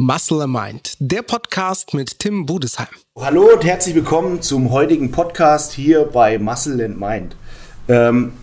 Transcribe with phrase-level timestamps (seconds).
[0.00, 2.86] Muscle and Mind, der Podcast mit Tim Budesheim.
[3.18, 7.34] Hallo und herzlich willkommen zum heutigen Podcast hier bei Muscle and Mind.
[7.88, 8.34] Ähm,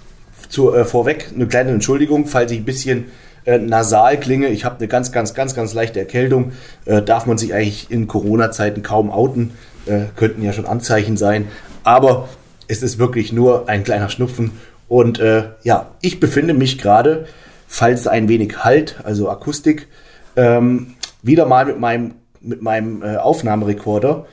[0.50, 3.06] zu, äh, vorweg eine kleine Entschuldigung, falls ich ein bisschen
[3.46, 4.50] äh, nasal klinge.
[4.50, 6.52] Ich habe eine ganz, ganz, ganz, ganz leichte Erkältung.
[6.84, 9.52] Äh, darf man sich eigentlich in Corona-Zeiten kaum outen.
[9.86, 11.48] Äh, könnten ja schon Anzeichen sein.
[11.86, 12.28] Aber
[12.68, 14.52] es ist wirklich nur ein kleiner Schnupfen.
[14.90, 17.28] Und äh, ja, ich befinde mich gerade,
[17.66, 19.88] falls ein wenig Halt, also Akustik,
[20.36, 20.95] ähm,
[21.26, 24.26] wieder mal mit meinem, mit meinem äh, Aufnahmerekorder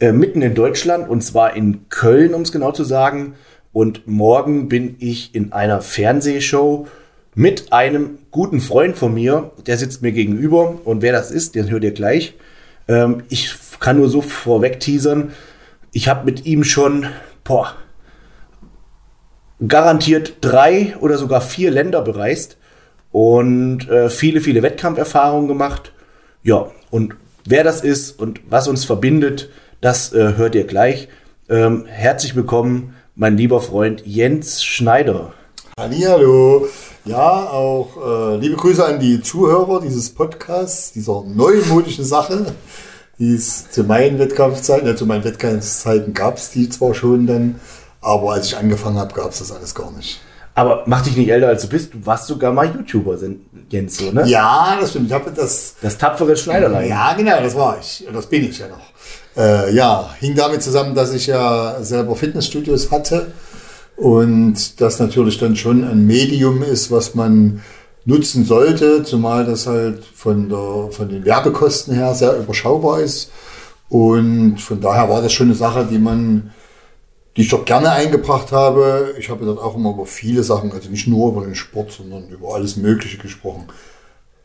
[0.00, 3.34] äh, mitten in Deutschland und zwar in Köln, um es genau zu sagen.
[3.72, 6.86] Und morgen bin ich in einer Fernsehshow
[7.34, 11.70] mit einem guten Freund von mir, der sitzt mir gegenüber und wer das ist, den
[11.70, 12.34] hört ihr gleich.
[12.88, 15.32] Ähm, ich kann nur so vorweg teasern.
[15.92, 17.06] Ich habe mit ihm schon,
[17.44, 17.74] boah,
[19.66, 22.56] garantiert drei oder sogar vier Länder bereist
[23.12, 25.92] und äh, viele, viele Wettkampferfahrungen gemacht.
[26.44, 29.50] Ja, und wer das ist und was uns verbindet,
[29.80, 31.08] das äh, hört ihr gleich.
[31.48, 35.32] Ähm, herzlich willkommen, mein lieber Freund Jens Schneider.
[35.76, 36.68] Hallo.
[37.04, 42.54] Ja, auch äh, liebe Grüße an die Zuhörer dieses Podcasts, dieser neumodischen Sache,
[43.18, 47.56] die es zu meinen Wettkampfzeiten, ja, zu meinen Wettkampfzeiten gab es die zwar schon dann,
[48.00, 50.20] aber als ich angefangen habe, gab es das alles gar nicht.
[50.58, 51.94] Aber mach dich nicht älter als du bist.
[51.94, 53.16] Du warst sogar mal YouTuber,
[53.70, 54.26] Jens, so, ne?
[54.26, 55.06] Ja, das stimmt.
[55.06, 55.76] Ich habe das.
[55.80, 56.88] Das tapfere Schneiderlein.
[56.88, 58.04] Ja, genau, das war ich.
[58.12, 58.80] Das bin ich ja noch.
[59.36, 63.28] Äh, ja, hing damit zusammen, dass ich ja selber Fitnessstudios hatte
[63.96, 67.62] und das natürlich dann schon ein Medium ist, was man
[68.04, 73.30] nutzen sollte, zumal das halt von, der, von den Werbekosten her sehr überschaubar ist.
[73.88, 76.50] Und von daher war das schon eine Sache, die man
[77.36, 79.14] die ich dort gerne eingebracht habe.
[79.18, 82.28] Ich habe dort auch immer über viele Sachen, also nicht nur über den Sport, sondern
[82.28, 83.68] über alles Mögliche gesprochen.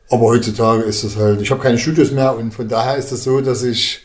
[0.10, 3.24] Aber heutzutage ist es halt, ich habe keine Studios mehr und von daher ist das
[3.24, 4.02] so, dass ich,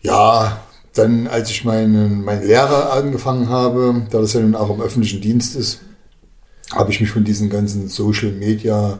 [0.00, 0.60] ja,
[0.94, 5.22] dann, als ich meinen, meine Lehre angefangen habe, da das ja nun auch im öffentlichen
[5.22, 5.80] Dienst ist,
[6.72, 8.98] habe ich mich von diesen ganzen Social Media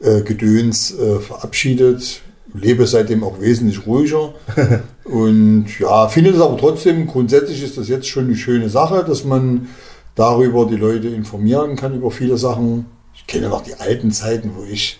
[0.00, 2.22] äh, Gedöns äh, verabschiedet
[2.56, 4.34] lebe seitdem auch wesentlich ruhiger.
[5.04, 9.24] und ja, finde es aber trotzdem, grundsätzlich ist das jetzt schon eine schöne Sache, dass
[9.24, 9.68] man
[10.14, 12.86] darüber die Leute informieren kann über viele Sachen.
[13.14, 14.98] Ich kenne noch die alten Zeiten, wo ich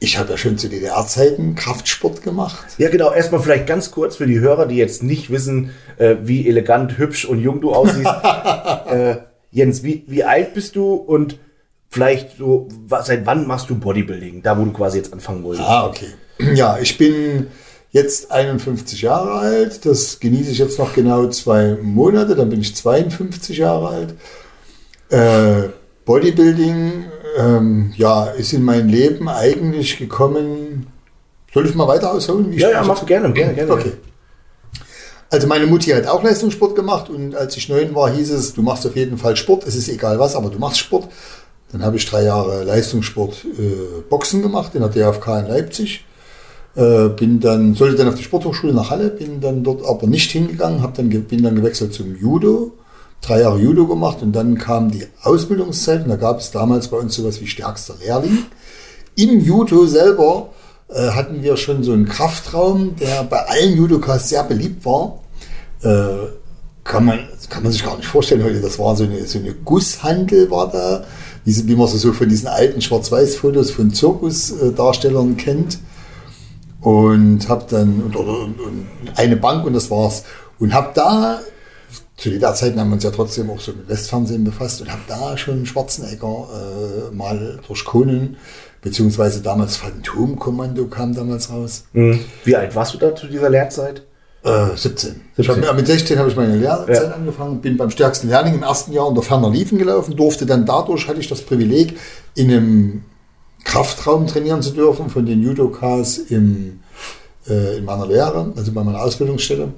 [0.00, 2.66] ich habe ja schon zu DDR-Zeiten Kraftsport gemacht.
[2.76, 3.10] Ja, genau.
[3.10, 7.24] Erstmal vielleicht ganz kurz für die Hörer, die jetzt nicht wissen, äh, wie elegant, hübsch
[7.24, 8.04] und jung du aussiehst.
[8.86, 9.16] äh,
[9.50, 11.38] Jens, wie, wie alt bist du und
[11.88, 14.42] vielleicht so, was, seit wann machst du Bodybuilding?
[14.42, 15.66] Da, wo du quasi jetzt anfangen wolltest.
[15.66, 16.08] Ah, okay.
[16.38, 17.48] Ja, ich bin
[17.92, 19.86] jetzt 51 Jahre alt.
[19.86, 22.34] Das genieße ich jetzt noch genau zwei Monate.
[22.34, 24.14] Dann bin ich 52 Jahre alt.
[25.10, 25.68] Äh,
[26.04, 27.04] Bodybuilding,
[27.38, 30.86] ähm, ja, ist in mein Leben eigentlich gekommen.
[31.52, 32.52] Soll ich mal weiter ausholen?
[32.52, 33.72] ja, ja, mach gerne, gerne, gerne.
[33.72, 33.92] Okay.
[35.30, 38.62] Also meine Mutti hat auch Leistungssport gemacht und als ich neun war, hieß es, du
[38.62, 39.66] machst auf jeden Fall Sport.
[39.66, 41.08] Es ist egal was, aber du machst Sport.
[41.72, 46.04] Dann habe ich drei Jahre Leistungssport äh, Boxen gemacht in der DFK in Leipzig.
[46.76, 50.32] Äh, bin dann, sollte dann auf die Sporthochschule nach Halle, bin dann dort aber nicht
[50.32, 52.72] hingegangen, hab dann, bin dann gewechselt zum Judo,
[53.20, 56.96] drei Jahre Judo gemacht und dann kam die Ausbildungszeit und da gab es damals bei
[56.96, 58.38] uns sowas wie stärkster Lehrling.
[59.14, 60.48] Im Judo selber
[60.88, 65.20] äh, hatten wir schon so einen Kraftraum, der bei allen Judokas sehr beliebt war.
[65.82, 66.26] Äh,
[66.82, 67.20] kann man,
[67.50, 70.72] kann man sich gar nicht vorstellen heute, das war so eine, so eine Gusshandel war
[70.72, 71.04] da,
[71.44, 75.78] wie, wie man so von diesen alten Schwarz-Weiß-Fotos von Zirkusdarstellern kennt
[76.84, 78.86] und habe dann und, und, und,
[79.16, 80.24] eine Bank und das war's.
[80.58, 81.40] Und habe da,
[82.18, 85.00] zu der Zeit haben wir uns ja trotzdem auch so mit Westfernsehen befasst und habe
[85.08, 88.36] da schon Schwarzenegger äh, mal durch Conan,
[88.82, 91.84] beziehungsweise damals Phantomkommando kam damals raus.
[91.94, 92.20] Mhm.
[92.44, 94.02] Wie alt warst du da zu dieser Lehrzeit?
[94.44, 95.22] Äh, 17.
[95.38, 95.66] 17.
[95.66, 97.10] Hab, mit 16 habe ich meine Lehrzeit ja.
[97.12, 101.08] angefangen, bin beim stärksten Lehrling im ersten Jahr unter ferner Liefen gelaufen, durfte dann dadurch,
[101.08, 101.96] hatte ich das Privileg,
[102.34, 103.02] in einem
[103.64, 106.80] Kraftraum trainieren zu dürfen von den Judokas im,
[107.48, 109.72] äh, in meiner Lehre, also bei meiner Ausbildungsstätte.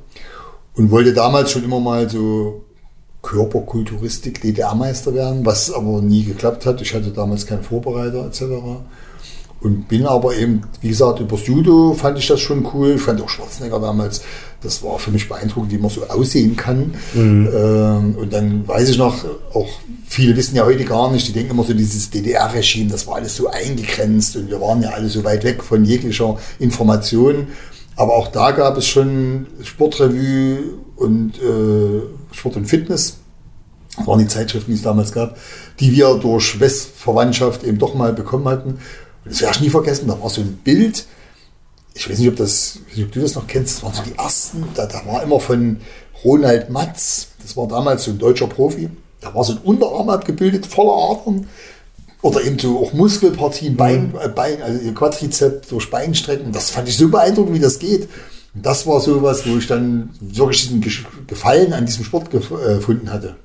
[0.75, 2.65] Und wollte damals schon immer mal so
[3.23, 6.81] Körperkulturistik, DDR-Meister werden, was aber nie geklappt hat.
[6.81, 8.43] Ich hatte damals keinen Vorbereiter etc.
[9.67, 12.93] Und bin aber eben, wie gesagt, übers Judo fand ich das schon cool.
[12.95, 14.23] Ich fand auch Schwarzenegger damals,
[14.61, 16.95] das war für mich beeindruckend, wie man so aussehen kann.
[17.15, 17.49] Mhm.
[17.53, 19.67] Ähm, und dann weiß ich noch, auch
[20.07, 23.35] viele wissen ja heute gar nicht, die denken immer so, dieses DDR-Regime, das war alles
[23.35, 27.49] so eingegrenzt und wir waren ja alle so weit weg von jeglicher Information.
[27.97, 30.59] Aber auch da gab es schon Sportrevue
[30.95, 33.17] und äh, Sport und Fitness.
[33.97, 35.37] Das waren die Zeitschriften, die es damals gab,
[35.81, 38.79] die wir durch Westverwandtschaft eben doch mal bekommen hatten.
[39.29, 41.07] Das werde ich nie vergessen, da war so ein Bild
[41.97, 44.65] ich weiß nicht, ob, das, ob du das noch kennst, das waren so die ersten,
[44.75, 45.79] da, da war immer von
[46.25, 48.91] Ronald Matz, das war damals so ein deutscher Profi,
[49.21, 51.49] da war so ein Unterarm abgebildet, voller Adern.
[52.23, 56.51] Oder eben so auch Muskelpartien, Bein, äh, Bein, also Quadrizeps durch Beinstrecken.
[56.51, 58.09] Das fand ich so beeindruckend, wie das geht.
[58.55, 60.81] Und das war sowas, wo ich dann wirklich diesen
[61.27, 63.37] Gefallen an diesem Sport äh, gefunden hatte.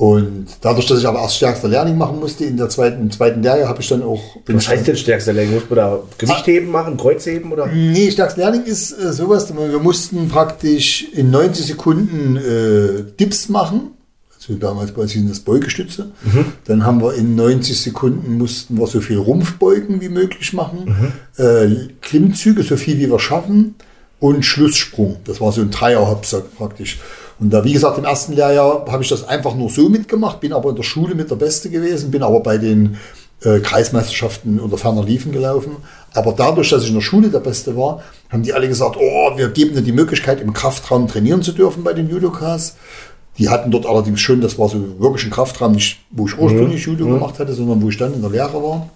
[0.00, 3.42] Und dadurch, dass ich aber erst stärkster Lehrling machen musste, in der zweiten, im zweiten
[3.42, 4.22] Lehrjahr habe ich dann auch.
[4.46, 5.52] Was heißt denn stärkster Lehrling?
[5.52, 7.66] Muss man da Gewichtheben machen, Kreuzheben oder?
[7.66, 9.52] Nee, stärkster Lehrling ist äh, sowas.
[9.54, 13.90] Wir mussten praktisch in 90 Sekunden äh, Dips machen.
[14.34, 16.12] Also damals bei uns das Beugestütze.
[16.24, 16.46] Mhm.
[16.64, 21.12] Dann haben wir in 90 Sekunden mussten wir so viel Rumpfbeugen wie möglich machen.
[21.36, 21.44] Mhm.
[21.44, 23.74] Äh, Klimmzüge, so viel wie wir schaffen.
[24.18, 25.16] Und Schlusssprung.
[25.26, 26.98] Das war so ein Dreierhopsack praktisch.
[27.40, 30.52] Und da, wie gesagt, im ersten Lehrjahr habe ich das einfach nur so mitgemacht, bin
[30.52, 32.98] aber in der Schule mit der Beste gewesen, bin aber bei den
[33.42, 35.76] äh, Kreismeisterschaften oder ferner Liefen gelaufen.
[36.12, 39.36] Aber dadurch, dass ich in der Schule der Beste war, haben die alle gesagt, oh,
[39.36, 42.76] wir geben dir die Möglichkeit, im Kraftraum trainieren zu dürfen bei den Judokas.
[43.38, 46.86] Die hatten dort allerdings schon, das war so wirklich ein Kraftraum, nicht wo ich ursprünglich
[46.86, 46.92] mhm.
[46.92, 47.14] Judo mhm.
[47.14, 48.90] gemacht hatte, sondern wo ich dann in der Lehre war.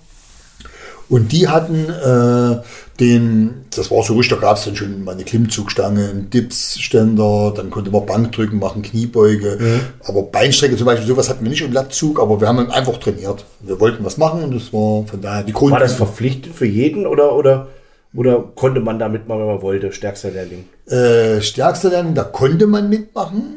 [1.09, 2.63] Und die hatten äh,
[3.01, 7.53] den, das war so richtig, da gab es dann schon mal eine Klimmzugstange, einen Dipsständer,
[7.55, 9.59] dann konnte man Bankdrücken machen, Kniebeuge.
[9.61, 9.81] Mhm.
[10.05, 13.45] Aber Beinstrecke zum Beispiel, sowas hatten wir nicht und Latzug, aber wir haben einfach trainiert.
[13.61, 15.73] Wir wollten was machen und das war von daher die Grund.
[15.73, 17.69] War das verpflichtend für jeden oder, oder,
[18.15, 20.65] oder konnte man da mitmachen, wenn man wollte, stärkster Lehrling?
[20.87, 23.57] Äh, stärkster Lehrling, da konnte man mitmachen.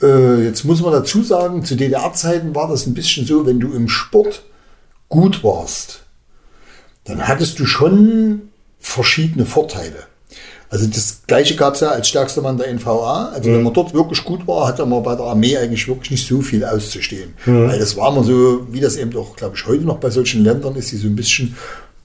[0.00, 3.72] Äh, jetzt muss man dazu sagen, zu DDR-Zeiten war das ein bisschen so, wenn du
[3.72, 4.44] im Sport
[5.08, 6.04] gut warst,
[7.08, 8.42] dann hattest du schon
[8.78, 10.06] verschiedene Vorteile.
[10.70, 13.30] Also das Gleiche gab es ja als stärkster Mann der NVA.
[13.32, 13.54] Also mhm.
[13.54, 16.42] wenn man dort wirklich gut war, hatte man bei der Armee eigentlich wirklich nicht so
[16.42, 17.32] viel auszustehen.
[17.46, 17.68] Mhm.
[17.68, 20.44] Weil das war immer so, wie das eben auch, glaube ich, heute noch bei solchen
[20.44, 21.56] Ländern ist, die so ein bisschen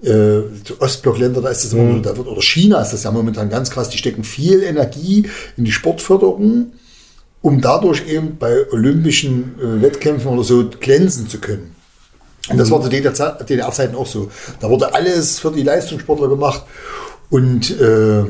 [0.02, 0.42] äh,
[0.80, 2.04] Ostblockländer, da ist das immer, mhm.
[2.04, 5.28] da wird, oder China ist das ja momentan ganz krass, die stecken viel Energie
[5.58, 6.74] in die Sportförderung,
[7.42, 11.76] um dadurch eben bei olympischen äh, Wettkämpfen oder so glänzen zu können.
[12.50, 14.30] Und das war zu DDR-Zeiten auch so.
[14.60, 16.64] Da wurde alles für die Leistungssportler gemacht.
[17.30, 18.24] Und äh,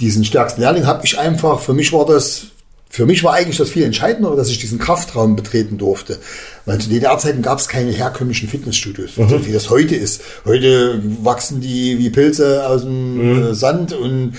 [0.00, 2.46] diesen stärksten Lehrling habe ich einfach, für mich war das,
[2.90, 6.18] für mich war eigentlich das viel entscheidender, dass ich diesen Kraftraum betreten durfte.
[6.66, 9.28] Weil zu DDR-Zeiten gab es keine herkömmlichen Fitnessstudios, mhm.
[9.28, 10.22] so wie das heute ist.
[10.44, 13.42] Heute wachsen die wie Pilze aus dem mhm.
[13.44, 14.34] Äh, Sand und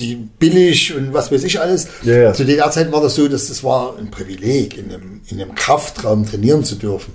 [0.00, 1.86] die billig und was weiß ich alles.
[2.02, 2.32] Ja, ja.
[2.34, 6.26] Zu DDR-Zeiten war das so, dass das war ein Privileg, in einem, in einem Kraftraum
[6.26, 7.12] trainieren zu dürfen.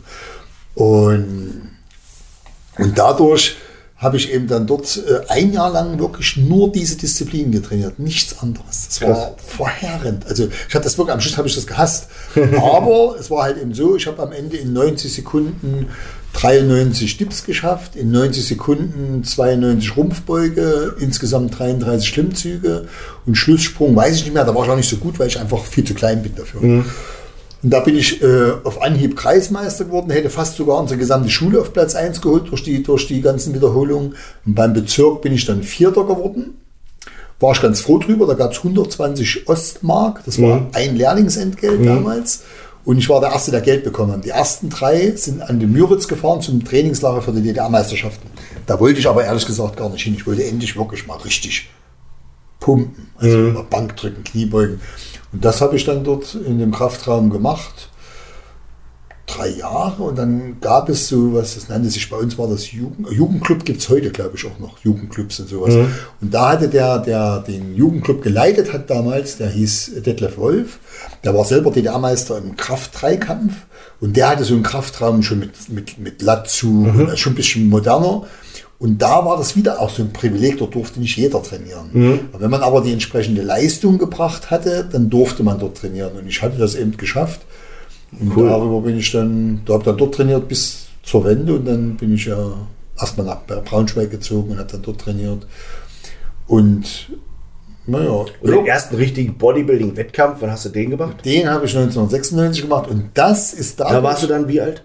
[0.75, 1.69] Und,
[2.77, 3.57] und dadurch
[4.03, 8.39] habe ich eben dann dort äh, ein Jahr lang wirklich nur diese Disziplin getrainiert, nichts
[8.39, 8.87] anderes.
[8.89, 9.31] Das war Krass.
[9.47, 10.25] verheerend.
[10.27, 12.07] Also ich hatte das wirklich, am Schluss habe ich das gehasst.
[12.35, 15.87] Aber es war halt eben so, ich habe am Ende in 90 Sekunden
[16.33, 22.87] 93 Dips geschafft, in 90 Sekunden 92 Rumpfbeuge, insgesamt 33 Schlimmzüge
[23.25, 25.39] und Schlusssprung weiß ich nicht mehr, da war ich auch nicht so gut, weil ich
[25.39, 26.61] einfach viel zu klein bin dafür.
[26.61, 26.85] Mhm.
[27.63, 31.61] Und da bin ich äh, auf Anhieb Kreismeister geworden, hätte fast sogar unsere gesamte Schule
[31.61, 34.15] auf Platz 1 geholt durch die, durch die ganzen Wiederholungen.
[34.45, 36.57] Und beim Bezirk bin ich dann Vierter geworden.
[37.39, 40.67] War ich ganz froh drüber, da gab es 120 Ostmark, das war mhm.
[40.73, 41.85] ein Lehrlingsentgelt mhm.
[41.85, 42.43] damals.
[42.85, 44.25] Und ich war der Erste, der Geld bekommen hat.
[44.25, 48.29] Die ersten drei sind an den Müritz gefahren zum Trainingslager für die DDR-Meisterschaften.
[48.65, 50.15] Da wollte ich aber ehrlich gesagt gar nicht hin.
[50.17, 51.69] Ich wollte endlich wirklich mal richtig
[52.63, 53.07] pumpen.
[53.17, 53.59] Also mhm.
[53.69, 54.79] Bankdrücken, Kniebeugen.
[55.33, 57.89] Und das habe ich dann dort in dem Kraftraum gemacht.
[59.25, 62.71] Drei Jahre und dann gab es so was, das nannte sich bei uns war das
[62.71, 65.73] Jugend, Jugendclub, gibt es heute, glaube ich, auch noch, Jugendclubs und sowas.
[65.73, 65.87] Mhm.
[66.21, 70.79] Und da hatte der, der den Jugendclub geleitet hat damals, der hieß Detlef Wolf,
[71.23, 73.53] der war selber DDR-Meister im Kraft-3-Kampf
[74.01, 77.17] und der hatte so einen Kraftraum schon mit, mit, mit Latzug, mhm.
[77.17, 78.23] schon ein bisschen moderner.
[78.83, 81.89] Und da war das wieder auch so ein Privileg, dort durfte nicht jeder trainieren.
[81.93, 82.19] Mhm.
[82.37, 86.11] Wenn man aber die entsprechende Leistung gebracht hatte, dann durfte man dort trainieren.
[86.19, 87.43] Und ich hatte das eben geschafft.
[88.19, 88.49] Und cool.
[88.49, 92.13] darüber bin ich dann, da habe dann dort trainiert bis zur Wende und dann bin
[92.13, 92.57] ich ja
[92.99, 95.47] erstmal nach Braunschweig gezogen und habe dann dort trainiert.
[96.47, 97.09] Und
[97.85, 98.09] naja.
[98.09, 101.23] Und den ersten richtigen Bodybuilding-Wettkampf, wann hast du den gemacht?
[101.23, 103.89] Den habe ich 1996 gemacht und das ist da.
[103.89, 104.83] Da warst du dann wie alt?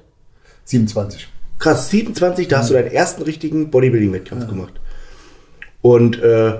[0.66, 1.26] 27.
[1.58, 4.48] Krass, 27, da hast du deinen ersten richtigen Bodybuilding-Wettkampf ja.
[4.48, 4.74] gemacht.
[5.82, 6.54] Und äh,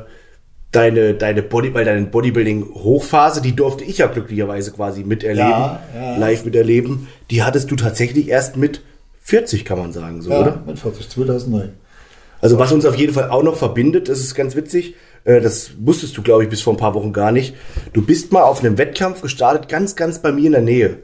[0.73, 6.17] deine, deine, Body, weil deine Bodybuilding-Hochphase, die durfte ich ja glücklicherweise quasi miterleben, ja, ja.
[6.17, 7.09] live miterleben.
[7.31, 8.83] Die hattest du tatsächlich erst mit
[9.23, 10.63] 40, kann man sagen, so, ja, oder?
[10.67, 11.71] mit 40, 2009.
[12.41, 15.73] Also was uns auf jeden Fall auch noch verbindet, das ist ganz witzig, äh, das
[15.79, 17.55] wusstest du, glaube ich, bis vor ein paar Wochen gar nicht.
[17.93, 20.99] Du bist mal auf einem Wettkampf gestartet, ganz, ganz bei mir in der Nähe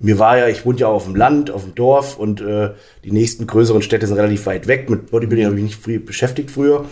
[0.00, 2.70] mir war ja, ich wohne ja auf dem Land, auf dem Dorf und äh,
[3.04, 4.88] die nächsten größeren Städte sind relativ weit weg.
[4.90, 6.84] Mit Bodybuilding habe ich mich nicht früh beschäftigt früher.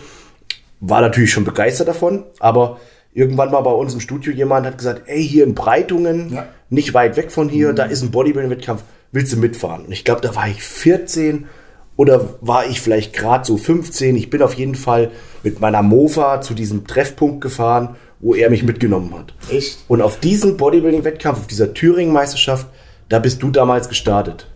[0.81, 2.79] war natürlich schon begeistert davon, aber
[3.15, 6.47] irgendwann war bei uns im Studio jemand, hat gesagt, ey, hier in Breitungen, Ja.
[6.69, 8.83] nicht weit weg von hier, da ist ein Bodybuilding-Wettkampf,
[9.13, 9.87] willst du mitfahren?
[9.87, 11.47] Und ich glaube, da war ich 14
[11.97, 14.17] oder war ich vielleicht gerade so 15.
[14.17, 15.11] Ich bin auf jeden Fall
[15.43, 19.33] mit meiner Mofa zu diesem Treffpunkt gefahren, wo er mich mitgenommen hat.
[19.51, 19.79] Echt?
[19.89, 22.67] Und auf diesem Bodybuilding-Wettkampf, auf dieser Thüringen-Meisterschaft,
[23.09, 24.47] da bist du damals gestartet.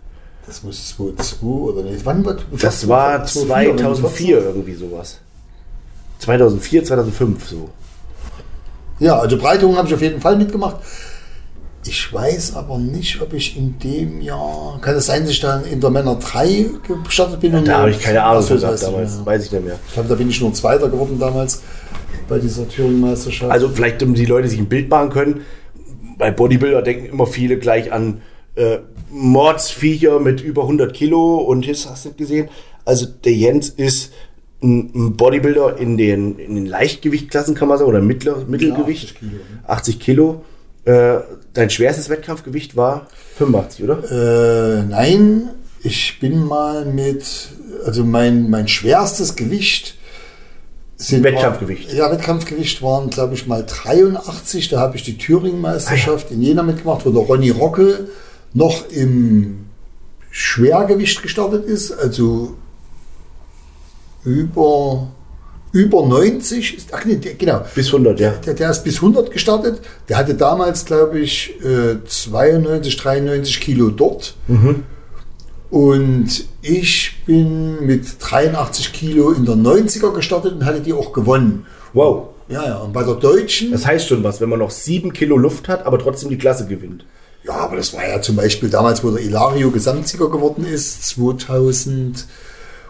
[0.45, 2.05] Das muss 2002 oder nicht.
[2.05, 5.19] Wann war Das war 2004 oder 2004 irgendwie sowas.
[6.19, 7.69] 2004, 2005 so.
[8.99, 10.77] Ja, also Breitungen habe ich auf jeden Fall mitgemacht.
[11.85, 15.65] Ich weiß aber nicht, ob ich in dem Jahr, kann es sein, dass ich dann
[15.65, 16.69] in der Männer 3
[17.03, 17.55] gestartet bin?
[17.55, 19.17] und Da habe ich keine Ahnung das ich damals.
[19.17, 19.25] mehr.
[19.25, 19.79] Weiß ich nicht mehr.
[19.87, 21.63] Ich glaube, da bin ich nur Zweiter geworden damals
[22.29, 23.51] bei dieser Thüringen-Meisterschaft.
[23.51, 25.41] Also vielleicht, um die Leute sich ein Bild machen können,
[26.19, 28.21] bei Bodybuilder denken immer viele gleich an
[28.55, 28.79] äh,
[29.11, 32.49] Mordsviecher mit über 100 Kilo und das hast du nicht gesehen.
[32.85, 34.11] Also der Jens ist
[34.63, 39.15] ein, Bodybuilder in den, in den Leichtgewichtklassen, kann man sagen, oder Mittler, Mittelgewicht.
[39.15, 39.67] 80 Kilo, ne?
[39.67, 40.45] 80 Kilo.
[40.83, 41.19] Äh,
[41.53, 44.79] dein schwerstes Wettkampfgewicht war 85, oder?
[44.79, 45.49] Äh, nein,
[45.83, 47.23] ich bin mal mit,
[47.85, 49.95] also mein, mein schwerstes Gewicht
[50.97, 51.89] sind Wettkampfgewicht.
[51.89, 54.69] War, ja, Wettkampfgewicht waren, glaube ich, mal 83.
[54.69, 58.09] Da habe ich die Thüringen-Meisterschaft in Jena mitgemacht, wo der Ronny Rockel
[58.53, 59.65] noch im
[60.29, 62.55] Schwergewicht gestartet ist, also
[64.23, 65.07] über,
[65.71, 66.77] über 90.
[66.77, 67.65] Ist, ach nee, der- genau.
[67.75, 68.31] Bis 100, ja.
[68.45, 69.81] Der, der ist bis 100 gestartet.
[70.09, 74.35] Der hatte damals, glaube ich, äh, 92, 93 Kilo dort.
[75.69, 81.65] Und ich bin mit 83 Kilo in der 90er gestartet und hatte die auch gewonnen.
[81.93, 82.27] Wow.
[82.49, 82.77] Ja, ja.
[82.79, 85.85] Und bei der Deutschen, Das heißt schon was, wenn man noch 7 Kilo Luft hat,
[85.85, 87.05] aber trotzdem die Klasse gewinnt.
[87.43, 92.25] Ja, aber das war ja zum Beispiel damals, wo der Ilario Gesamtsieger geworden ist, 2000.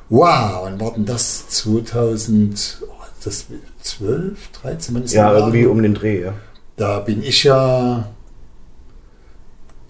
[0.09, 1.47] Wow, wann war denn das?
[1.49, 2.91] 2000, oh,
[3.23, 3.45] das
[3.81, 5.71] 12, 13, wann ist Ja, irgendwie Ilario?
[5.71, 6.33] um den Dreh, ja.
[6.75, 8.09] Da bin ich ja.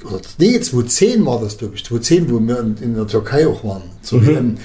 [0.05, 1.85] Oder, nee, 2010 war das, glaube ich.
[1.85, 3.83] 2010, wo wir in, in der Türkei auch waren.
[4.01, 4.57] Zur WM.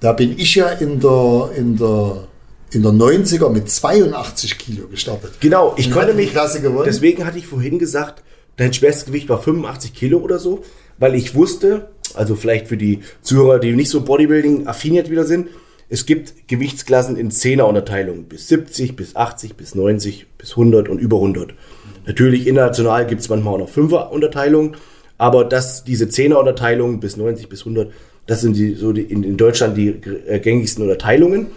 [0.00, 2.24] Da bin ich ja in der, in der,
[2.72, 5.32] in der 90er mit 82 Kilo gestartet.
[5.40, 6.30] Genau, ich konnte mich.
[6.32, 6.84] Klasse gewonnen.
[6.86, 8.22] Deswegen hatte ich vorhin gesagt,
[8.56, 10.62] dein schwerstes Gewicht war 85 Kilo oder so,
[10.98, 15.48] weil ich wusste, also vielleicht für die Zuhörer, die nicht so Bodybuilding-affin jetzt wieder sind,
[15.88, 20.98] es gibt Gewichtsklassen in 10er Unterteilungen, bis 70, bis 80, bis 90, bis 100 und
[20.98, 21.54] über 100.
[22.06, 24.76] Natürlich international gibt es manchmal auch noch 5er Unterteilungen,
[25.18, 27.92] aber das, diese 10er Unterteilungen bis 90, bis 100,
[28.26, 31.48] das sind die, so die, in, in Deutschland die äh, gängigsten Unterteilungen.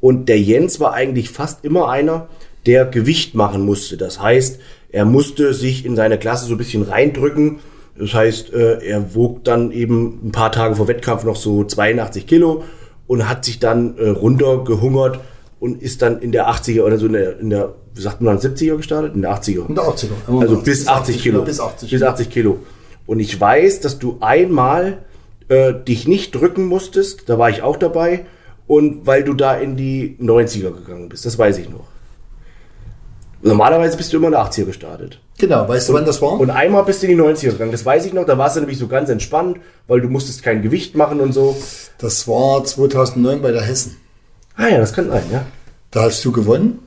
[0.00, 2.28] Und der Jens war eigentlich fast immer einer,
[2.66, 3.96] der Gewicht machen musste.
[3.96, 4.60] Das heißt,
[4.92, 7.60] er musste sich in seine Klasse so ein bisschen reindrücken.
[7.98, 12.26] Das heißt, äh, er wog dann eben ein paar Tage vor Wettkampf noch so 82
[12.26, 12.64] Kilo
[13.06, 15.20] und hat sich dann äh, runtergehungert
[15.58, 18.38] und ist dann in der 80er oder so in der, in der wie sagt man
[18.38, 19.14] dann, 70er gestartet?
[19.14, 19.68] In der 80er.
[19.68, 20.40] In der 80er.
[20.40, 21.42] Also bis 80 Kilo.
[21.42, 21.90] Bis 80.
[21.90, 22.58] Bis 80 Kilo.
[23.06, 24.98] Und ich weiß, dass du einmal
[25.48, 28.26] äh, dich nicht drücken musstest, da war ich auch dabei,
[28.66, 31.84] und weil du da in die 90er gegangen bist, das weiß ich noch.
[33.42, 35.18] Normalerweise bist du immer in der 80er gestartet.
[35.38, 36.38] Genau, weißt du, wann das war?
[36.38, 38.60] Und einmal bist du in die 90er gegangen, das weiß ich noch, da warst du
[38.60, 41.56] nämlich so ganz entspannt, weil du musstest kein Gewicht machen und so.
[41.98, 43.96] Das war 2009 bei der Hessen.
[44.56, 45.46] Ah ja, das kann sein, ja.
[45.90, 46.80] Da hast du gewonnen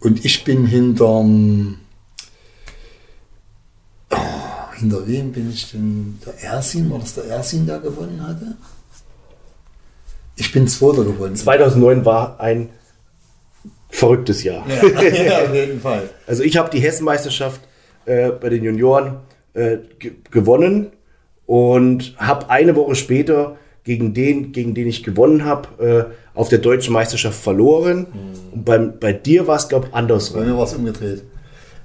[0.00, 1.78] und ich bin hinterm.
[4.10, 4.16] Oh,
[4.76, 6.18] hinter wem bin ich denn?
[6.26, 6.90] Der Ersin?
[6.90, 8.56] War das der Ersin, der gewonnen hatte?
[10.36, 11.36] Ich bin Zweiter geworden.
[11.36, 12.68] 2009 war ein
[13.90, 14.64] verrücktes Jahr.
[14.68, 16.08] ja, auf jeden Fall.
[16.26, 17.60] Also ich habe die Hessenmeisterschaft
[18.06, 19.16] äh, bei den Junioren
[19.54, 20.92] äh, ge gewonnen
[21.46, 26.58] und habe eine Woche später gegen den, gegen den ich gewonnen habe, äh, auf der
[26.58, 28.06] deutschen Meisterschaft verloren.
[28.52, 30.46] Und beim, bei dir war es, glaube ich, Bei andersrum.
[30.46, 31.24] mir war es umgedreht.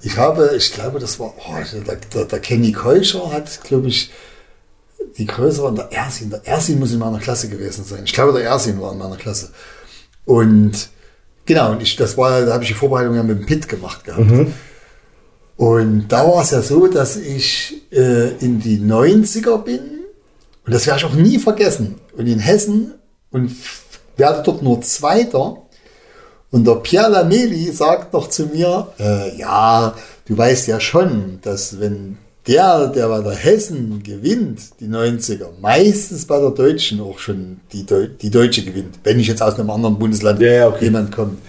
[0.01, 1.55] Ich habe, ich glaube, das war, oh,
[1.87, 4.11] der, der, der Kenny Keuscher hat, glaube ich,
[5.17, 8.03] die größere, der Ersin, der Ersin muss in meiner Klasse gewesen sein.
[8.05, 9.51] Ich glaube, der Ersin war in meiner Klasse.
[10.25, 10.89] Und
[11.45, 14.03] genau, und ich, das war, da habe ich die Vorbereitung ja mit dem Pit gemacht
[14.03, 14.29] gehabt.
[15.57, 19.79] Und da war es ja so, dass ich äh, in die 90er bin.
[20.65, 21.95] Und das werde ich auch nie vergessen.
[22.17, 22.93] Und in Hessen
[23.31, 23.55] und
[24.17, 25.57] werde dort nur Zweiter.
[26.51, 31.79] Und der Pierre Lameli sagt noch zu mir, äh, ja, du weißt ja schon, dass
[31.79, 37.57] wenn der, der bei der Hessen gewinnt, die 90er, meistens bei der Deutschen auch schon
[37.71, 40.85] die, Deu die Deutsche gewinnt, wenn nicht jetzt aus einem anderen Bundesland Ja, okay.
[40.85, 41.39] jemand kommt.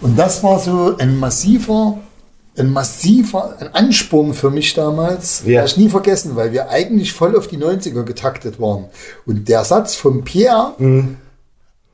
[0.00, 1.98] Und das war so ein massiver,
[2.56, 5.42] ein massiver ein Ansporn für mich damals.
[5.44, 5.48] Ja.
[5.48, 8.84] Werde ich nie vergessen, weil wir eigentlich voll auf die 90er getaktet waren.
[9.26, 10.74] Und der Satz von Pierre,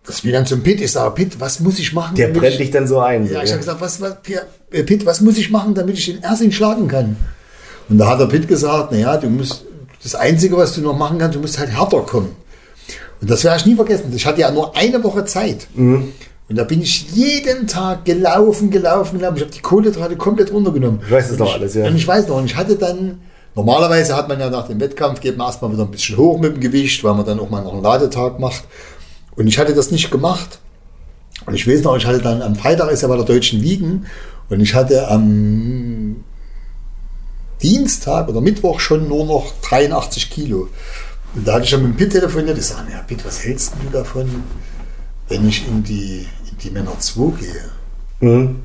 [0.06, 0.82] das bin dann zum Pitt.
[0.82, 2.14] Ich sage, Pitt, was muss ich machen?
[2.16, 3.26] Der brennt ich, dich dann so ein.
[3.26, 3.52] Ja, ich ja.
[3.52, 6.52] habe gesagt, was, was, Pierre, äh, Pitt, was muss ich machen, damit ich den Ersin
[6.52, 7.16] schlagen kann?
[7.88, 9.64] Und da hat der Pitt gesagt, naja, du musst,
[10.02, 12.30] das Einzige, was du noch machen kannst, du musst halt härter kommen.
[13.20, 14.12] Und das werde ich nie vergessen.
[14.14, 15.66] Ich hatte ja nur eine Woche Zeit.
[15.74, 16.12] Mhm.
[16.48, 19.36] Und da bin ich jeden Tag gelaufen, gelaufen, gelaufen.
[19.36, 21.00] Ich habe die Kohlenhydrate komplett runtergenommen.
[21.04, 21.86] Ich weiß das Und noch alles, ja.
[21.86, 23.20] Und ich weiß noch, und ich hatte dann,
[23.54, 26.54] normalerweise hat man ja nach dem Wettkampf, geht man erstmal wieder ein bisschen hoch mit
[26.54, 28.64] dem Gewicht, weil man dann auch mal noch einen Ladetag macht.
[29.36, 30.58] Und ich hatte das nicht gemacht.
[31.46, 34.06] Und ich weiß noch, ich hatte dann am Freitag ist ja bei der Deutschen Wiegen
[34.48, 36.16] und ich hatte am
[37.64, 40.68] Dienstag oder Mittwoch schon nur noch 83 Kilo.
[41.34, 42.58] Und da hatte ich schon mit dem Pitt telefoniert.
[42.58, 44.28] Ich sage, ja, Pitt, was hältst du davon,
[45.28, 47.70] wenn ich in die, in die Männer 2 gehe?
[48.20, 48.60] Mhm.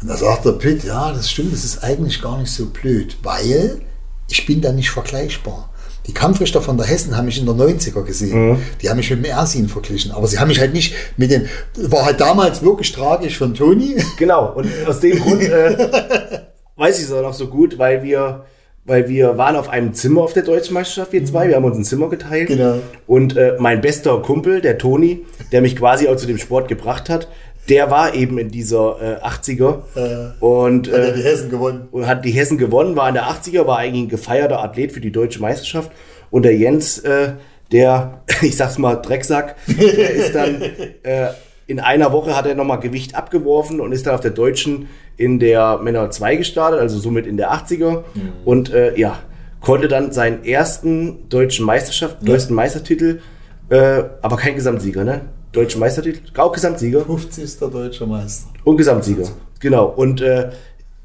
[0.00, 3.16] Und da sagt der Pitt, ja, das stimmt, das ist eigentlich gar nicht so blöd,
[3.22, 3.80] weil
[4.28, 5.70] ich bin da nicht vergleichbar.
[6.08, 8.58] Die Kampfrichter von der Hessen haben mich in der 90er gesehen.
[8.80, 10.10] Die haben mich mit dem Ersin verglichen.
[10.10, 11.48] Aber sie haben mich halt nicht mit den.
[11.76, 13.94] War halt damals wirklich tragisch von Toni.
[14.18, 16.40] Genau, und aus dem Grund äh,
[16.76, 18.44] weiß ich es auch noch so gut, weil wir,
[18.84, 21.76] weil wir waren auf einem Zimmer auf der Deutschen Meisterschaft, wir zwei, wir haben uns
[21.76, 22.48] ein Zimmer geteilt.
[22.48, 22.78] Genau.
[23.06, 27.08] Und äh, mein bester Kumpel, der Toni, der mich quasi auch zu dem Sport gebracht
[27.08, 27.28] hat,
[27.68, 31.88] der war eben in dieser äh, 80er und, Hat äh, die Hessen gewonnen.
[31.92, 35.00] und hat die Hessen gewonnen, war in der 80er, war eigentlich ein gefeierter Athlet für
[35.00, 35.92] die deutsche Meisterschaft.
[36.30, 37.34] Und der Jens, äh,
[37.70, 40.60] der, ich sag's mal, Drecksack, der ist dann
[41.02, 41.28] äh,
[41.66, 45.38] in einer Woche hat er nochmal Gewicht abgeworfen und ist dann auf der Deutschen in
[45.38, 48.02] der Männer 2 gestartet, also somit in der 80er.
[48.44, 49.18] Und äh, ja,
[49.60, 53.20] konnte dann seinen ersten deutschen Meisterschaft, deutschen Meistertitel,
[53.68, 55.22] äh, aber kein Gesamtsieger, ne?
[55.52, 57.04] Deutschen Meistertitel, auch Gesamtsieger.
[57.04, 57.58] 50.
[57.70, 58.48] deutscher Meister.
[58.64, 59.28] Und Gesamtsieger.
[59.60, 59.86] Genau.
[59.86, 60.50] Und äh,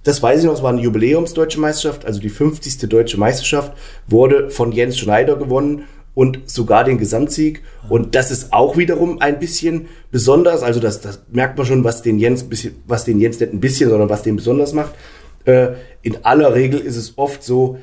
[0.03, 2.79] das weiß ich noch, es war eine Jubiläumsdeutsche Meisterschaft, also die 50.
[2.87, 3.73] deutsche Meisterschaft
[4.07, 5.83] wurde von Jens Schneider gewonnen
[6.17, 7.62] und sogar den Gesamtsieg.
[7.89, 10.63] Und das ist auch wiederum ein bisschen besonders.
[10.63, 12.44] Also das, das merkt man schon, was den Jens
[12.87, 14.96] was den Jens nicht ein bisschen, sondern was den besonders macht.
[15.46, 17.77] Äh, in aller Regel ist es oft so,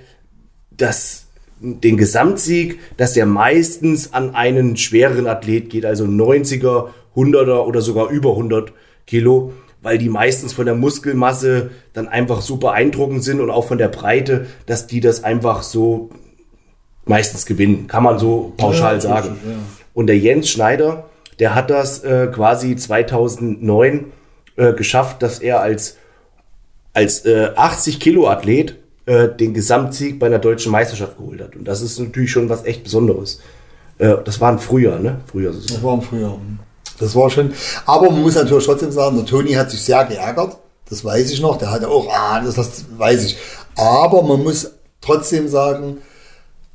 [0.77, 1.27] dass
[1.61, 8.11] den Gesamtsieg, dass der meistens an einen schwereren Athlet geht, also 90er, 100er oder sogar
[8.11, 8.73] über 100
[9.07, 13.79] Kilo, weil die meistens von der Muskelmasse dann einfach so beeindruckend sind und auch von
[13.79, 16.11] der Breite, dass die das einfach so
[17.07, 19.37] meistens gewinnen, kann man so pauschal Ja, sagen.
[19.45, 19.53] ja.
[19.95, 21.05] Und der Jens Schneider,
[21.39, 24.13] der hat das äh, quasi 2009
[24.57, 25.97] äh, geschafft, dass er als
[26.93, 31.57] als äh, 80 Kilo Athlet äh, den Gesamtsieg bei einer deutschen Meisterschaft geholt hat.
[31.57, 33.41] Und das ist natürlich schon was echt Besonderes.
[33.99, 35.21] Äh, das war ein Frühjahr, ne?
[35.27, 35.53] Frühjahr.
[35.55, 35.67] es.
[35.67, 36.39] Das war im Frühjahr.
[37.01, 37.53] Das war schon.
[37.85, 40.57] Aber man muss natürlich trotzdem sagen, der Toni hat sich sehr geärgert.
[40.89, 41.57] Das weiß ich noch.
[41.59, 43.37] Der hatte auch, ah, das, das weiß ich.
[43.77, 45.99] Aber man muss trotzdem sagen,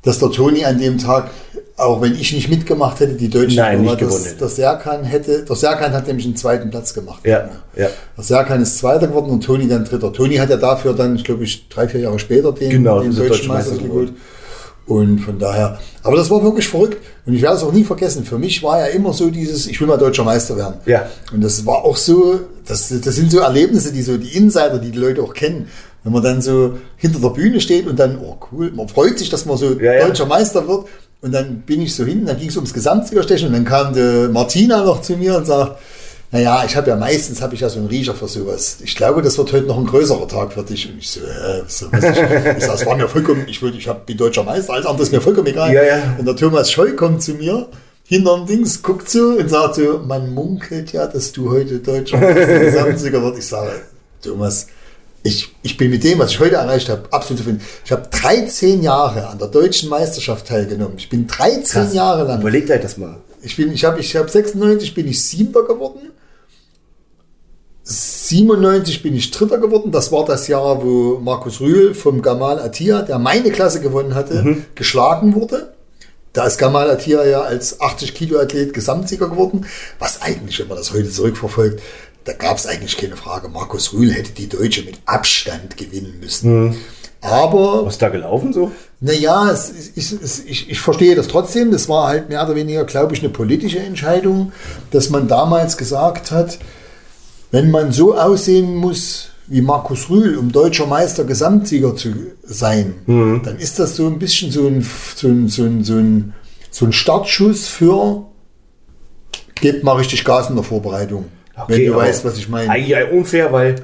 [0.02, 1.30] dass der Toni an dem Tag,
[1.76, 4.40] auch wenn ich nicht mitgemacht hätte, die Deutschen Nein, nicht gewonnen das, hätte.
[4.40, 7.22] der Serkan hätte, der Serkan hat nämlich einen zweiten Platz gemacht.
[7.26, 7.88] Ja, ja.
[8.18, 10.12] Der Serkan ist Zweiter geworden und Toni dann Dritter.
[10.14, 13.12] Toni hat ja dafür dann, ich glaube ich, drei, vier Jahre später den, Genau, den
[13.12, 14.14] deutschen deutsche Meister Meister geholt.
[14.86, 18.24] Und von daher, aber das war wirklich verrückt und ich werde es auch nie vergessen.
[18.24, 20.76] Für mich war ja immer so dieses, ich will mal deutscher Meister werden.
[20.88, 21.08] Ja.
[21.32, 24.90] Und das war auch so, das, das sind so Erlebnisse, die so die Insider, die
[24.90, 25.68] die Leute auch kennen.
[26.04, 29.30] Wenn man dann so hinter der Bühne steht und dann, oh cool, man freut sich,
[29.30, 30.08] dass man so Ja, ja.
[30.08, 30.88] deutscher Meister wird.
[31.22, 34.30] Und dann bin ich so hin, dann ging es ums Gesamtsiegerstechen und dann kam die
[34.32, 35.78] Martina noch zu mir und sagt,
[36.32, 38.78] naja, ich habe ja meistens habe ich ja so einen Riecher für sowas.
[38.84, 40.88] Ich glaube, das wird heute noch ein größerer Tag für dich.
[40.90, 42.10] Und ich so, äh, so was ich,
[42.58, 45.04] ich sag, es war mir vollkommen, ich wollte, ich hab, bin deutscher Meister, alles andere
[45.04, 45.74] ist mir vollkommen egal.
[45.74, 46.16] Ja, ja.
[46.18, 47.68] Und der Thomas Scheu kommt zu mir,
[48.06, 52.60] hinterm Dings, guckt so und sagt so, man munkelt ja, dass du heute deutscher Meister
[52.60, 53.40] Gesamtsieger wird.
[53.40, 53.72] Ich sage,
[54.24, 54.68] Thomas,
[55.24, 57.62] ich, ich bin mit dem, was ich heute erreicht habe, absolut zufrieden.
[57.84, 60.98] Ich habe 13 Jahre an der deutschen Meisterschaft teilgenommen.
[60.98, 61.94] Ich bin 13 Krass.
[61.94, 62.40] Jahre lang.
[62.42, 63.18] Überlegt euch das mal.
[63.42, 66.12] Ich bin, ich habe, ich habe 96 bin ich Siebter geworden.
[67.84, 69.92] 97 bin ich Dritter geworden.
[69.92, 74.58] Das war das Jahr, wo Markus Rühl vom Gamal Attia, der meine Klasse gewonnen hatte,
[74.76, 75.74] geschlagen wurde.
[76.34, 79.66] Da ist Gamal Attia ja als 80 Kilo Athlet Gesamtsieger geworden.
[79.98, 81.82] Was eigentlich, wenn man das heute zurückverfolgt,
[82.26, 83.50] da gab es eigentlich keine Frage.
[83.50, 86.76] Markus Rühl hätte die Deutsche mit Abstand gewinnen müssen.
[87.22, 88.72] Aber Was ist da gelaufen so?
[89.02, 91.72] naja, es, es, es, ich, ich verstehe das trotzdem.
[91.72, 94.52] Das war halt mehr oder weniger, glaube ich, eine politische Entscheidung,
[94.92, 96.60] dass man damals gesagt hat,
[97.52, 102.96] wenn man so aussehen muss wie Markus Rühl, um deutscher Meister Gesamtsieger zu sein,
[103.44, 106.34] dann ist das so ein bisschen so ein, so ein, so ein, so ein,
[106.70, 108.26] so ein Startschuss für,
[109.56, 111.26] gebt mal richtig Gas in der Vorbereitung.
[111.68, 112.70] Wenn du weißt, was ich meine.
[112.70, 113.76] Eigentlich unfair, weil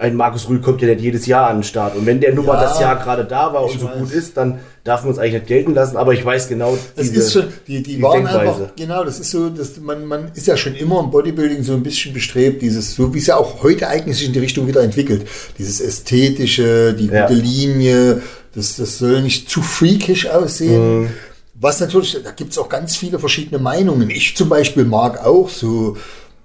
[0.00, 1.96] ein Markus Rühl kommt ja nicht jedes Jahr an den Start.
[1.96, 3.98] Und wenn der nun mal Ja, das Jahr gerade da war und so weiß.
[3.98, 5.96] gut ist, dann darf man uns eigentlich nicht gelten lassen.
[5.96, 8.38] Aber ich weiß genau, Das ist schon, die, die, die waren Denkweise.
[8.62, 11.72] einfach, genau, das ist so, das, man, man ist ja schon immer im Bodybuilding so
[11.72, 14.68] ein bisschen bestrebt, dieses, so wie es ja auch heute eigentlich sich in die Richtung
[14.68, 15.26] wieder entwickelt,
[15.58, 17.26] dieses Ästhetische, die Ja.
[17.26, 18.22] gute Linie,
[18.54, 21.00] das, das soll nicht zu freakish aussehen.
[21.00, 21.08] Mhm.
[21.60, 24.10] Was natürlich, da gibt es auch ganz viele verschiedene Meinungen.
[24.10, 25.96] Ich zum Beispiel mag auch so,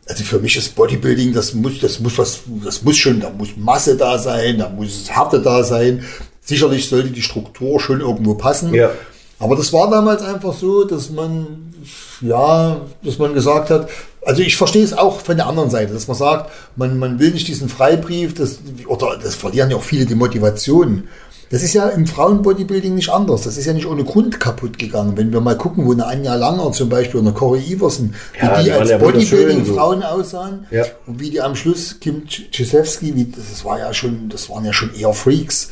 [0.07, 3.55] also für mich ist Bodybuilding, das muss, das muss was, das muss schon, da muss
[3.55, 6.03] Masse da sein, da muss Härte da sein.
[6.41, 8.73] Sicherlich sollte die Struktur schon irgendwo passen.
[8.73, 8.91] Ja.
[9.39, 11.73] Aber das war damals einfach so, dass man,
[12.21, 13.89] ja, dass man gesagt hat,
[14.25, 17.31] also ich verstehe es auch von der anderen Seite, dass man sagt, man, man will
[17.31, 21.07] nicht diesen Freibrief, das, oder das verlieren ja auch viele die Motivation.
[21.53, 23.43] Das ist ja im Frauenbodybuilding nicht anders.
[23.43, 25.15] Das ist ja nicht ohne Grund kaputt gegangen.
[25.17, 28.43] Wenn wir mal gucken, wo eine Anja Langer zum Beispiel oder eine Corey Iversen, wie
[28.43, 29.35] Ja, die die als ja wunderschön so.
[29.35, 30.85] Bodybuilding-Frauen aussahen Ja.
[31.05, 34.73] und wie die am Schluss Kim Czesewski, wie, das war ja schon, das waren ja
[34.73, 35.69] schon eher Freaks.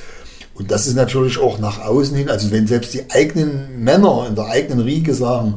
[0.54, 4.36] Und das ist natürlich auch nach außen hin, also wenn selbst die eigenen Männer in
[4.36, 5.56] der eigenen Riege sagen,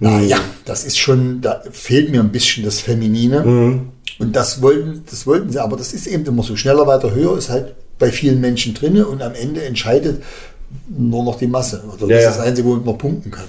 [0.00, 3.82] naja, das ist schon, da fehlt mir ein bisschen das Feminine.
[4.18, 6.56] Und das wollten, das wollten sie, aber das ist eben immer so.
[6.56, 10.22] Schneller, weiter, höher ist halt bei vielen Menschen drin und am Ende entscheidet
[10.88, 11.82] nur noch die Masse.
[12.00, 13.44] Oder Ja, das ist das Einzige, womit man punkten kann.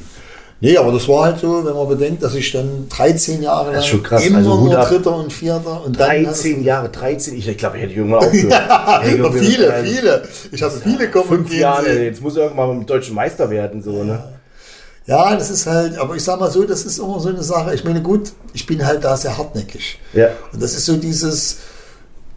[0.60, 4.03] Nee, aber das war halt so, wenn man bedenkt, dass ich dann 13 Jahre lang
[4.03, 4.25] krass.
[4.25, 4.75] immer Also nur.
[4.75, 8.45] Dritter und Vierter und dann 13 Jahre, 13, ich glaube, ich hätte irgendwann aufgehört.
[8.45, 10.23] Ich Ja, irgendwie- viele, also viele.
[10.53, 12.03] Ich habe viele kommen und Fünf Jahre, sehen.
[12.03, 14.23] jetzt muss er irgendwann mal mit deutschen Meister werden, so, ne?
[15.06, 17.75] Ja, das ist halt, aber ich sag mal so, das ist immer so eine Sache.
[17.75, 19.99] Ich meine, gut, ich bin halt da sehr hartnäckig.
[20.13, 20.29] Ja.
[20.53, 21.58] Und das ist so dieses,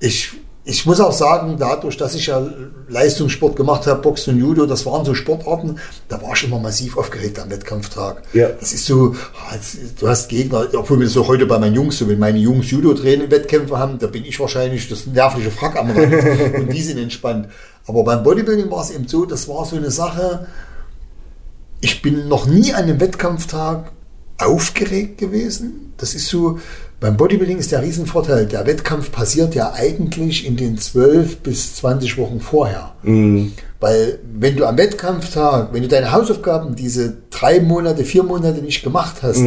[0.01, 0.33] ich,
[0.69, 2.45] ich muss auch sagen, dadurch, dass ich ja
[2.89, 5.77] Leistungssport gemacht habe, Boxen und Judo, das waren so Sportarten,
[6.09, 8.23] da war ich immer massiv aufgeregt am Wettkampftag.
[8.33, 8.49] Ja.
[8.49, 9.15] Das ist so,
[9.53, 12.39] jetzt- du hast Gegner, obwohl wir das auch heute bei meinen Jungs so, wenn meine
[12.39, 16.15] Jungs Judo-Training-Wettkämpfe haben, da bin ich wahrscheinlich das nervliche Frack am Rand
[16.59, 17.47] und die sind entspannt.
[17.87, 20.49] Aber beim Bodybuilding war es eben so, das war so eine Sache,
[21.81, 23.93] ich bin noch nie an einem Wettkampftag
[24.39, 25.93] aufgeregt gewesen.
[25.97, 26.59] Das ist so,
[27.01, 32.17] beim Bodybuilding ist der Riesenvorteil, der Wettkampf passiert ja eigentlich in den 12 bis 20
[32.19, 32.93] Wochen vorher.
[33.81, 38.83] Weil wenn du am Wettkampftag, wenn du deine Hausaufgaben diese drei Monate, vier Monate nicht
[38.83, 39.41] gemacht hast,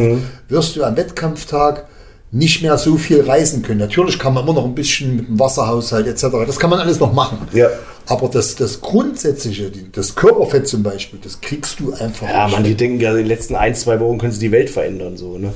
[0.48, 1.86] wirst du am Wettkampftag
[2.32, 3.80] nicht mehr so viel reisen können.
[3.80, 6.26] Natürlich kann man immer noch ein bisschen mit dem Wasserhaushalt etc.
[6.46, 7.38] Das kann man alles noch machen.
[7.52, 7.68] Ja.
[8.06, 12.54] Aber das, das Grundsätzliche, das Körperfett zum Beispiel, das kriegst du einfach Ja, nicht.
[12.54, 15.16] man, die denken ja, in den letzten ein, zwei Wochen können sie die Welt verändern,
[15.16, 15.52] so, ne?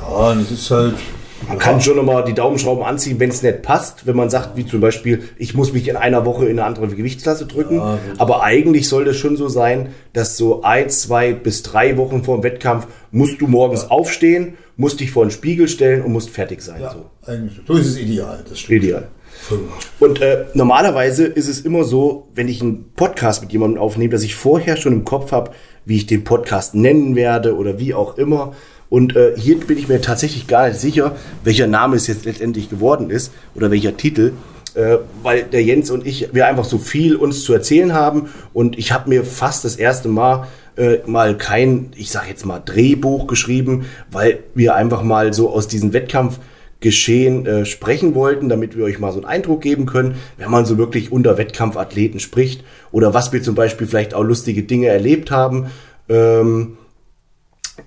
[0.00, 0.94] Ja, das ist halt.
[1.48, 4.06] Man kann schon nochmal die Daumenschrauben anziehen, wenn es nicht passt.
[4.06, 6.88] Wenn man sagt, wie zum Beispiel, ich muss mich in einer Woche in eine andere
[6.88, 7.80] Gewichtsklasse drücken.
[8.18, 12.38] Aber eigentlich soll das schon so sein, dass so ein, zwei bis drei Wochen vor
[12.38, 16.62] dem Wettkampf musst du morgens aufstehen, musst dich vor den Spiegel stellen und musst fertig
[16.62, 16.80] sein.
[16.80, 17.30] So.
[17.30, 18.44] Eigentlich, so ist es ideal.
[18.48, 18.84] Das stimmt.
[18.84, 19.08] Ideal.
[20.00, 24.22] Und äh, normalerweise ist es immer so, wenn ich einen Podcast mit jemandem aufnehme, dass
[24.22, 25.50] ich vorher schon im Kopf habe,
[25.84, 28.54] wie ich den Podcast nennen werde oder wie auch immer.
[28.94, 32.70] Und äh, hier bin ich mir tatsächlich gar nicht sicher, welcher Name es jetzt letztendlich
[32.70, 34.34] geworden ist oder welcher Titel.
[34.76, 38.28] Äh, weil der Jens und ich, wir einfach so viel uns zu erzählen haben.
[38.52, 42.60] Und ich habe mir fast das erste Mal äh, mal kein, ich sage jetzt mal,
[42.64, 46.38] Drehbuch geschrieben, weil wir einfach mal so aus diesem Wettkampf
[46.78, 50.66] Geschehen äh, sprechen wollten, damit wir euch mal so einen Eindruck geben können, wenn man
[50.66, 55.32] so wirklich unter Wettkampfathleten spricht oder was wir zum Beispiel vielleicht auch lustige Dinge erlebt
[55.32, 55.66] haben.
[56.08, 56.76] Ähm,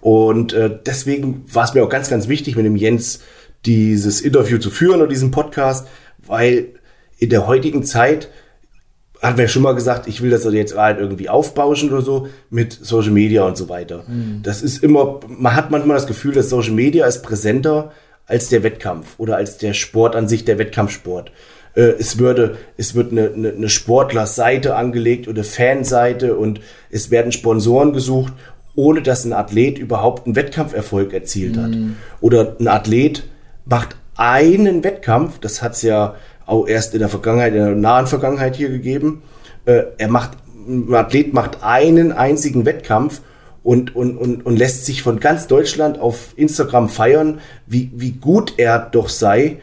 [0.02, 3.20] und äh, deswegen war es mir auch ganz, ganz wichtig, mit dem Jens
[3.66, 5.88] dieses Interview zu führen oder diesen Podcast,
[6.26, 6.74] weil
[7.18, 8.30] in der heutigen Zeit
[9.22, 12.74] hat wir schon mal gesagt, ich will das jetzt halt irgendwie aufbauschen oder so mit
[12.74, 14.04] Social Media und so weiter.
[14.44, 17.92] Das ist immer, man hat manchmal das Gefühl, dass Social Media ist präsenter
[18.28, 21.32] als der Wettkampf oder als der Sport an sich, der Wettkampfsport.
[21.74, 26.60] Äh, es würde, es wird eine, eine, eine Sportlerseite angelegt oder Fanseite und
[26.92, 28.34] es werden Sponsoren gesucht,
[28.78, 31.72] ohne dass ein Athlet überhaupt einen Wettkampferfolg erzielt hat.
[32.22, 33.24] Oder ein Athlet
[33.66, 38.06] macht einen Wettkampf, das hat es ja auch erst in der Vergangenheit, in der nahen
[38.06, 39.24] Vergangenheit hier gegeben.
[39.66, 40.38] Äh, er macht,
[40.68, 43.22] ein Athlet macht einen einzigen Wettkampf
[43.64, 48.54] und, und, und, und lässt sich von ganz Deutschland auf Instagram feiern, wie, wie gut
[48.58, 49.58] er doch sei.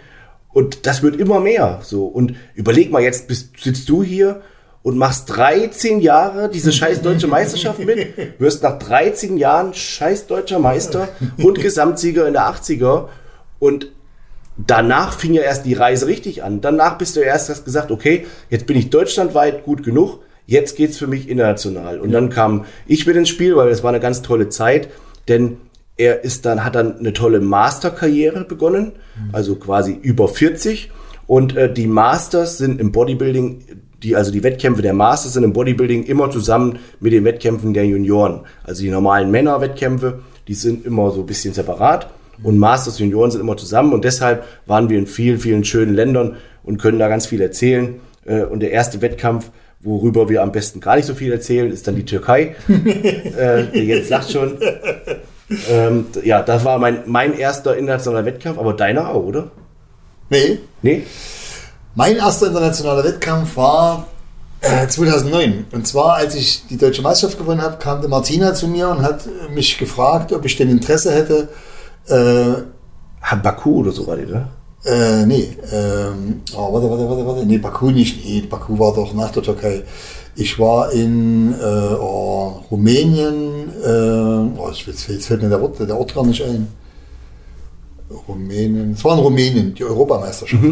[0.52, 1.78] Und das wird immer mehr.
[1.82, 2.06] So.
[2.06, 4.42] Und überleg mal, jetzt bist, sitzt du hier
[4.84, 10.60] und machst 13 Jahre diese scheiß deutsche Meisterschaft mit, wirst nach 13 Jahren scheiß deutscher
[10.60, 11.08] Meister
[11.42, 13.08] und Gesamtsieger in der 80er
[13.58, 13.88] und
[14.58, 16.60] danach fing ja erst die Reise richtig an.
[16.60, 20.98] Danach bist du erst hast gesagt, okay, jetzt bin ich deutschlandweit gut genug, jetzt geht's
[20.98, 21.98] für mich international.
[21.98, 24.90] Und dann kam ich mit ins Spiel, weil das war eine ganz tolle Zeit,
[25.28, 25.56] denn
[25.96, 28.92] er ist dann, hat dann eine tolle Masterkarriere begonnen,
[29.32, 30.90] also quasi über 40
[31.26, 33.64] Und äh, die Masters sind im Bodybuilding,
[34.04, 37.86] die, also die Wettkämpfe der Masters sind im Bodybuilding immer zusammen mit den Wettkämpfen der
[37.86, 38.40] Junioren.
[38.62, 42.08] Also die normalen Männerwettkämpfe, die sind immer so ein bisschen separat.
[42.42, 43.92] Und Masters Junioren sind immer zusammen.
[43.92, 47.94] Und deshalb waren wir in vielen, vielen schönen Ländern und können da ganz viel erzählen.
[48.26, 51.88] Äh, und der erste Wettkampf, worüber wir am besten gar nicht so viel erzählen, ist
[51.88, 52.56] dann die Türkei.
[52.68, 54.58] äh, der jetzt lacht schon.
[55.70, 59.50] Ähm, ja, das war mein, mein erster internationaler Wettkampf, aber deiner auch, oder?
[60.30, 61.02] Nee, Nee?
[61.94, 64.06] Mein erster internationaler Wettkampf war
[64.60, 65.66] äh, 2009.
[65.72, 69.02] Und zwar, als ich die deutsche Meisterschaft gewonnen habe, kam der Martina zu mir und
[69.02, 71.48] hat äh, mich gefragt, ob ich denn Interesse hätte.
[72.08, 72.62] Äh,
[73.24, 74.48] Ha, Baku oder so war die, ne?
[74.84, 77.46] äh, nee, ähm, oh, warte, warte, warte, warte.
[77.46, 78.22] Nee, Baku nicht.
[78.24, 79.82] Nee, Baku war doch nach der Türkei.
[80.36, 83.70] Ich war in äh, oh, Rumänien.
[83.82, 86.68] Äh, oh, jetzt fällt mir der Ort, der Ort gar nicht ein.
[88.10, 88.92] Rumänien.
[88.92, 90.62] Es war in Rumänien, die Europameisterschaft.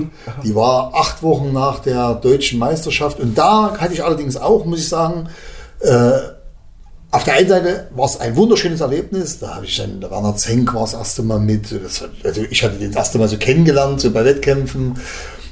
[0.44, 3.20] Die war acht Wochen nach der deutschen Meisterschaft.
[3.20, 5.28] Und da hatte ich allerdings auch, muss ich sagen,
[5.80, 6.12] äh,
[7.10, 9.38] auf der einen Seite war es ein wunderschönes Erlebnis.
[9.38, 11.70] Da habe ich dann, der Werner Zenk war das erste Mal mit.
[11.70, 14.98] Das, also ich hatte den das erste Mal so kennengelernt, so bei Wettkämpfen.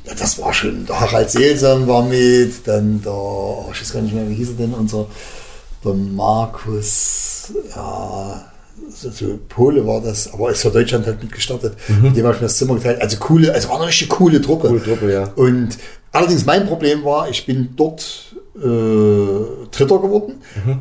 [0.07, 4.01] Ja, das war schon, der Harald Seelsam war mit, dann der, oh, ich weiß gar
[4.01, 5.07] nicht mehr, wie hieß er denn, unser,
[5.85, 8.50] der Markus, ja,
[9.01, 11.75] so, so Pole war das, aber ist für Deutschland halt mitgestartet.
[12.03, 13.01] Mit dem habe ich mir das Zimmer geteilt.
[13.01, 14.69] Also coole, also war eine richtig coole Truppe.
[14.69, 15.25] Coole Truppe, ja.
[15.37, 15.71] Und
[16.13, 18.61] allerdings mein Problem war, ich bin dort äh,
[19.71, 20.35] Dritter geworden,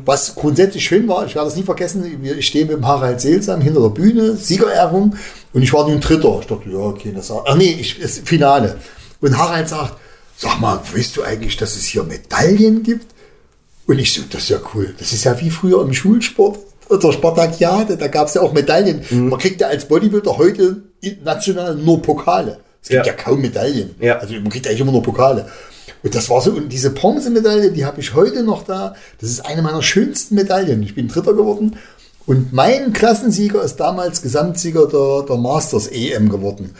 [0.04, 1.24] was grundsätzlich schön war.
[1.26, 2.04] Ich werde das nie vergessen.
[2.22, 5.16] Wir- Ich stehe mit dem Harald Seelsam hinter der Bühne, Siegerehrung,
[5.52, 6.38] und ich war nun Dritter.
[6.40, 8.76] Ich dachte, ja, okay, das war, ach nee, ich, das Finale.
[9.20, 9.96] Und Harald sagt,
[10.36, 13.06] sag mal, weißt du eigentlich, dass es hier Medaillen gibt?
[13.86, 14.94] Und ich so, das ist ja cool.
[14.98, 16.58] Das ist ja wie früher im Schulsport
[16.90, 19.02] oder Spartakiade, da gab es ja auch Medaillen.
[19.10, 20.82] Man kriegt ja als Bodybuilder heute
[21.24, 22.58] national nur Pokale.
[22.82, 23.12] Es gibt Ja.
[23.12, 23.94] ja, kaum Medaillen.
[24.00, 24.18] Ja.
[24.18, 25.46] Also man kriegt eigentlich immer nur Pokale.
[26.02, 28.94] Und das war so, und diese Bronzemedaille, die habe ich heute noch da.
[29.20, 30.82] Das ist eine meiner schönsten Medaillen.
[30.82, 31.76] Ich bin Dritter geworden.
[32.26, 36.74] Und mein Klassensieger ist damals Gesamtsieger der, der Masters EM geworden.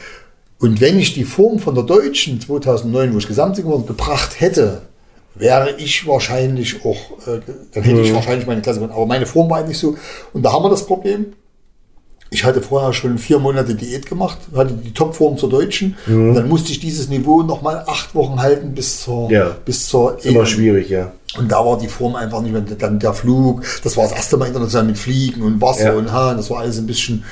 [0.58, 4.82] Und wenn ich die Form von der Deutschen 2009, wo ich Gesamtsieger geworden, gebracht hätte,
[5.34, 7.40] wäre ich wahrscheinlich auch, äh,
[7.72, 8.94] dann hätte ich wahrscheinlich meine Klasse gewonnen.
[8.94, 9.96] Aber meine Form war nicht so.
[10.32, 11.26] Und da haben wir das Problem.
[12.32, 15.96] Ich hatte vorher schon vier Monate Diät gemacht, hatte die Topform zur Deutschen.
[16.06, 19.56] Und dann musste ich dieses Niveau nochmal acht Wochen halten bis zur, Ja.
[19.64, 21.10] bis zur Immer schwierig, ja.
[21.38, 22.60] Und da war die Form einfach nicht mehr.
[22.62, 25.94] Dann der Flug, das war das erste Mal international mit Fliegen und Wasser Ja.
[25.94, 27.24] und Hahn, das war alles ein bisschen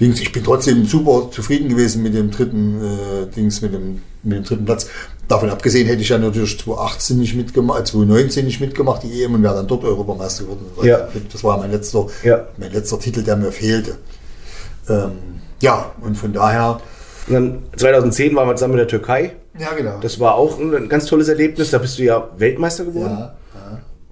[0.00, 0.20] Dings.
[0.20, 4.44] Ich bin trotzdem super zufrieden gewesen mit dem dritten äh, Dings, mit dem, mit dem
[4.44, 4.86] dritten Platz.
[5.30, 9.34] Davon abgesehen hätte ich ja natürlich 2018 nicht mitgemacht, äh, 2019 nicht mitgemacht, die EM
[9.34, 10.66] und wäre dann dort Europameister geworden.
[10.82, 11.08] Ja.
[11.32, 12.46] Das war mein letzter, Ja.
[12.56, 13.92] mein letzter Titel, der mir fehlte.
[14.88, 15.12] Ähm,
[15.60, 16.80] ja, und von daher.
[17.28, 19.36] Und dann 2010 waren wir zusammen in der Türkei.
[19.56, 19.98] Ja, genau.
[20.00, 21.70] Das war auch ein ganz tolles Erlebnis.
[21.70, 23.16] Da bist du ja Weltmeister geworden.
[23.18, 23.34] ja,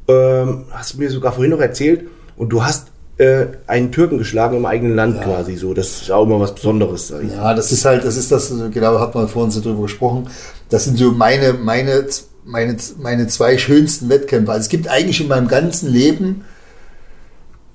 [0.09, 2.03] Ähm, hast du mir sogar vorhin noch erzählt.
[2.37, 5.75] Und du hast äh, einen Türken geschlagen im eigenen Land quasi so.
[5.75, 7.13] Das ist auch immer was Besonderes.
[7.35, 10.29] Ja, das ist halt, das ist das, genau, hat man vorhin so drüber gesprochen.
[10.69, 12.07] Das sind so meine, meine,
[12.45, 14.53] meine, meine zwei schönsten Wettkämpfe.
[14.53, 16.45] Also es gibt eigentlich in meinem ganzen Leben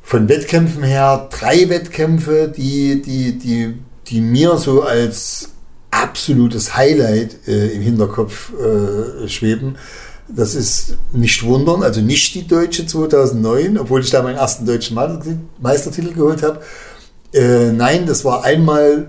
[0.01, 3.73] von Wettkämpfen her drei Wettkämpfe, die, die, die,
[4.07, 5.49] die mir so als
[5.89, 9.77] absolutes Highlight äh, im Hinterkopf äh, schweben.
[10.27, 14.97] Das ist nicht wundern, also nicht die Deutsche 2009, obwohl ich da meinen ersten deutschen
[15.59, 16.61] Meistertitel geholt habe.
[17.33, 19.07] Äh, nein, das war einmal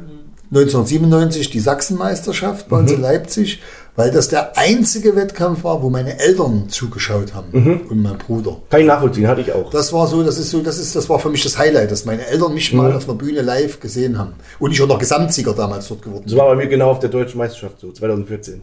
[0.51, 3.61] 1997 die Sachsenmeisterschaft bei uns in Leipzig,
[3.97, 8.57] weil das der einzige Wettkampf war, wo meine Eltern zugeschaut haben und mein Bruder.
[8.69, 9.71] Kann ich nachvollziehen, hatte ich auch.
[9.71, 12.05] Das war so, das ist so, das ist, das war für mich das Highlight, dass
[12.05, 14.33] meine Eltern mich mal auf einer Bühne live gesehen haben.
[14.59, 17.11] Und ich auch noch Gesamtsieger damals dort geworden Das war bei mir genau auf der
[17.11, 18.63] deutschen Meisterschaft so, 2014.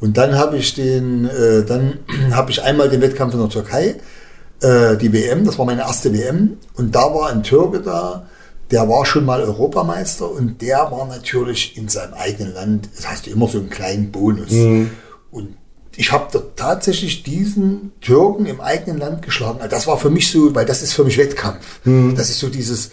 [0.00, 1.98] Und dann habe ich den, äh, dann
[2.32, 3.96] habe ich einmal den Wettkampf in der Türkei,
[4.62, 6.56] äh, die WM, das war meine erste WM.
[6.76, 8.26] Und da war ein Türke da,
[8.70, 13.26] der war schon mal Europameister und der war natürlich in seinem eigenen Land, das heißt
[13.26, 14.52] immer so einen kleinen Bonus.
[15.30, 15.56] Und
[15.96, 19.58] ich habe tatsächlich diesen Türken im eigenen Land geschlagen.
[19.60, 21.80] Also Das war für mich so, weil das ist für mich Wettkampf.
[22.14, 22.90] Das ist so dieses,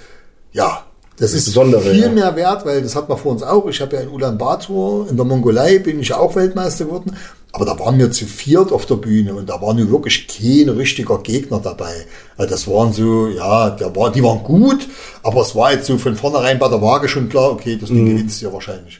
[0.51, 0.83] ja,
[1.17, 2.09] das ist Besondere, viel ja.
[2.09, 3.67] mehr wert, weil das hat man vor uns auch.
[3.67, 7.15] Ich habe ja in Ulaanbaatar, in der Mongolei, bin ich ja auch Weltmeister geworden.
[7.53, 10.69] Aber da waren wir zu viert auf der Bühne und da war nun wirklich kein
[10.69, 12.05] richtiger Gegner dabei.
[12.35, 14.87] Also das waren so, ja, der war, die waren gut,
[15.23, 18.03] aber es war jetzt so von vornherein bei der Waage schon klar, okay, das Ding
[18.03, 18.09] Mhm.
[18.15, 18.99] gewinnst du ja wahrscheinlich.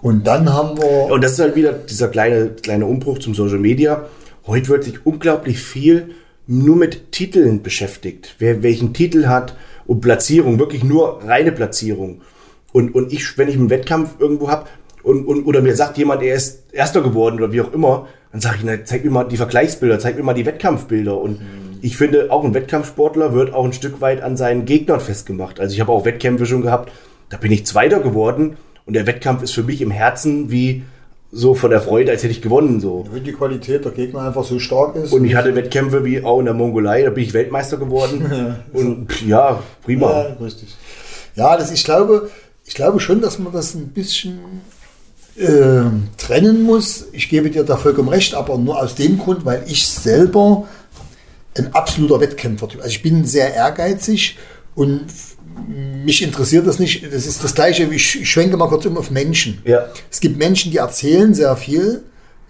[0.00, 3.58] Und dann haben wir, Und das ist halt wieder dieser kleine, kleine Umbruch zum Social
[3.58, 4.06] Media.
[4.46, 6.10] Heute wird sich unglaublich viel
[6.46, 8.36] nur mit Titeln beschäftigt.
[8.38, 9.54] Wer welchen Titel hat
[9.86, 12.22] und Platzierung, wirklich nur reine Platzierung.
[12.72, 14.66] Und, und ich, wenn ich einen Wettkampf irgendwo habe,
[15.08, 18.42] und, und, oder mir sagt jemand, er ist Erster geworden oder wie auch immer, dann
[18.42, 21.16] sage ich, na, zeig mir mal die Vergleichsbilder, zeig mir mal die Wettkampfbilder.
[21.16, 21.78] Und mhm.
[21.80, 25.60] ich finde, auch ein Wettkampfsportler wird auch ein Stück weit an seinen Gegnern festgemacht.
[25.60, 26.92] Also ich habe auch Wettkämpfe schon gehabt,
[27.30, 30.82] da bin ich Zweiter geworden und der Wettkampf ist für mich im Herzen wie
[31.32, 32.78] so von der Freude, als hätte ich gewonnen.
[32.78, 33.06] So.
[33.10, 35.14] Wenn die Qualität der Gegner einfach so stark ist.
[35.14, 38.56] Und ich hatte Wettkämpfe wie auch in der Mongolei, da bin ich Weltmeister geworden.
[38.74, 40.10] und ja, prima.
[40.10, 40.76] Ja, richtig.
[41.34, 42.28] Ja, das, ich, glaube,
[42.66, 44.40] ich glaube schon, dass man das ein bisschen
[45.38, 45.84] äh,
[46.16, 47.06] trennen muss.
[47.12, 50.66] Ich gebe dir da vollkommen recht, aber nur aus dem Grund, weil ich selber
[51.56, 52.78] ein absoluter Wettkämpfer bin.
[52.80, 54.38] Also ich bin sehr ehrgeizig
[54.74, 55.06] und
[55.66, 57.04] mich interessiert das nicht.
[57.12, 59.60] Das ist das Gleiche, ich schwenke mal kurz um auf Menschen.
[59.64, 59.88] Ja.
[60.10, 62.02] Es gibt Menschen, die erzählen sehr viel,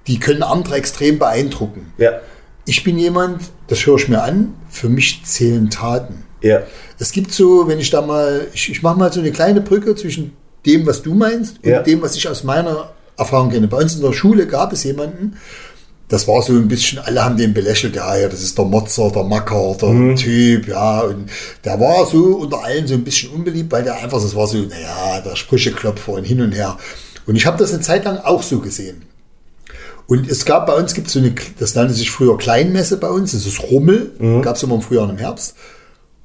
[0.06, 1.92] die können andere extrem beeindrucken.
[1.98, 2.20] Ja.
[2.66, 6.24] Ich bin jemand, das höre ich mir an, für mich zählen Taten.
[6.42, 6.62] Ja.
[6.98, 9.94] Es gibt so, wenn ich da mal, ich, ich mache mal so eine kleine Brücke
[9.94, 10.32] zwischen
[10.66, 11.82] dem, was du meinst und Ja.
[11.82, 13.68] dem, was ich aus meiner Erfahrung kenne.
[13.68, 15.36] Bei uns in der Schule gab es jemanden,
[16.08, 19.10] das war so ein bisschen, alle haben den belächelt, ja, ja, das ist der Motzer,
[19.10, 20.16] der Macker, der Mhm.
[20.16, 21.28] Typ, ja, und
[21.64, 24.56] der war so unter allen so ein bisschen unbeliebt, weil der einfach, das war so,
[24.58, 26.78] naja, der Sprücheklopfer und hin und her.
[27.26, 29.02] Und ich habe das eine Zeit lang auch so gesehen.
[30.06, 33.32] Und es gab bei uns, gibt so eine, das nannte sich früher Kleinmesse bei uns,
[33.32, 35.54] das ist Rummel, gab es immer im Frühjahr und im Herbst.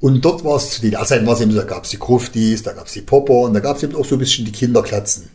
[0.04, 2.62] Und dort war es zu den Erzeiten war es eben da gab es die Gruftis,
[2.62, 4.52] da gab es die Popper und da gab es eben auch so ein bisschen die
[4.52, 5.30] Kinderklatzen.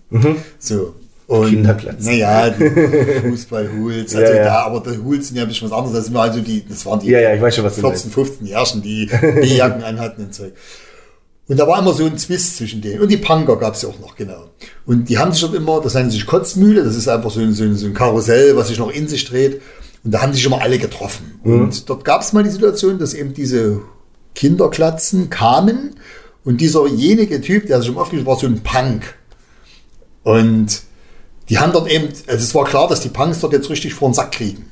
[0.58, 0.94] So.
[1.26, 2.04] Und, Kinderklatzen.
[2.04, 2.64] Naja, die
[3.30, 4.44] Fußballhuls, also Ja, ja.
[4.44, 5.96] da, aber die Huls sind ja ein bisschen was anderes.
[5.96, 8.12] Das sind also die, das waren die Ja, ja, ich weiß schon, was du 14,
[8.12, 10.52] 15-Jährigen, die B-Jacken anhatten und Zeug.
[11.46, 13.00] Und da war immer so ein Zwist zwischen denen.
[13.00, 14.50] Und die Punker gab es auch noch, genau.
[14.84, 17.54] Und die haben sich dort immer, das nennt sich Kotzmühle, das ist einfach so ein,
[17.54, 19.62] so, ein, so ein Karussell, was sich noch in sich dreht.
[20.04, 21.40] Und da haben sich immer alle getroffen.
[21.42, 23.80] Und dort gab es mal die Situation, dass eben diese
[24.34, 25.96] Kinderklatzen kamen
[26.44, 29.14] und dieserjenige Typ, der sich immer aufgeschrieben war, so ein Punk.
[30.22, 30.82] Und
[31.48, 34.08] die haben dort eben, also es war klar, dass die Punks dort jetzt richtig vor
[34.08, 34.66] den Sack kriegen.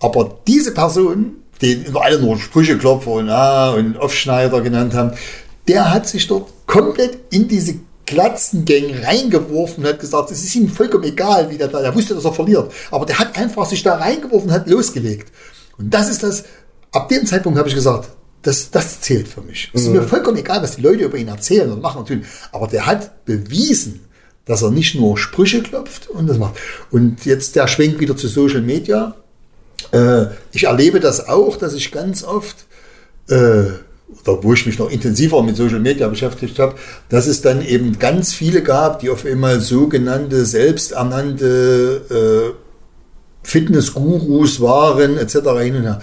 [0.00, 5.12] Aber diese Person, den immer alle nur Sprücheklopfer und, ah, und Aufschneider genannt haben,
[5.68, 10.68] der hat sich dort komplett in diese Glatzengang reingeworfen und hat gesagt, es ist ihm
[10.68, 12.70] vollkommen egal, wie der da, der wusste, dass er verliert.
[12.90, 15.32] Aber der hat einfach sich da reingeworfen und hat losgelegt.
[15.78, 16.44] Und das ist das,
[16.92, 18.10] ab dem Zeitpunkt habe ich gesagt,
[18.44, 19.70] das, das zählt für mich.
[19.72, 22.24] Es ist mir vollkommen egal, was die Leute über ihn erzählen und machen und tun.
[22.52, 24.00] Aber der hat bewiesen,
[24.44, 26.56] dass er nicht nur Sprüche klopft und das macht.
[26.90, 29.16] Und jetzt der Schwenk wieder zu Social Media.
[29.92, 32.66] Äh, ich erlebe das auch, dass ich ganz oft,
[33.28, 33.64] äh,
[34.26, 36.74] oder wo ich mich noch intensiver mit Social Media beschäftigt habe,
[37.08, 42.56] dass es dann eben ganz viele gab, die auf einmal sogenannte selbsternannte äh,
[43.42, 45.32] Fitnessgurus waren, etc.
[45.62, 46.02] hin und her.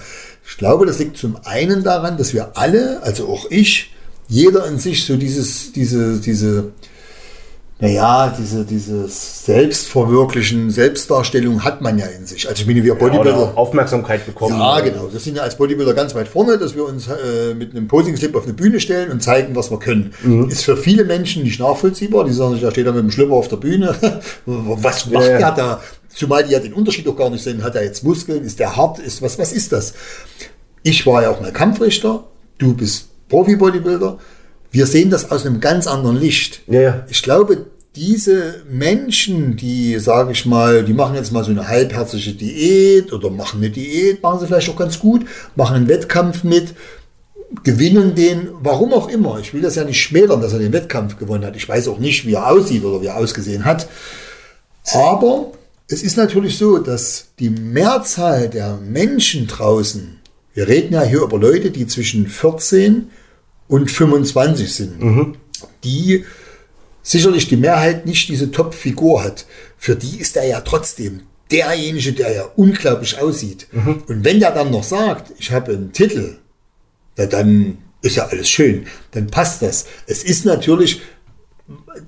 [0.51, 3.91] Ich glaube, das liegt zum einen daran, dass wir alle, also auch ich,
[4.27, 6.73] jeder in sich so dieses, diese, diese,
[7.79, 12.49] naja, diese, dieses Selbstverwirklichen, Selbstdarstellung hat man ja in sich.
[12.49, 13.51] Also ich meine, wir Bodybuilder.
[13.53, 14.59] Oder Aufmerksamkeit bekommen.
[14.59, 15.07] Ja, genau.
[15.09, 18.35] Wir sind ja als Bodybuilder ganz weit vorne, dass wir uns äh, mit einem Posing-Slip
[18.35, 20.13] auf eine Bühne stellen und zeigen, was wir können.
[20.49, 22.25] Ist für viele Menschen nicht nachvollziehbar.
[22.25, 23.95] Die sagen sich, da steht er mit dem Schlüpper auf der Bühne.
[24.45, 25.37] was macht Ja, ja.
[25.39, 25.81] der da?
[26.13, 27.63] Zumal die ja den Unterschied auch gar nicht sehen.
[27.63, 28.43] Hat er jetzt Muskeln?
[28.43, 28.99] Ist der hart?
[28.99, 29.93] Ist, was, was ist das?
[30.83, 32.23] Ich war ja auch mal Kampfrichter.
[32.57, 34.17] Du bist Profi-Bodybuilder.
[34.71, 36.61] Wir sehen das aus einem ganz anderen Licht.
[36.67, 37.05] Ja, ja.
[37.09, 42.33] Ich glaube, diese Menschen, die, sage ich mal, die machen jetzt mal so eine halbherzige
[42.33, 46.73] Diät oder machen eine Diät, machen sie vielleicht auch ganz gut, machen einen Wettkampf mit,
[47.63, 49.39] gewinnen den, warum auch immer.
[49.39, 51.57] Ich will das ja nicht schmälern, dass er den Wettkampf gewonnen hat.
[51.57, 53.87] Ich weiß auch nicht, wie er aussieht oder wie er ausgesehen hat.
[54.93, 55.51] Aber
[55.91, 60.19] es ist natürlich so, dass die Mehrzahl der Menschen draußen,
[60.53, 63.09] wir reden ja hier über Leute, die zwischen 14
[63.67, 64.99] und 25 sind,
[65.83, 66.25] die
[67.03, 69.45] sicherlich die Mehrheit nicht diese Top-Figur hat.
[69.77, 73.67] Für die ist er ja trotzdem derjenige, der ja unglaublich aussieht.
[74.07, 76.37] Und wenn der dann noch sagt, ich habe einen Titel,
[77.17, 79.85] ja, dann ist ja alles schön, dann passt das.
[80.07, 81.01] Es ist natürlich,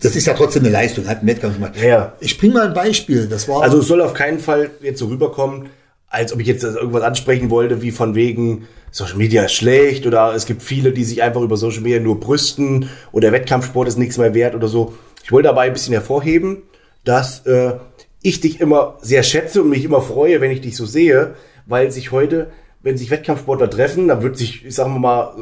[0.02, 1.74] das ist ja trotzdem eine Leistung, hat einen Wettkampf gemacht.
[1.82, 2.14] Ja.
[2.20, 3.62] Ich bringe mal ein Beispiel, das war...
[3.62, 5.70] Also es soll auf keinen Fall jetzt so rüberkommen,
[6.08, 10.34] als ob ich jetzt irgendwas ansprechen wollte, wie von wegen Social Media ist schlecht oder
[10.36, 14.18] es gibt viele, die sich einfach über Social Media nur brüsten oder Wettkampfsport ist nichts
[14.20, 14.94] mehr wert oder so.
[15.24, 16.62] Ich wollte dabei ein bisschen hervorheben,
[17.04, 17.74] dass äh,
[18.22, 21.34] ich dich immer sehr schätze und mich immer freue, wenn ich dich so sehe,
[21.66, 25.34] weil sich heute, wenn sich Wettkampfsportler treffen, dann wird sich, ich sagen wir mal,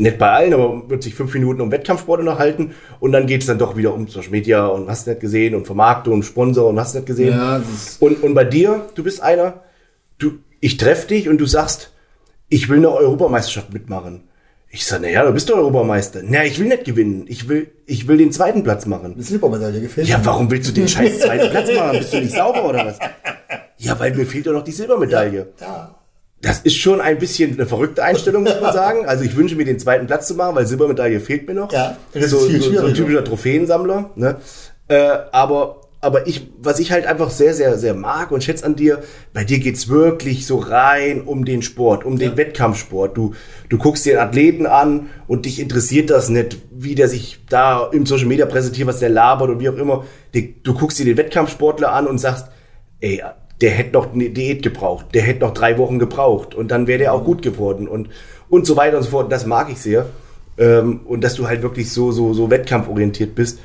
[0.00, 3.46] nicht bei allen, aber wird sich fünf Minuten um Wettkampfsport unterhalten und dann geht es
[3.46, 6.78] dann doch wieder um Social Media und hast nicht gesehen und Vermarktung und Sponsor und
[6.80, 7.32] hast nicht gesehen.
[7.34, 7.62] Ja,
[8.00, 9.62] und, und bei dir, du bist einer,
[10.18, 11.92] du, ich treffe dich und du sagst,
[12.48, 14.24] ich will eine Europameisterschaft mitmachen.
[14.72, 16.22] Ich sage, naja, du bist doch Europameister.
[16.22, 17.24] Naja, ich will nicht gewinnen.
[17.26, 19.16] Ich will, ich will den zweiten Platz machen.
[19.16, 21.98] Die Silbermedaille gefällt Ja, warum willst du den scheiß zweiten Platz machen?
[21.98, 22.98] Bist du nicht sauber oder was?
[23.82, 25.54] Ja, weil mir fehlt doch noch die Silbermedaille.
[25.58, 25.99] Ja.
[26.42, 29.06] Das ist schon ein bisschen eine verrückte Einstellung, muss man sagen.
[29.06, 31.72] Also ich wünsche mir den zweiten Platz zu machen, weil Silbermedaille fehlt mir noch.
[31.72, 34.10] Ja, das ist so, viel so, so ein typischer Trophäensammler.
[34.16, 34.36] Ne?
[34.88, 38.74] Äh, aber aber ich, was ich halt einfach sehr, sehr, sehr mag und schätze an
[38.74, 39.02] dir,
[39.34, 43.16] bei dir geht's wirklich so rein um den Sport, um den Wettkampfsport.
[43.16, 43.34] Du,
[43.68, 47.86] du guckst dir einen Athleten an und dich interessiert das nicht, wie der sich da
[47.92, 50.06] im Social Media präsentiert, was der labert und wie auch immer.
[50.62, 52.46] Du guckst dir den Wettkampfsportler an und sagst,
[53.00, 53.22] ey,
[53.60, 56.98] der hätte noch eine Diät gebraucht, der hätte noch drei Wochen gebraucht und dann wäre
[56.98, 58.08] der auch gut geworden und,
[58.48, 59.30] und so weiter und so fort.
[59.30, 60.06] Das mag ich sehr.
[60.58, 63.58] Ähm, und dass du halt wirklich so, so, so wettkampforientiert bist.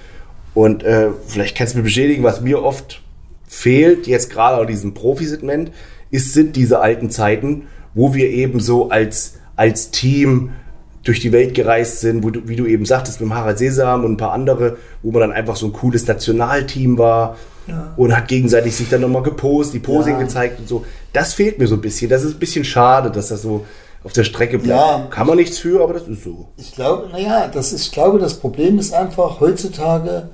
[0.54, 3.02] Und äh, vielleicht kannst du mir bestätigen, was mir oft
[3.48, 5.72] fehlt, jetzt gerade auf diesem Profisegment,
[6.12, 10.52] ist, sind diese alten Zeiten, wo wir eben so als, als Team
[11.04, 14.04] durch die Welt gereist sind, wo du, wie du eben sagtest, mit dem Harald Sesam
[14.04, 17.38] und ein paar andere, wo man dann einfach so ein cooles Nationalteam war
[17.98, 20.20] und hat gegenseitig sich dann nochmal gepostet, die Posing Ja.
[20.20, 20.86] gezeigt und so.
[21.14, 22.10] Das fehlt mir so ein bisschen.
[22.10, 23.66] Das ist ein bisschen schade, dass das so
[24.04, 24.80] auf der Strecke bleibt.
[24.80, 25.08] Ja.
[25.10, 26.50] Kann man nichts für, aber das ist so.
[26.58, 30.30] Ich glaube, naja, das ist, ich glaube, das Problem ist einfach heutzutage,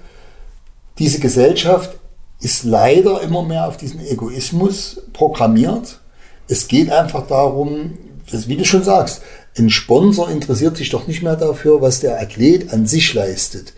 [1.00, 1.98] diese Gesellschaft
[2.42, 6.00] ist leider immer mehr auf diesen Egoismus programmiert.
[6.48, 7.98] Es geht einfach darum,
[8.30, 9.22] das, wie du schon sagst,
[9.58, 13.74] ein Sponsor interessiert sich doch nicht mehr dafür, was der Athlet an sich leistet.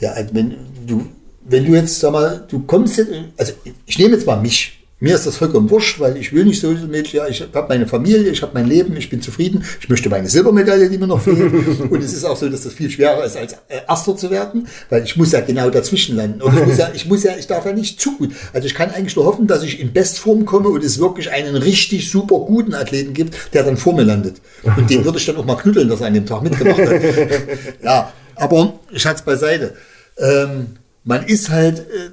[0.00, 0.56] Der, wenn,
[0.86, 1.06] du,
[1.48, 3.52] wenn du jetzt, sag mal, du kommst jetzt, also
[3.86, 4.72] ich nehme jetzt mal mich.
[4.98, 7.86] Mir ist das vollkommen wurscht, weil ich will nicht so mit, ja, ich habe meine
[7.86, 11.20] Familie, ich habe mein Leben, ich bin zufrieden, ich möchte meine Silbermedaille, die mir noch
[11.20, 11.52] fehlt.
[11.90, 14.66] Und es ist auch so, dass das viel schwerer ist, als äh, Erster zu werden,
[14.88, 16.40] weil ich muss ja genau dazwischen landen.
[16.40, 18.30] Oder ich muss ja, ich muss ja, ich darf ja nicht zu gut.
[18.54, 21.56] Also ich kann eigentlich nur hoffen, dass ich in Bestform komme und es wirklich einen
[21.56, 24.36] richtig super guten Athleten gibt, der dann vor mir landet.
[24.78, 27.02] Und den würde ich dann auch mal knuddeln, dass er an dem Tag mitgemacht hat.
[27.82, 29.74] ja, aber Schatz beiseite.
[30.16, 30.68] Ähm,
[31.06, 32.10] man ist halt, äh,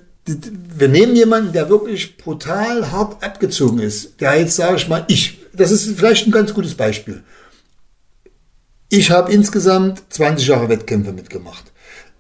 [0.78, 4.22] wir nehmen jemanden, der wirklich brutal hart abgezogen ist.
[4.22, 7.24] Der jetzt, sage ich mal, ich, das ist vielleicht ein ganz gutes Beispiel.
[8.90, 11.73] Ich habe insgesamt 20 Jahre Wettkämpfe mitgemacht.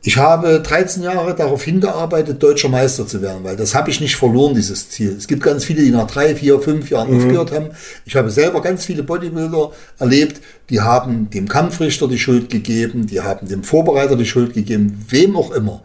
[0.05, 4.17] Ich habe 13 Jahre darauf hingearbeitet, deutscher Meister zu werden, weil das habe ich nicht
[4.17, 5.15] verloren, dieses Ziel.
[5.17, 7.67] Es gibt ganz viele, die nach drei, vier, fünf Jahren aufgehört haben.
[8.05, 13.21] Ich habe selber ganz viele Bodybuilder erlebt, die haben dem Kampfrichter die Schuld gegeben, die
[13.21, 15.81] haben dem Vorbereiter die Schuld gegeben, wem auch immer.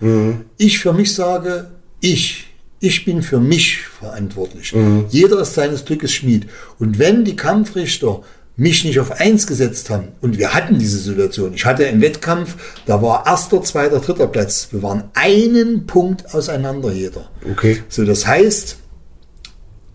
[0.56, 1.68] Ich für mich sage,
[2.00, 2.46] ich,
[2.80, 4.74] ich bin für mich verantwortlich.
[5.10, 6.46] Jeder ist seines Glückes Schmied.
[6.80, 8.22] Und wenn die Kampfrichter
[8.58, 10.08] mich nicht auf eins gesetzt haben.
[10.20, 11.54] Und wir hatten diese Situation.
[11.54, 12.56] Ich hatte einen Wettkampf,
[12.86, 14.68] da war erster, zweiter, dritter Platz.
[14.72, 17.30] Wir waren einen Punkt auseinander jeder.
[17.48, 17.84] Okay.
[17.88, 18.78] So, das heißt,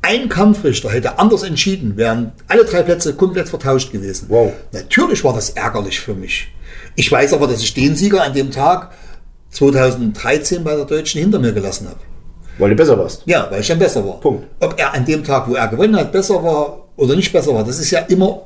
[0.01, 4.28] ein Kampfrichter hätte anders entschieden, wären alle drei Plätze komplett vertauscht gewesen.
[4.30, 4.53] Wow.
[4.72, 6.47] Natürlich war das ärgerlich für mich.
[6.95, 8.91] Ich weiß aber, dass ich den Sieger an dem Tag
[9.51, 11.99] 2013 bei der Deutschen hinter mir gelassen habe.
[12.57, 13.24] Weil du besser warst.
[13.26, 14.22] Ja, weil ich dann besser war.
[14.22, 14.47] Punkt.
[14.61, 17.66] Ob er an dem Tag, wo er gewonnen hat, besser war oder nicht besser war,
[17.66, 18.43] das ist ja immer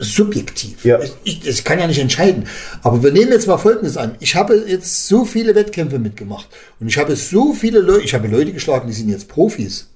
[0.00, 0.84] subjektiv.
[0.84, 0.98] Ja.
[1.24, 2.46] Ich, ich, kann ja nicht entscheiden.
[2.82, 4.16] Aber wir nehmen jetzt mal Folgendes an.
[4.18, 6.48] Ich habe jetzt so viele Wettkämpfe mitgemacht
[6.80, 9.88] und ich habe so viele Leute, ich habe Leute geschlagen, die sind jetzt Profis.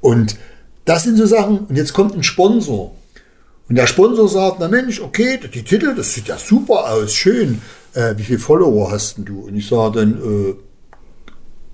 [0.00, 0.36] Und
[0.84, 2.96] das sind so Sachen, und jetzt kommt ein Sponsor.
[3.68, 7.60] Und der Sponsor sagt, na Mensch, okay, die Titel, das sieht ja super aus, schön.
[7.92, 9.40] Äh, wie viele Follower hast denn du?
[9.40, 10.54] Und ich sage dann, äh,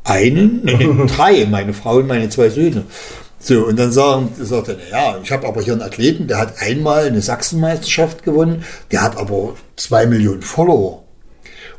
[0.03, 2.85] einen, nee, drei, meine Frau und meine zwei Söhne.
[3.45, 6.63] So, und dann sagen, sagt er, ja, ich habe aber hier einen Athleten, der hat
[6.63, 11.05] einmal eine Sachsenmeisterschaft gewonnen, der hat aber zwei Millionen Follower.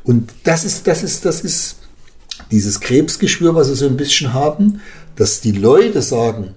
[0.04, 1.78] Und das ist, das ist, das ist
[2.52, 4.82] dieses Krebsgeschwür, was sie so ein bisschen haben,
[5.16, 6.54] dass die Leute sagen,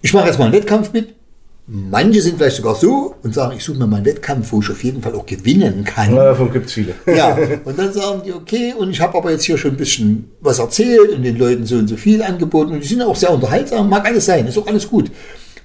[0.00, 1.14] ich mache jetzt mal einen Wettkampf mit.
[1.68, 4.70] Manche sind vielleicht sogar so und sagen, ich suche mir mal einen Wettkampf, wo ich
[4.70, 6.14] auf jeden Fall auch gewinnen kann.
[6.14, 6.94] Ja, davon gibt es viele.
[7.06, 10.30] Ja, und dann sagen die, okay, und ich habe aber jetzt hier schon ein bisschen
[10.40, 13.32] was erzählt und den Leuten so und so viel angeboten und die sind auch sehr
[13.32, 15.10] unterhaltsam, mag alles sein, ist auch alles gut.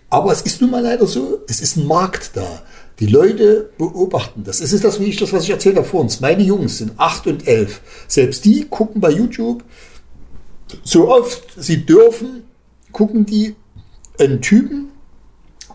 [0.10, 2.64] Aber es ist nun mal leider so, es ist ein Markt da.
[3.00, 4.60] Die Leute beobachten das.
[4.60, 6.20] Es ist das, wie ich das, was ich erzählt habe vor uns.
[6.20, 7.80] Meine Jungs sind 8 und 11.
[8.08, 9.64] Selbst die gucken bei YouTube
[10.84, 12.44] so oft sie dürfen,
[12.92, 13.56] gucken die
[14.20, 14.91] einen Typen,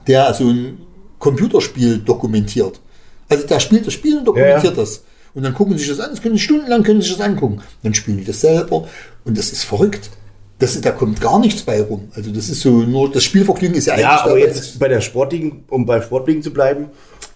[0.06, 0.78] der so ein
[1.18, 2.80] Computerspiel dokumentiert.
[3.28, 5.02] Also der spielt das Spiel und dokumentiert Ja, das.
[5.34, 7.26] Und dann gucken sie sich das an, das können sie stundenlang können sie sich das
[7.26, 7.60] angucken.
[7.82, 8.88] Dann spielen die das selber
[9.24, 10.10] und das ist verrückt.
[10.58, 12.08] Das ist, da kommt gar nichts bei rum.
[12.14, 15.02] Also das ist so nur, das Spielvergnügen ist ja eigentlich Ja, aber jetzt bei der
[15.02, 16.86] Sportlichen, um beim Sportlichen zu bleiben,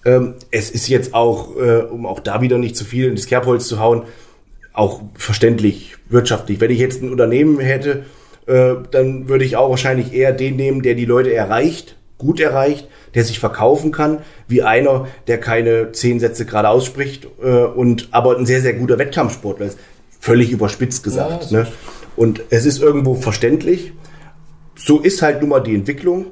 [0.06, 3.66] ähm, es ist jetzt auch, äh, um auch da wieder nicht zu viel ins Kerbholz
[3.66, 4.04] zu hauen,
[4.72, 6.60] auch verständlich, wirtschaftlich.
[6.60, 8.04] Wenn ich jetzt ein Unternehmen hätte,
[8.46, 12.86] äh, dann würde ich auch wahrscheinlich eher den nehmen, der die Leute erreicht gut erreicht,
[13.14, 18.36] der sich verkaufen kann, wie einer, der keine zehn Sätze gerade ausspricht äh, und aber
[18.38, 19.78] ein sehr, sehr guter Wettkampfsportler ist.
[20.20, 21.50] Völlig überspitzt gesagt.
[21.50, 21.66] Ja, ne?
[22.14, 23.92] Und es ist irgendwo verständlich.
[24.76, 26.26] So ist halt nun mal die Entwicklung.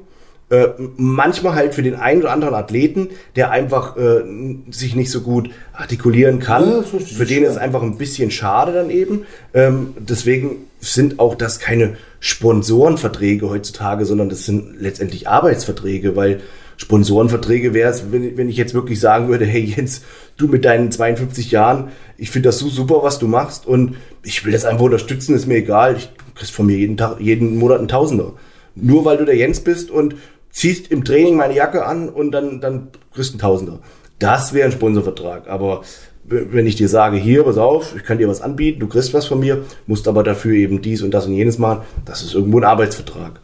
[0.49, 4.23] Äh, manchmal halt für den einen oder anderen Athleten, der einfach äh,
[4.71, 6.67] sich nicht so gut artikulieren kann.
[6.67, 9.25] Ja, für den ist es einfach ein bisschen schade dann eben.
[9.53, 16.41] Ähm, deswegen sind auch das keine Sponsorenverträge heutzutage, sondern das sind letztendlich Arbeitsverträge, weil
[16.77, 20.01] Sponsorenverträge wäre es, wenn, wenn ich jetzt wirklich sagen würde, hey Jens,
[20.37, 24.43] du mit deinen 52 Jahren, ich finde das so super, was du machst und ich
[24.45, 27.79] will das einfach unterstützen, ist mir egal, ich kriegst von mir jeden Tag, jeden Monat
[27.79, 28.33] einen Tausender.
[28.75, 30.15] Nur weil du der Jens bist und
[30.51, 33.79] ziehst im Training meine Jacke an und dann, dann kriegst du einen Tausender.
[34.19, 35.47] Das wäre ein Sponsorvertrag.
[35.47, 35.81] Aber
[36.25, 39.25] wenn ich dir sage, hier, pass auf, ich kann dir was anbieten, du kriegst was
[39.25, 42.59] von mir, musst aber dafür eben dies und das und jenes machen, das ist irgendwo
[42.59, 43.39] ein Arbeitsvertrag.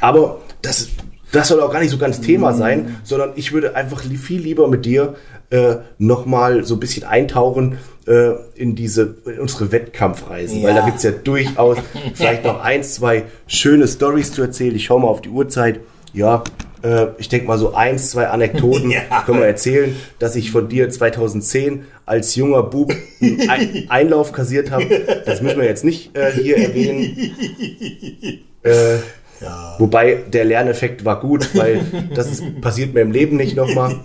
[0.00, 0.88] Aber das,
[1.32, 2.56] das soll auch gar nicht so ganz Thema mhm.
[2.56, 5.16] sein, sondern ich würde einfach viel lieber mit dir
[5.50, 10.68] äh, nochmal so ein bisschen eintauchen äh, in diese in unsere Wettkampfreisen, ja.
[10.68, 11.78] weil da gibt es ja durchaus
[12.14, 14.74] vielleicht noch ein, zwei schöne Stories zu erzählen.
[14.74, 15.80] Ich schaue mal auf die Uhrzeit
[16.14, 16.42] ja,
[16.84, 19.22] äh, ich denke mal so eins, zwei Anekdoten ja.
[19.24, 25.22] können wir erzählen, dass ich von dir 2010 als junger Bub einen Einlauf kassiert habe.
[25.26, 27.16] Das müssen wir jetzt nicht äh, hier erwähnen.
[28.64, 28.94] Äh,
[29.42, 29.74] ja.
[29.78, 31.84] Wobei der Lerneffekt war gut, weil
[32.14, 33.96] das ist, passiert mir im Leben nicht nochmal.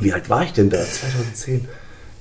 [0.00, 0.78] Wie alt war ich denn da?
[0.78, 1.68] 2010.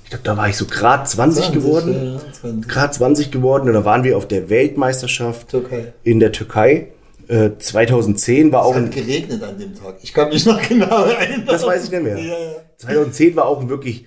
[0.04, 2.14] Ich glaube, da war ich so grad 20, 20 geworden.
[2.14, 2.72] Ja, 20.
[2.72, 5.94] Grad 20 geworden und da waren wir auf der Weltmeisterschaft Türkei.
[6.04, 6.90] in der Türkei.
[7.28, 8.76] 2010 äh, war es auch.
[8.76, 9.96] Es hat geregnet an dem Tag.
[10.02, 11.44] Ich kann mich noch genau erinnern.
[11.46, 12.18] Das weiß ich nicht mehr.
[12.18, 12.56] Ja, ja.
[12.78, 14.06] 2010 war auch ein wirklich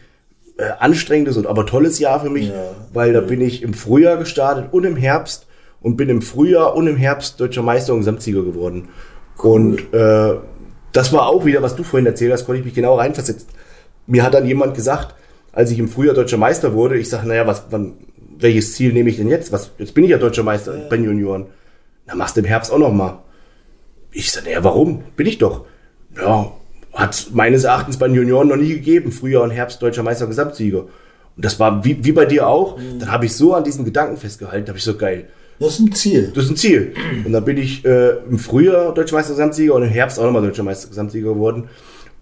[0.57, 2.71] äh, anstrengendes und aber tolles Jahr für mich, ja.
[2.93, 5.47] weil da bin ich im Frühjahr gestartet und im Herbst
[5.81, 8.89] und bin im Frühjahr und im Herbst deutscher Meister und Gesamtsieger geworden.
[9.43, 9.53] Cool.
[9.53, 10.39] Und äh,
[10.93, 13.49] das war auch wieder, was du vorhin erzählt hast, konnte ich mich genau reinversetzen.
[14.07, 15.15] Mir hat dann jemand gesagt,
[15.53, 17.95] als ich im Frühjahr deutscher Meister wurde, ich sage, naja, was, wann,
[18.39, 19.53] welches Ziel nehme ich denn jetzt?
[19.53, 21.47] Was, jetzt bin ich ja deutscher Meister bei Junioren.
[22.11, 23.21] Na, machst du im Herbst auch noch mal.
[24.11, 25.05] Ich sage, naja, warum?
[25.17, 25.65] Bin ich doch.
[26.17, 26.53] Ja,
[26.93, 29.13] hat meines Erachtens bei den Junioren noch nie gegeben.
[29.13, 30.81] Frühjahr und Herbst deutscher Meister und Gesamtsieger.
[30.81, 32.77] Und das war wie, wie bei dir auch.
[32.79, 32.99] Mhm.
[32.99, 35.29] Dann habe ich so an diesen Gedanken festgehalten, habe ich so geil.
[35.61, 36.33] Das ist ein Ziel.
[36.35, 36.95] Das ist ein Ziel.
[37.25, 40.43] Und dann bin ich äh, im Frühjahr Deutscher Meister Gesamtsieger und im Herbst auch nochmal
[40.43, 41.69] Deutscher Meister Gesamtsieger geworden.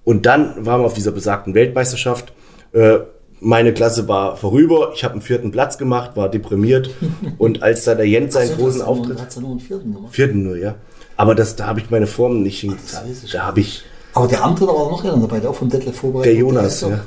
[0.05, 2.32] Und dann waren wir auf dieser besagten Weltmeisterschaft.
[2.72, 2.99] Äh,
[3.41, 6.91] meine Klasse war vorüber, ich habe einen vierten Platz gemacht, war deprimiert
[7.39, 9.20] und als da der Jens seinen also, großen Auftritt...
[9.20, 10.14] Hat nur einen vierten gemacht?
[10.14, 10.74] Vierten nur, ja.
[11.16, 13.34] Aber das, da habe ich meine Formen nicht hingekriegt.
[13.34, 13.82] Da habe ich...
[14.14, 16.32] Aber der andere war noch einer dabei, der auch von Detlef vorbereitet.
[16.32, 17.01] Der Jonas, der ja.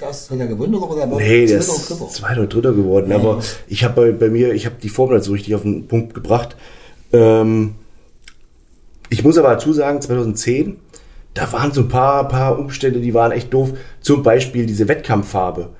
[0.00, 3.10] Der ist ja gewonnen oder der war nee, der ist zweiter oder dritter geworden.
[3.10, 3.16] Ja.
[3.16, 6.14] Aber ich habe bei, bei, mir, ich habe die Formel so richtig auf den Punkt
[6.14, 6.56] gebracht.
[7.12, 7.76] Ähm,
[9.08, 10.76] ich muss aber dazu sagen, 2010
[11.34, 13.72] da waren so ein paar, paar Umstände, die waren echt doof.
[14.00, 15.70] Zum Beispiel diese Wettkampffarbe.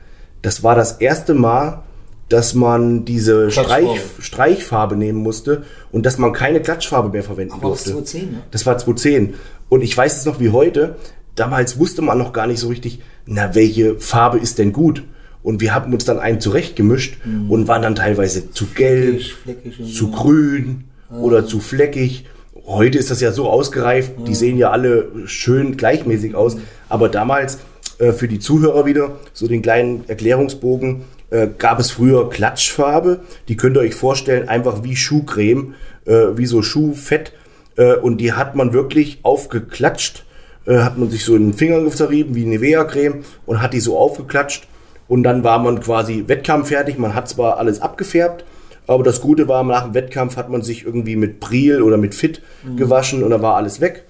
[0.42, 1.82] Das war das erste Mal,
[2.28, 7.68] dass man diese Streich, Streichfarbe nehmen musste und dass man keine Klatschfarbe mehr verwenden Aber
[7.68, 7.90] durfte.
[7.90, 8.42] Das, 2010, ne?
[8.50, 9.34] das war 2010.
[9.68, 10.96] Und ich weiß es noch wie heute.
[11.36, 15.05] Damals wusste man noch gar nicht so richtig, na, welche Farbe ist denn gut?
[15.42, 17.50] Und wir haben uns dann einen zurechtgemischt mhm.
[17.50, 21.18] und waren dann teilweise zu gelb, fleckig, fleckig zu grün ah.
[21.18, 22.26] oder zu fleckig.
[22.67, 24.25] Heute ist das ja so ausgereift, ja.
[24.25, 26.57] die sehen ja alle schön gleichmäßig aus.
[26.89, 27.59] Aber damals,
[27.99, 33.21] äh, für die Zuhörer wieder, so den kleinen Erklärungsbogen, äh, gab es früher Klatschfarbe.
[33.49, 35.75] Die könnt ihr euch vorstellen, einfach wie Schuhcreme,
[36.07, 37.33] äh, wie so Schuhfett.
[37.77, 40.25] Äh, und die hat man wirklich aufgeklatscht,
[40.67, 43.99] äh, hat man sich so in den Finger zerrieben, wie Nivea-Creme und hat die so
[43.99, 44.69] aufgeklatscht.
[45.07, 46.97] Und dann war man quasi wettkampffertig.
[46.97, 48.45] Man hat zwar alles abgefärbt,
[48.87, 52.14] aber das Gute war, nach dem Wettkampf hat man sich irgendwie mit Priel oder mit
[52.14, 52.76] Fit mhm.
[52.76, 54.05] gewaschen und da war alles weg.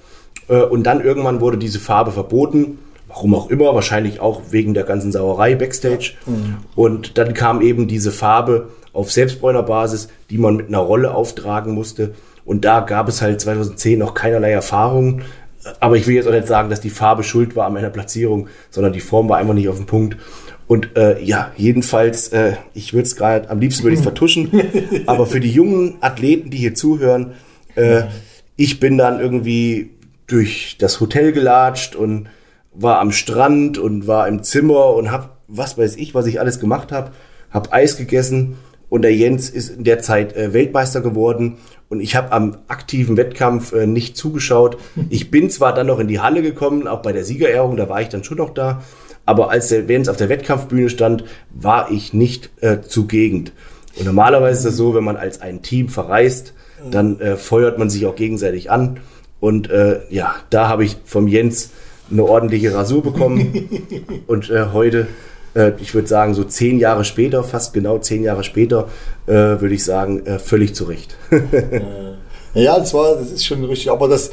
[0.48, 2.78] Äh, und dann irgendwann wurde diese Farbe verboten.
[3.06, 6.14] Warum auch immer, wahrscheinlich auch wegen der ganzen Sauerei backstage.
[6.26, 6.56] Mhm.
[6.74, 12.14] Und dann kam eben diese Farbe auf Selbstbräunerbasis, die man mit einer Rolle auftragen musste.
[12.44, 15.22] Und da gab es halt 2010 noch keinerlei Erfahrungen.
[15.80, 18.48] Aber ich will jetzt auch nicht sagen, dass die Farbe schuld war an meiner Platzierung,
[18.70, 20.16] sondern die Form war einfach nicht auf dem Punkt.
[20.66, 24.50] Und äh, ja, jedenfalls, äh, ich würde es gerade, am liebsten würde ich es vertuschen,
[25.06, 27.32] aber für die jungen Athleten, die hier zuhören,
[27.74, 28.04] äh,
[28.56, 29.90] ich bin dann irgendwie
[30.26, 32.28] durch das Hotel gelatscht und
[32.72, 36.60] war am Strand und war im Zimmer und hab, was weiß ich, was ich alles
[36.60, 37.12] gemacht habe,
[37.50, 38.56] hab Eis gegessen.
[38.88, 41.56] Und der Jens ist in der Zeit äh, Weltmeister geworden.
[41.88, 44.78] Und ich habe am aktiven Wettkampf äh, nicht zugeschaut.
[45.10, 48.00] Ich bin zwar dann noch in die Halle gekommen, auch bei der Siegerehrung, da war
[48.00, 48.82] ich dann schon noch da,
[49.26, 53.50] aber als der Jens auf der Wettkampfbühne stand, war ich nicht äh, zugegen.
[53.96, 56.52] Und normalerweise ist es so, wenn man als ein Team verreist,
[56.90, 59.00] dann äh, feuert man sich auch gegenseitig an.
[59.40, 61.70] Und äh, ja, da habe ich vom Jens
[62.10, 63.68] eine ordentliche Rasur bekommen.
[64.26, 65.06] und äh, heute,
[65.54, 68.88] äh, ich würde sagen, so zehn Jahre später, fast genau zehn Jahre später,
[69.26, 71.16] äh, würde ich sagen, äh, völlig zurecht.
[72.54, 73.90] Ja, das war, das ist schon richtig.
[73.90, 74.30] Aber das,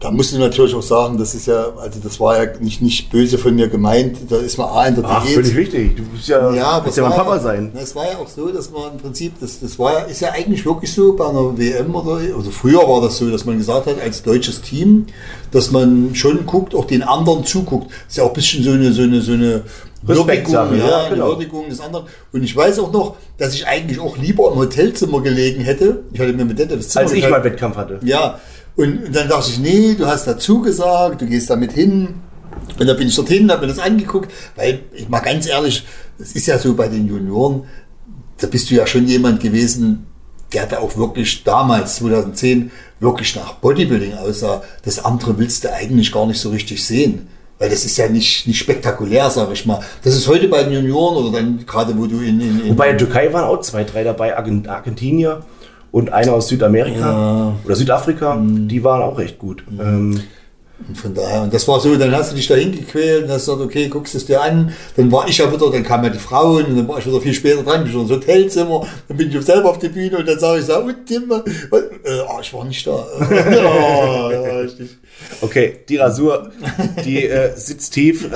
[0.00, 3.10] da musst du natürlich auch sagen, das ist ja, also das war ja nicht, nicht
[3.10, 4.16] böse von mir gemeint.
[4.30, 5.34] Da ist man A in der Ach, Diät.
[5.34, 5.96] völlig wichtig.
[5.96, 7.70] Du bist ja, Ja, es ja mein Papa ja, sein.
[7.74, 10.32] Es war ja auch so, dass man im Prinzip, das, das war ja, ist ja
[10.32, 13.86] eigentlich wirklich so bei einer WM oder, also früher war das so, dass man gesagt
[13.88, 15.04] hat, als deutsches Team,
[15.50, 17.90] dass man schon guckt, auch den anderen zuguckt.
[18.08, 19.64] ist ja auch ein bisschen so eine, so eine, so eine
[20.02, 21.26] Würdigung, ja, ja, genau.
[21.28, 22.06] Würdigung des anderen.
[22.32, 26.04] Und ich weiß auch noch, dass ich eigentlich auch lieber im Hotelzimmer gelegen hätte.
[26.12, 28.00] Ich hatte mir mit Dette das Zimmer Als ich mal Wettkampf hatte.
[28.02, 28.40] Ja,
[28.80, 32.14] und dann dachte ich, nee, du hast dazu gesagt, du gehst damit hin.
[32.78, 35.84] Und dann bin ich dorthin, habe mir das angeguckt, weil ich mal ganz ehrlich,
[36.18, 37.64] es ist ja so bei den Junioren,
[38.38, 40.06] da bist du ja schon jemand gewesen,
[40.52, 44.62] der da auch wirklich damals, 2010, wirklich nach Bodybuilding aussah.
[44.84, 47.28] Das andere willst du eigentlich gar nicht so richtig sehen.
[47.58, 49.80] Weil das ist ja nicht, nicht spektakulär, sag ich mal.
[50.02, 52.90] Das ist heute bei den Junioren oder dann gerade, wo du in, in, in Wobei
[52.90, 55.44] in der Türkei waren auch zwei, drei dabei, Argent- Argentinier
[55.92, 58.68] und einer aus Südamerika oder Südafrika, Mhm.
[58.68, 59.64] die waren auch recht gut.
[59.80, 60.20] Ähm,
[60.88, 63.44] Und von daher, und das war so, dann hast du dich da hingequält und hast
[63.44, 64.72] gesagt, okay, guckst es dir an.
[64.96, 67.20] Dann war ich ja wieder, dann kamen ja die Frauen und dann war ich wieder
[67.20, 70.26] viel später dran, bin ich ins Hotelzimmer, dann bin ich selber auf die Bühne und
[70.26, 71.42] dann sage ich so, und Tim, was?
[71.42, 73.04] Äh, ah, ich war nicht da.
[73.30, 74.96] ja, ja, richtig.
[75.42, 76.50] okay, die Rasur,
[77.04, 78.26] die äh, sitzt tief,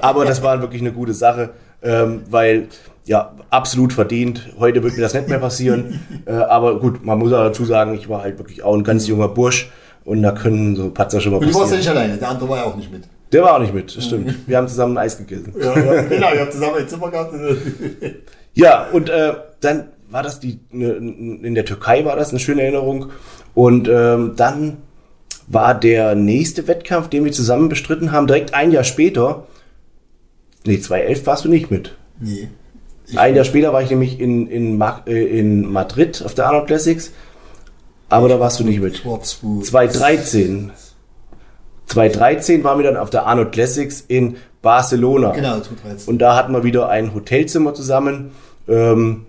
[0.00, 1.50] aber das war wirklich eine gute Sache,
[1.82, 2.68] ähm, weil
[3.04, 4.48] ja, absolut verdient.
[4.58, 6.00] Heute wird mir das nicht mehr passieren.
[6.26, 9.06] äh, aber gut, man muss auch dazu sagen, ich war halt wirklich auch ein ganz
[9.06, 9.70] junger Bursch
[10.04, 11.80] und da können so Patzer schon mal Und du warst ja passieren.
[11.80, 13.04] nicht alleine, der andere war ja auch nicht mit.
[13.32, 14.46] Der war auch nicht mit, das stimmt.
[14.46, 15.54] Wir haben zusammen Eis gegessen.
[15.58, 17.34] Ja, ja, genau, ihr habt zusammen ein Zimmer gehabt.
[18.54, 22.60] Ja, und äh, dann war das die, ne, in der Türkei war das eine schöne
[22.60, 23.06] Erinnerung.
[23.54, 24.76] Und ähm, dann
[25.46, 29.46] war der nächste Wettkampf, den wir zusammen bestritten haben, direkt ein Jahr später.
[30.66, 31.96] Nee, 2011 warst du nicht mit.
[32.20, 32.48] Nee.
[33.16, 37.12] Ein Jahr später war ich nämlich in, in, äh, in Madrid auf der Arnold Classics.
[38.08, 38.94] Aber da warst du nicht mit.
[38.94, 39.88] Ich war zwei.
[39.88, 40.70] 2013.
[41.86, 45.32] 2013 waren wir dann auf der Arnold Classics in Barcelona.
[45.32, 46.12] Genau, 2013.
[46.12, 48.32] Und da hatten wir wieder ein Hotelzimmer zusammen.
[48.68, 49.26] Ähm,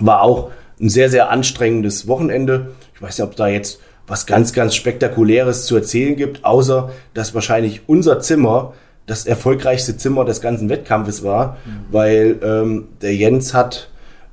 [0.00, 2.72] war auch ein sehr, sehr anstrengendes Wochenende.
[2.94, 7.34] Ich weiß nicht, ob da jetzt was ganz, ganz Spektakuläres zu erzählen gibt, außer dass
[7.34, 8.72] wahrscheinlich unser Zimmer
[9.08, 11.56] das erfolgreichste Zimmer des ganzen Wettkampfes war,
[11.90, 13.88] weil ähm, der Jens hat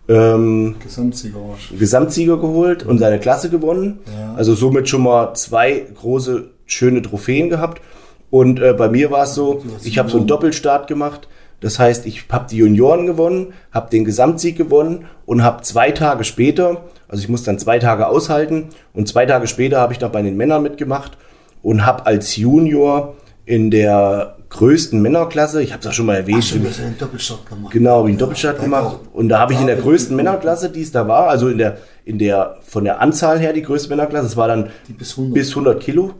[0.08, 1.40] ähm, Gesamtsieger.
[1.80, 4.00] Gesamtsieger geholt und seine Klasse gewonnen.
[4.36, 7.82] Also somit schon mal zwei große, schöne Trophäen gehabt.
[8.30, 11.28] Und äh, bei mir war es so, ich habe so einen Doppelstart gemacht.
[11.62, 16.26] Das heißt, ich habe die Junioren gewonnen, habe den Gesamtsieg gewonnen und habe zwei Tage
[16.26, 20.12] später, also ich muss dann zwei Tage aushalten und zwei Tage später habe ich noch
[20.12, 21.18] bei den Männern mitgemacht
[21.64, 23.16] und habe als Junior
[23.46, 26.86] in der größten Männerklasse, ich habe es auch schon mal erwähnt, Stimmt, du hast ja
[26.86, 27.72] einen Doppelstart gemacht.
[27.74, 29.00] Genau, habe ich einen Doppelstart Ja, gemacht.
[29.14, 30.24] Und da habe ich in der Ja, größten ja.
[30.24, 33.62] Männerklasse, die es da war, also in der, in der, von der Anzahl her die
[33.62, 35.34] größte Männerklasse, das war dann Die bis 100.
[35.34, 36.12] bis 100 Kilo.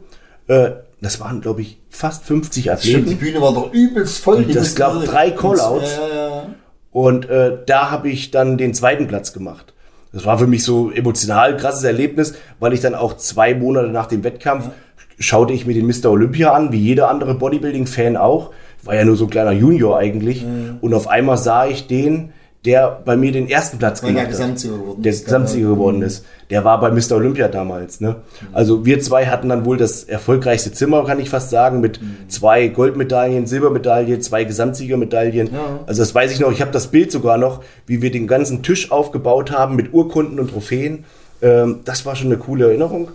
[0.48, 0.70] Äh,
[1.00, 3.16] das waren, glaube ich, fast 50 Stimmt, die Athleten.
[3.18, 4.36] Bühne war doch übelst voll.
[4.36, 5.96] Und das alle- drei Callouts.
[5.96, 6.46] Ja, ja, ja.
[6.90, 9.74] Und äh, da habe ich dann den zweiten Platz gemacht.
[10.12, 13.88] Das war für mich so emotional ein krasses Erlebnis, weil ich dann auch zwei Monate
[13.88, 14.70] nach dem Wettkampf
[15.18, 16.10] schaute ich mir den Mr.
[16.10, 18.50] Olympia an, wie jeder andere Bodybuilding-Fan auch.
[18.84, 20.44] War ja nur so ein kleiner Junior eigentlich.
[20.80, 22.32] Und auf einmal sah ich den,
[22.66, 24.30] der bei mir den ersten Platz gemacht hat.
[24.30, 25.12] Gesamtsieger geworden Der.
[25.12, 26.24] Gesamtsieger geworden ist.
[26.50, 27.12] Der war bei Mr.
[27.12, 28.00] Olympia damals.
[28.00, 28.16] Ne?
[28.52, 32.66] Also wir zwei hatten dann wohl das erfolgreichste Zimmer, kann ich fast sagen, mit zwei
[32.66, 35.46] Goldmedaillen, Silbermedaille, zwei Gesamtsiegermedaillen.
[35.52, 35.80] Ja.
[35.86, 36.50] Also das weiß ich noch.
[36.50, 40.40] Ich habe das Bild sogar noch, wie wir den ganzen Tisch aufgebaut haben mit Urkunden
[40.40, 41.04] und Trophäen.
[41.42, 43.08] Ähm, das war schon eine coole Erinnerung.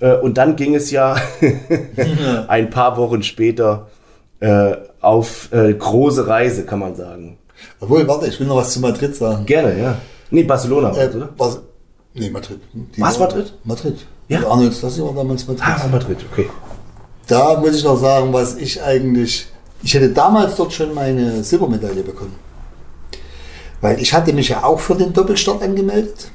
[0.00, 1.16] Äh, und dann ging es ja
[2.48, 3.88] ein paar Wochen später
[4.40, 7.38] äh, auf äh, große Reise, kann man sagen.
[7.80, 9.44] Obwohl, warte, ich will noch was zu Madrid sagen.
[9.46, 9.98] Gerne, ja.
[10.30, 11.28] Nee, Barcelona, Äh, oder?
[11.36, 11.60] was,
[12.14, 12.60] nee, Madrid.
[12.72, 13.52] Die Was, Madrid?
[13.64, 14.06] Madrid.
[14.28, 14.46] Ja.
[14.48, 15.64] Arnold Stassi war damals Madrid.
[15.66, 16.48] Ah, Madrid, okay.
[17.26, 19.48] Da muss ich noch sagen, was ich eigentlich.
[19.82, 22.34] Ich hätte damals dort schon meine Silbermedaille bekommen.
[23.80, 26.30] Weil ich hatte mich ja auch für den Doppelstart angemeldet.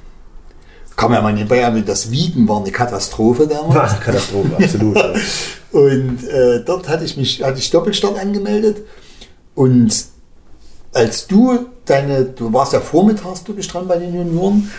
[1.04, 3.76] Kann man ja mal nebenbei erwähnen, das Wiegen war eine Katastrophe damals.
[3.76, 4.96] War eine Katastrophe, absolut.
[4.96, 5.14] ja.
[5.74, 8.84] Und äh, dort hatte ich mich, hatte ich Doppelstart angemeldet.
[9.54, 10.06] Und
[10.94, 14.72] als du deine, du warst ja vormittags, du bist dran bei den Junioren.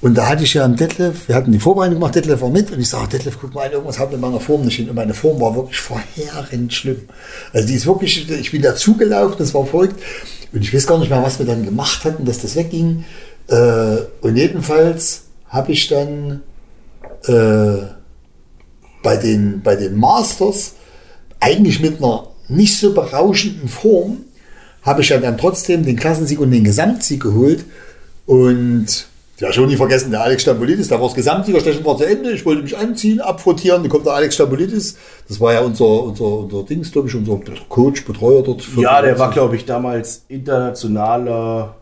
[0.00, 2.72] Und da hatte ich ja am Detlef, wir hatten die Vorbereitung gemacht, Detlef war mit
[2.72, 4.88] und ich sage, Detlef, guck mal, irgendwas hat mit meiner Form nicht hin.
[4.88, 7.02] Und meine Form war wirklich verheerend schlimm.
[7.52, 10.02] Also die ist wirklich, ich bin dazugelaufen, das war verrückt.
[10.52, 13.04] Und ich weiß gar nicht mehr, was wir dann gemacht hatten, dass das wegging.
[13.46, 16.42] Äh, und jedenfalls habe ich dann
[17.24, 17.78] äh,
[19.02, 20.74] bei den, bei den Masters,
[21.40, 24.18] eigentlich mit einer nicht so berauschenden Form,
[24.82, 27.64] habe ich ja dann trotzdem den Klassensieg und den Gesamtsieg geholt.
[28.26, 29.06] Und
[29.38, 32.32] ja, schon nie vergessen, der Alex Stambolidis, da war das Gesamtsiegerstechen war zu Ende.
[32.32, 34.96] Ich wollte mich anziehen, abfrotieren, dann kommt der Alex Stambolidis.
[35.28, 38.64] Das war ja unser, unser, unser Dings, glaube ich, unser Coach, Betreuer dort.
[38.76, 41.76] Ja, der war, glaube ich, damals internationaler.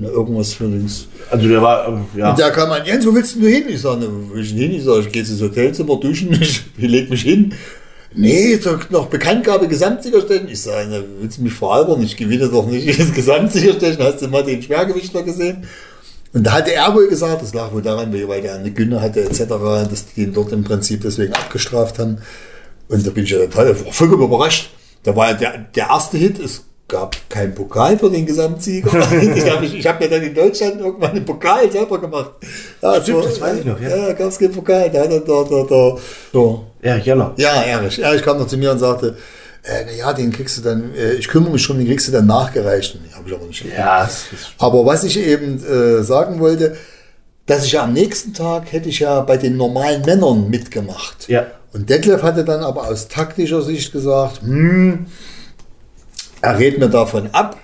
[0.00, 1.08] Na, irgendwas für Dings.
[1.28, 2.30] Also der war, ähm, ja.
[2.30, 3.64] Und der kam an, Jens, wo willst du hin?
[3.68, 4.72] Ich sage, wo will ich denn hin?
[4.72, 7.52] Ich sage, ich gehe ins Hotelzimmer duschen, ich, ich leg mich hin.
[8.14, 10.48] Nee, sagt noch Bekanntgabe Gesamtsiegerstechen.
[10.48, 12.00] Ich sage, na, willst du mich veralbern?
[12.02, 14.02] Ich gewinne doch nicht das Gesamtsiegerstechen.
[14.02, 15.64] Hast du mal den Schwergewichtler gesehen?
[16.32, 19.22] Und da hatte er wohl gesagt, das lag wohl daran, weil der eine Günne hatte
[19.22, 22.18] etc., dass die ihn dort im Prinzip deswegen abgestraft haben.
[22.88, 24.70] Und da bin ich ja total vollkommen überrascht.
[25.02, 28.90] Da war ja der, der erste Hit, es gab keinen Pokal für den Gesamtsieger.
[29.12, 32.32] ich habe ich hab mir dann in Deutschland irgendwann einen Pokal selber gemacht.
[32.80, 33.94] Ja, Stimmt, das weiß ich noch, ja.
[33.94, 34.90] Ja, gab es keinen Pokal.
[34.90, 35.96] Da da, da, da,
[36.32, 36.64] so.
[36.80, 37.34] Erich Janner.
[37.36, 37.98] Ja, Erich.
[37.98, 39.16] Erich kam noch zu mir und sagte,
[39.64, 42.12] äh, na ja, den kriegst du dann, äh, ich kümmere mich schon, den kriegst du
[42.12, 42.94] dann nachgereicht.
[42.94, 43.64] Und habe ich aber nicht.
[43.76, 44.08] Ja,
[44.58, 46.76] Aber was ich eben äh, sagen wollte,
[47.44, 51.28] dass ich ja am nächsten Tag hätte ich ja bei den normalen Männern mitgemacht.
[51.28, 51.46] Ja.
[51.72, 55.06] Und Detlef hatte dann aber aus taktischer Sicht gesagt, hm,
[56.42, 57.56] er rät mir davon ab,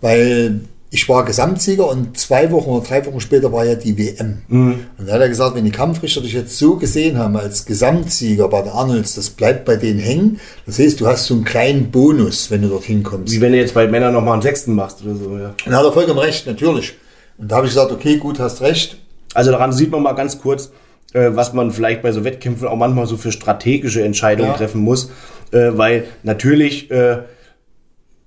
[0.00, 4.42] weil ich war Gesamtsieger und zwei Wochen oder drei Wochen später war ja die WM.
[4.50, 8.46] Und da hat er gesagt, wenn die Kampfrichter dich jetzt so gesehen haben als Gesamtsieger
[8.48, 10.38] bei der Arnolds, das bleibt bei denen hängen.
[10.66, 13.32] Das heißt, du hast so einen kleinen Bonus, wenn du dorthin kommst.
[13.34, 15.54] wie wenn du jetzt bei Männern nochmal einen Sechsten machst oder so, ja.
[15.64, 16.92] Und da hat er vollkommen recht, natürlich.
[17.38, 18.98] Und da habe ich gesagt, okay, gut, hast recht.
[19.32, 20.72] Also daran sieht man mal ganz kurz,
[21.14, 24.56] äh, was man vielleicht bei so Wettkämpfen auch manchmal so für strategische Entscheidungen Ja.
[24.58, 25.08] treffen muss.
[25.52, 27.20] Äh, weil natürlich äh,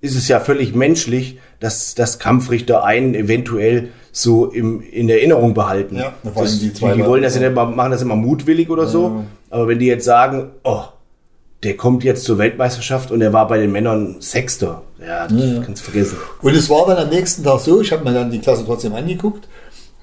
[0.05, 5.97] ist es ja völlig menschlich, dass, dass Kampfrichter einen eventuell so im, in Erinnerung behalten.
[5.97, 9.25] Ja, das, die die, die wollen das ja mal, machen das immer mutwillig oder so.
[9.49, 10.83] Aber wenn die jetzt sagen, oh,
[11.63, 15.81] der kommt jetzt zur Weltmeisterschaft und er war bei den Männern Sechster, ja, das kannst
[15.81, 16.17] du vergessen.
[16.41, 18.93] Und es war dann am nächsten Tag so, ich habe mir dann die Klasse trotzdem
[18.93, 19.47] angeguckt,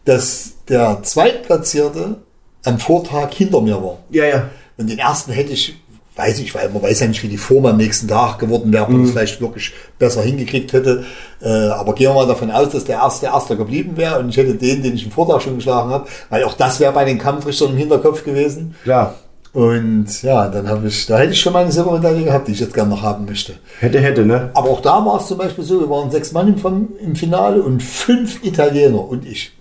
[0.04, 2.16] dass der Zweitplatzierte
[2.64, 3.98] am Vortag hinter mir war.
[4.10, 4.50] Ja, ja.
[4.76, 5.81] Und den ersten hätte ich,
[6.16, 8.84] weiß ich, weil man weiß ja nicht, wie die Form am nächsten Tag geworden wäre,
[8.84, 11.04] ob man das vielleicht wirklich besser hingekriegt hätte.
[11.40, 14.36] Äh, aber gehen wir mal davon aus, dass der erste Erster geblieben wäre und ich
[14.36, 17.18] hätte den, den ich im Vortag schon geschlagen habe, weil auch das wäre bei den
[17.18, 18.74] Kampfrichtern im Hinterkopf gewesen.
[18.82, 19.14] Klar.
[19.54, 22.60] Und ja, dann habe ich, da hätte ich schon mal eine Silbermedaille gehabt, die ich
[22.60, 23.54] jetzt gerne noch haben möchte.
[23.80, 24.50] Hätte, hätte, ne?
[24.54, 27.62] Aber auch da war es zum Beispiel so, wir waren sechs Mann im, im Finale
[27.62, 29.52] und fünf Italiener und ich.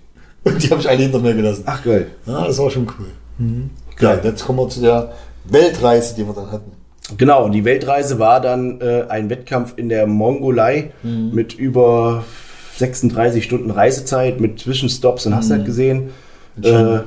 [0.46, 1.64] Und die habe ich alle hinter mir gelassen.
[1.66, 2.08] Ach, geil.
[2.26, 3.08] Ja, das war schon cool.
[4.00, 5.12] Ja, jetzt kommen wir zu der
[5.46, 6.72] Weltreise, die wir dann hatten.
[7.18, 12.24] Genau, und die Weltreise war dann äh, ein Wettkampf in der Mongolei mit über
[12.78, 16.12] 36 Stunden Reisezeit, mit Zwischenstops und hast du halt gesehen.
[16.62, 17.00] Äh,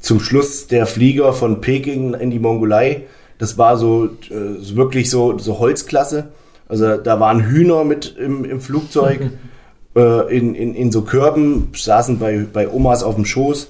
[0.00, 3.02] zum Schluss der Flieger von Peking in die Mongolei.
[3.38, 6.28] Das war so äh, wirklich so, so Holzklasse.
[6.68, 9.30] Also da waren Hühner mit im, im Flugzeug,
[9.96, 13.68] äh, in, in, in so Körben, saßen bei, bei Omas auf dem Schoß.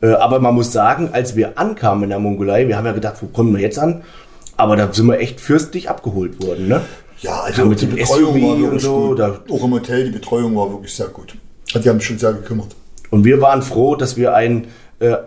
[0.00, 3.16] Äh, aber man muss sagen, als wir ankamen in der Mongolei, wir haben ja gedacht,
[3.20, 4.02] wo kommen wir jetzt an?
[4.56, 6.80] Aber da sind wir echt fürstlich abgeholt worden, ne?
[7.20, 9.20] Ja, also Ja, mit die Betreuung SUV war und wirklich so, gut.
[9.20, 11.34] Auch im Hotel, die Betreuung war wirklich sehr gut.
[11.74, 12.76] Die haben sich schon sehr gekümmert.
[13.10, 14.68] Und wir waren froh, dass wir einen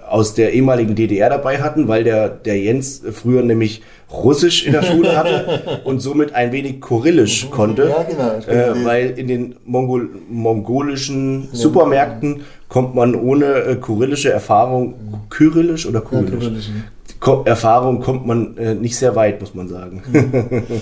[0.10, 4.82] aus der ehemaligen DDR dabei hatten, weil der, der Jens früher nämlich Russisch in der
[4.82, 7.88] Schule hatte und somit ein wenig Kyrillisch konnte.
[7.90, 14.96] Ja, genau, Äh, weil in den Mongol mongolischen Supermärkten kommt man ohne äh, kyrillische Erfahrung,
[15.30, 16.40] kyrillisch oder kyrillisch?
[16.40, 16.84] Kyrillisch, ne?
[17.20, 20.02] Ko Erfahrung kommt man äh, nicht sehr weit, muss man sagen.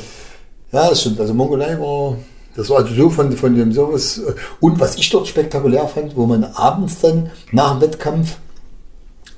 [0.72, 1.20] Ja, das stimmt.
[1.20, 2.18] Also Mongolei war,
[2.56, 4.22] das war also so von, von dem sowas.
[4.60, 8.38] Und was ich dort spektakulär fand, wo man abends dann nach dem Wettkampf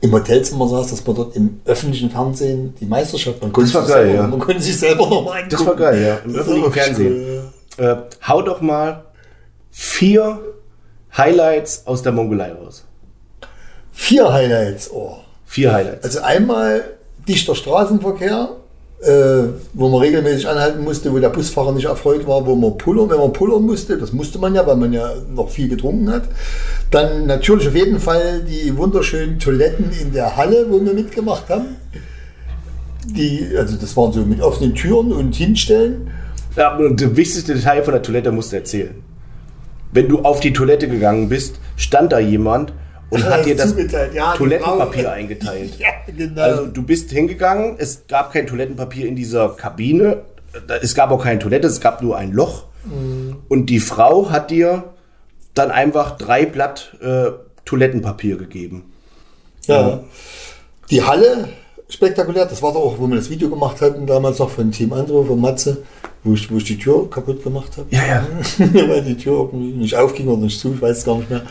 [0.01, 3.87] im Hotelzimmer saß, dass man dort im öffentlichen Fernsehen die Meisterschaft, man konnte, Das war
[3.87, 4.27] geil, selber, ja.
[4.27, 5.49] man konnte sich selber nochmal angucken.
[5.49, 6.15] Das war geil, ja.
[6.23, 7.39] Im Das öffentlichen Fernsehen.
[7.77, 7.95] Äh,
[8.27, 9.05] hau doch mal
[9.71, 10.39] vier
[11.17, 12.85] Highlights aus der Mongolei raus.
[13.91, 14.91] Vier Highlights.
[14.91, 15.17] Oh.
[15.45, 16.05] Vier Highlights.
[16.05, 16.83] Also einmal
[17.27, 18.49] dichter Straßenverkehr,
[19.01, 23.09] äh, wo man regelmäßig anhalten musste, wo der Busfahrer nicht erfreut war, wo man pullern,
[23.09, 26.23] wenn man pullern musste, das musste man ja, weil man ja noch viel getrunken hat.
[26.91, 31.77] Dann natürlich auf jeden Fall die wunderschönen Toiletten in der Halle, wo wir mitgemacht haben.
[33.05, 36.11] Die, also das waren so mit offenen Türen und Hinstellen.
[36.57, 38.95] Ja, und das wichtigste Detail von der Toilette musst du erzählen.
[39.93, 42.73] Wenn du auf die Toilette gegangen bist, stand da jemand
[43.09, 43.75] und Ja, hat dir das.
[44.13, 45.77] Ja, Toilettenpapier Frau- eingeteilt.
[45.79, 46.41] Ja, genau.
[46.41, 50.21] Also du bist hingegangen, es gab kein Toilettenpapier in dieser Kabine,
[50.81, 52.63] es gab auch keine Toilette, es gab nur ein Loch.
[53.49, 54.85] Und die Frau hat dir
[55.53, 57.25] dann einfach drei Blatt äh,
[57.65, 58.91] Toilettenpapier gegeben.
[59.67, 59.99] Ja.
[60.89, 61.49] Die Halle
[61.89, 62.45] spektakulär.
[62.45, 65.23] Das war doch auch, wo wir das Video gemacht hatten, damals noch von Team Andro,
[65.23, 65.83] von Matze,
[66.23, 67.87] wo ich, wo ich die Tür kaputt gemacht habe.
[67.91, 68.27] Ja, ja.
[68.89, 71.41] Weil die Tür irgendwie nicht aufging oder nicht zu, ich weiß es gar nicht mehr.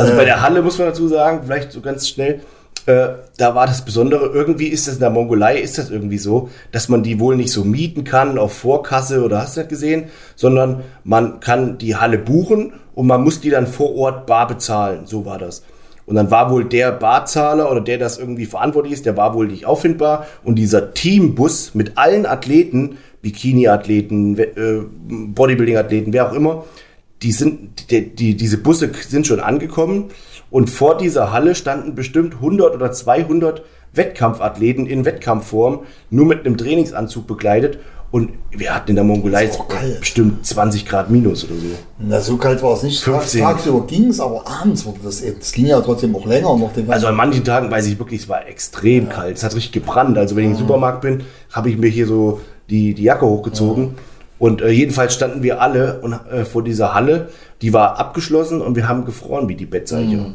[0.00, 0.16] Also Äh.
[0.16, 2.40] bei der Halle muss man dazu sagen, vielleicht so ganz schnell,
[2.86, 6.48] äh, da war das Besondere, irgendwie ist das in der Mongolei, ist das irgendwie so,
[6.72, 10.04] dass man die wohl nicht so mieten kann auf Vorkasse oder hast du nicht gesehen,
[10.34, 15.02] sondern man kann die Halle buchen und man muss die dann vor Ort bar bezahlen,
[15.04, 15.62] so war das.
[16.06, 19.46] Und dann war wohl der Barzahler oder der das irgendwie verantwortlich ist, der war wohl
[19.46, 20.26] nicht auffindbar.
[20.42, 24.46] Und dieser Teambus mit allen Athleten, Bikini-Athleten, äh,
[25.08, 26.64] Bodybuilding-Athleten, wer auch immer,
[27.22, 30.10] die sind, die, die, diese Busse sind schon angekommen
[30.50, 33.62] und vor dieser Halle standen bestimmt 100 oder 200
[33.92, 37.78] Wettkampfathleten in Wettkampfform, nur mit einem Trainingsanzug bekleidet.
[38.12, 39.48] Und wir hatten in der Mongolei
[40.00, 41.66] bestimmt 20 Grad minus oder so.
[41.98, 43.04] Na, so kalt war es nicht.
[43.04, 43.40] 15.
[43.40, 45.38] Tagsüber ging es, aber abends wurde das eben.
[45.40, 46.56] Es ging ja trotzdem auch länger.
[46.56, 49.36] Noch den Also an manchen Tagen weiß ich wirklich, es war extrem kalt.
[49.36, 50.18] Es hat richtig gebrannt.
[50.18, 53.94] Also wenn ich im Supermarkt bin, habe ich mir hier so die, die Jacke hochgezogen.
[54.40, 57.28] Und äh, jedenfalls standen wir alle und, äh, vor dieser Halle.
[57.60, 60.34] Die war abgeschlossen und wir haben gefroren wie die Bettseiche.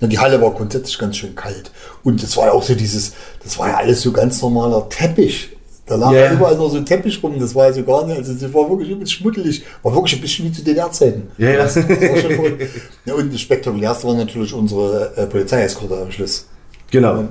[0.00, 1.72] Na, die Halle war grundsätzlich ganz schön kalt.
[2.04, 5.48] Und das war ja auch so dieses, das war ja alles so ganz normaler Teppich.
[5.86, 6.32] Da lag ja.
[6.32, 8.90] überall nur so ein Teppich rum, das war also gar nicht, also das war wirklich
[8.90, 9.64] übelst schmuddelig.
[9.82, 11.28] War wirklich ein bisschen wie zu DDR-Zeiten.
[11.38, 11.56] Ja, ja.
[11.56, 12.70] Das, das war schon verrückt.
[13.06, 16.46] ja, und das spektakulärste war natürlich unsere äh, Polizeieskorte am Schluss.
[16.90, 17.28] Genau.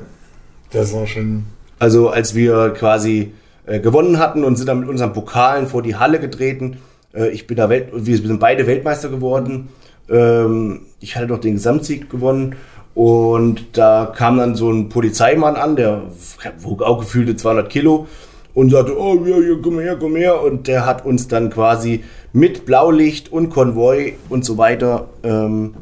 [0.71, 1.45] Das war schon,
[1.77, 3.33] Also als wir quasi
[3.65, 6.77] äh, gewonnen hatten und sind dann mit unseren Pokalen vor die Halle getreten.
[7.13, 9.69] Äh, ich bin da Welt, wir sind beide Weltmeister geworden.
[10.09, 12.55] Ähm, ich hatte doch den Gesamtsieg gewonnen.
[12.93, 16.03] Und da kam dann so ein Polizeimann an, der
[16.59, 18.07] wog auch gefühlte 200 Kilo
[18.53, 20.41] und sagte, oh, ja, ja, komm her, komm her.
[20.41, 22.03] Und der hat uns dann quasi
[22.33, 25.75] mit Blaulicht und Konvoi und so weiter ähm,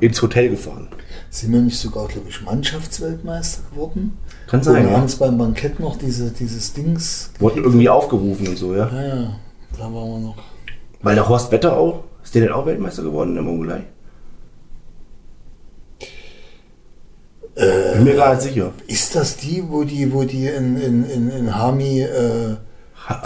[0.00, 0.88] ins Hotel gefahren.
[1.30, 4.18] sind wir nicht sogar, glaube ich, Mannschaftsweltmeister geworden?
[4.52, 4.96] Kann sein, Und ja.
[4.96, 7.30] haben uns beim Bankett noch diese, dieses Dings.
[7.38, 8.86] Wurden irgendwie aufgerufen und so, ja.
[8.92, 9.40] Ja, ja,
[9.78, 10.36] da waren wir noch.
[11.00, 13.84] Weil der Horst Wetter auch, ist der denn auch Weltmeister geworden in der Mongolei?
[17.54, 18.72] Bin mir gar nicht sicher.
[18.88, 22.56] Ist das die, wo die, wo die in, in, in, in Hami äh,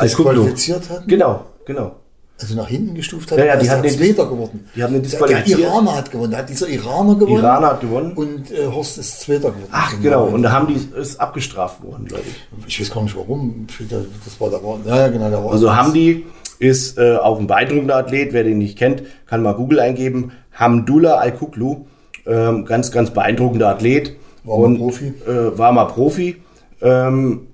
[0.00, 1.08] disqualifiziert hatten?
[1.08, 1.96] Genau, genau.
[2.38, 4.68] Also nach hinten gestuft hat, Ja, ja, die hatten den- Zweiter geworden.
[4.76, 5.58] die haben den Der, disqualifiziert.
[5.58, 6.32] der Iraner hat gewonnen.
[6.32, 7.38] Da hat dieser Iraner gewonnen.
[7.42, 8.12] Iraner hat gewonnen.
[8.12, 9.68] Und äh, Horst ist Zweiter geworden.
[9.72, 10.26] Ach, genau.
[10.26, 12.66] Und da haben die ist abgestraft worden, glaube ich.
[12.68, 13.66] ich weiß gar nicht warum.
[13.88, 15.52] Das war der war, ja, genau, der war.
[15.52, 16.26] Also Hamdi
[16.58, 18.34] ist äh, auch ein beeindruckender Athlet.
[18.34, 20.32] Wer den nicht kennt, kann mal Google eingeben.
[20.52, 21.86] Hamdullah Al-Kuklu.
[22.26, 24.14] Ähm, ganz, ganz beeindruckender Athlet.
[24.44, 25.14] War mal Profi.
[25.26, 26.36] Äh, war mal Profi.
[26.82, 27.46] Ähm,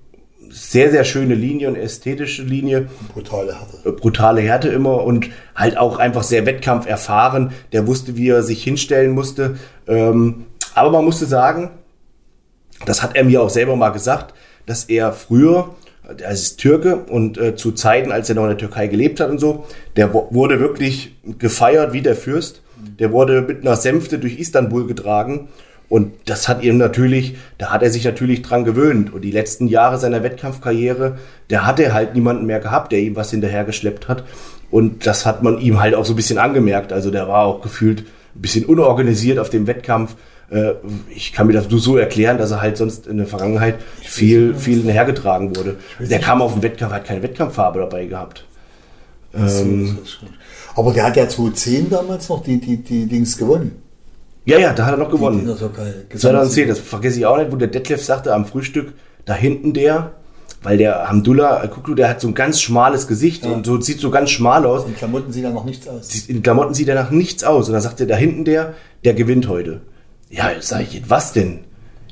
[0.53, 2.87] sehr, sehr schöne Linie und ästhetische Linie.
[3.13, 3.91] brutale Härte.
[3.91, 7.53] brutale Härte immer und halt auch einfach sehr Wettkampf erfahren.
[7.71, 9.57] Der wusste, wie er sich hinstellen musste.
[9.87, 10.45] Ähm,
[10.75, 11.71] aber man musste sagen,
[12.85, 14.33] das hat er mir auch selber mal gesagt,
[14.65, 15.73] dass er früher,
[16.17, 19.29] er ist Türke und äh, zu Zeiten, als er noch in der Türkei gelebt hat
[19.29, 22.61] und so, der wurde wirklich gefeiert wie der Fürst.
[22.99, 25.47] Der wurde mit einer Sänfte durch Istanbul getragen.
[25.93, 29.13] Und das hat ihm natürlich, da hat er sich natürlich dran gewöhnt.
[29.13, 31.19] Und die letzten Jahre seiner Wettkampfkarriere,
[31.51, 34.23] der hatte halt niemanden mehr gehabt, der ihm was hinterhergeschleppt hat.
[34.71, 36.91] Und das hat man ihm halt auch so ein bisschen angemerkt.
[36.91, 37.99] Also der war auch gefühlt
[38.35, 40.15] ein bisschen unorganisiert auf dem Wettkampf.
[40.49, 40.71] Äh,
[41.13, 44.55] Ich kann mir das nur so erklären, dass er halt sonst in der Vergangenheit viel,
[44.55, 45.75] viel hergetragen wurde.
[45.99, 48.45] Der kam auf den Wettkampf, hat keine Wettkampffarbe dabei gehabt.
[49.35, 49.99] Ähm,
[50.73, 53.82] Aber der hat ja 2010 damals noch die, die, die Dings gewonnen.
[54.45, 55.45] Ja, ja, da hat er noch gewonnen.
[55.57, 55.93] Türkei.
[56.15, 58.93] 2010, das vergesse ich auch nicht, wo der Detlef sagte am Frühstück,
[59.25, 60.13] da hinten der,
[60.63, 64.09] weil der Hamdullah Kuklu, der hat so ein ganz schmales Gesicht und so sieht so
[64.09, 64.85] ganz schmal aus.
[64.85, 66.25] In Klamotten sieht da noch nichts aus.
[66.27, 67.67] In Klamotten sieht er nach nichts aus.
[67.67, 68.73] Und dann sagt er, da hinten der,
[69.03, 69.81] der gewinnt heute.
[70.29, 71.59] Ja, sag ich, was denn?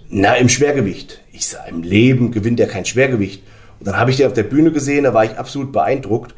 [0.09, 1.21] Na, im Schwergewicht.
[1.31, 3.41] Ich sag, im Leben gewinnt er kein Schwergewicht.
[3.79, 6.35] Und dann habe ich den auf der Bühne gesehen, da war ich absolut beeindruckt.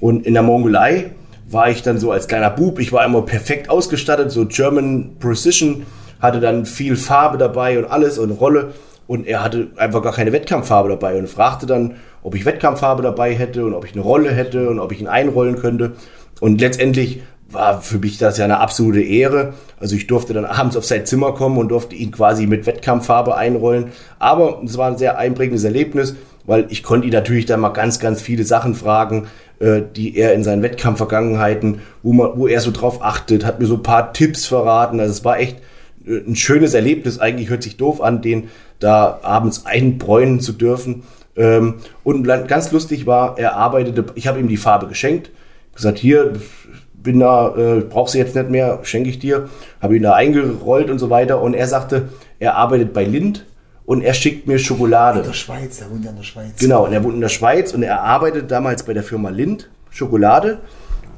[0.00, 1.12] Und in der Mongolei
[1.50, 5.84] war ich dann so als kleiner Bub, ich war immer perfekt ausgestattet, so German Precision,
[6.20, 8.72] hatte dann viel Farbe dabei und alles und Rolle.
[9.06, 13.34] Und er hatte einfach gar keine Wettkampffarbe dabei und fragte dann, ob ich Wettkampffarbe dabei
[13.34, 15.92] hätte und ob ich eine Rolle hätte und ob ich ihn einrollen könnte.
[16.38, 19.54] Und letztendlich war für mich das ja eine absolute Ehre.
[19.80, 23.36] Also ich durfte dann abends auf sein Zimmer kommen und durfte ihn quasi mit Wettkampffarbe
[23.36, 23.90] einrollen.
[24.20, 27.98] Aber es war ein sehr einprägendes Erlebnis, weil ich konnte ihn natürlich dann mal ganz,
[27.98, 29.26] ganz viele Sachen fragen,
[29.60, 33.66] äh, die er in seinen Wettkampfvergangenheiten, wo, man, wo er so drauf achtet, hat mir
[33.66, 34.98] so ein paar Tipps verraten.
[34.98, 35.58] Also es war echt
[36.06, 37.18] äh, ein schönes Erlebnis.
[37.18, 38.48] Eigentlich hört sich doof an, den
[38.78, 41.02] da abends einbräunen zu dürfen.
[41.36, 45.30] Ähm, und ganz lustig war, er arbeitete, ich habe ihm die Farbe geschenkt,
[45.74, 46.32] gesagt, hier,
[46.94, 49.48] bin da, äh, brauchst du jetzt nicht mehr, schenke ich dir,
[49.80, 51.40] habe ihn da eingerollt und so weiter.
[51.40, 52.08] Und er sagte,
[52.38, 53.46] er arbeitet bei Lind
[53.90, 55.18] und er schickt mir Schokolade.
[55.18, 56.52] In der Schweiz, er wohnt ja in der Schweiz.
[56.60, 59.68] Genau, und er wohnt in der Schweiz und er arbeitet damals bei der Firma Lind,
[59.90, 60.58] Schokolade,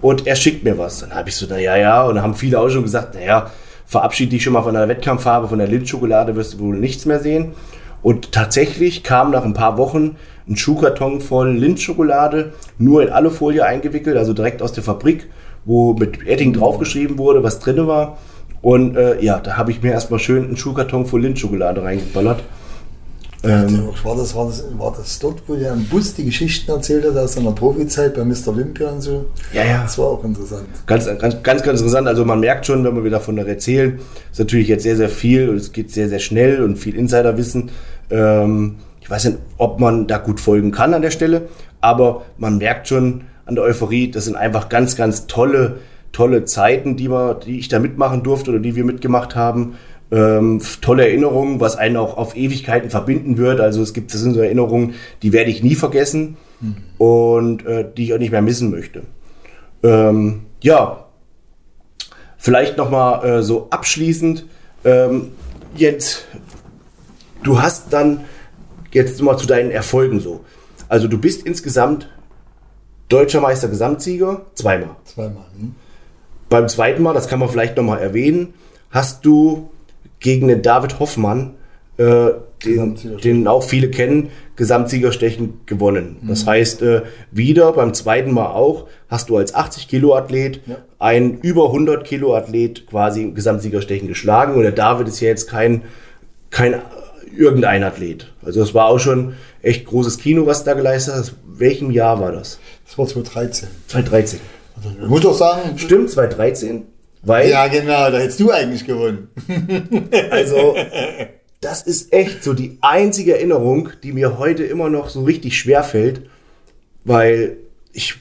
[0.00, 1.00] und er schickt mir was.
[1.00, 3.50] Dann habe ich so, naja, ja, und dann haben viele auch schon gesagt, naja,
[3.84, 7.20] verabschiede dich schon mal von der Wettkampffarbe, von der Lind-Schokolade wirst du wohl nichts mehr
[7.20, 7.52] sehen.
[8.00, 10.16] Und tatsächlich kam nach ein paar Wochen
[10.48, 15.28] ein Schuhkarton voll Lindschokolade, nur in Alufolie eingewickelt, also direkt aus der Fabrik,
[15.66, 18.16] wo mit Edding draufgeschrieben wurde, was drin war.
[18.62, 22.42] Und äh, ja, da habe ich mir erstmal schön einen Schuhkarton voll Lindschokolade reingeballert.
[23.44, 27.04] Ähm, war, das, war, das, war das dort, wo der im Bus die Geschichten erzählt
[27.04, 28.48] hat aus seiner Profizeit bei Mr.
[28.48, 29.26] Olympia und so?
[29.52, 29.82] Ja, ja.
[29.82, 30.66] Das war auch interessant.
[30.86, 32.06] Ganz, ganz, ganz, ganz interessant.
[32.06, 33.98] Also man merkt schon, wenn wir wieder davon erzählen,
[34.30, 37.70] ist natürlich jetzt sehr, sehr viel und es geht sehr, sehr schnell und viel Insiderwissen.
[38.10, 41.48] Ähm, ich weiß nicht, ob man da gut folgen kann an der Stelle,
[41.80, 45.78] aber man merkt schon an der Euphorie, das sind einfach ganz, ganz tolle,
[46.12, 49.74] tolle Zeiten, die, wir, die ich da mitmachen durfte oder die wir mitgemacht haben.
[50.12, 53.60] Ähm, tolle Erinnerungen, was einen auch auf Ewigkeiten verbinden wird.
[53.60, 54.92] Also es gibt, das sind so Erinnerungen,
[55.22, 56.76] die werde ich nie vergessen mhm.
[56.98, 59.04] und äh, die ich auch nicht mehr missen möchte.
[59.82, 61.06] Ähm, ja,
[62.36, 64.44] vielleicht nochmal äh, so abschließend,
[64.84, 65.32] ähm,
[65.76, 66.24] Jens,
[67.42, 68.24] du hast dann
[68.92, 70.44] jetzt mal zu deinen Erfolgen so.
[70.88, 72.10] Also du bist insgesamt
[73.08, 74.96] deutscher Meister Gesamtsieger, zweimal.
[75.04, 75.44] Zweimal.
[75.58, 75.74] Hm.
[76.50, 78.52] Beim zweiten Mal, das kann man vielleicht nochmal erwähnen,
[78.90, 79.70] hast du
[80.22, 81.54] gegen den David Hoffmann,
[81.98, 82.30] äh,
[82.64, 86.18] den, den, auch viele kennen, Gesamtsiegerstechen gewonnen.
[86.20, 86.28] Mhm.
[86.28, 90.76] Das heißt, äh, wieder beim zweiten Mal auch, hast du als 80 Kilo Athlet ja.
[90.98, 94.54] einen über 100 Kilo Athlet quasi im Gesamtsiegerstechen geschlagen.
[94.54, 95.82] Und der David ist ja jetzt kein,
[96.50, 96.80] kein
[97.36, 98.32] irgendein Athlet.
[98.42, 101.34] Also das war auch schon echt großes Kino, was da geleistet hat.
[101.46, 102.58] Welchem Jahr war das?
[102.86, 103.68] Das war 2013.
[103.88, 104.40] 2013.
[104.76, 105.78] Also, ich muss doch sagen.
[105.78, 106.86] Stimmt, 2013.
[107.22, 109.28] Weil, ja, genau, da hättest du eigentlich gewonnen.
[110.30, 110.76] also,
[111.60, 115.84] das ist echt so die einzige Erinnerung, die mir heute immer noch so richtig schwer
[115.84, 116.22] fällt,
[117.04, 117.58] weil
[117.92, 118.16] ich,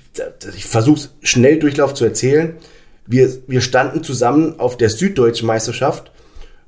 [0.56, 2.56] ich versuche es schnell Durchlauf zu erzählen.
[3.08, 6.12] Wir, wir standen zusammen auf der Süddeutschen Meisterschaft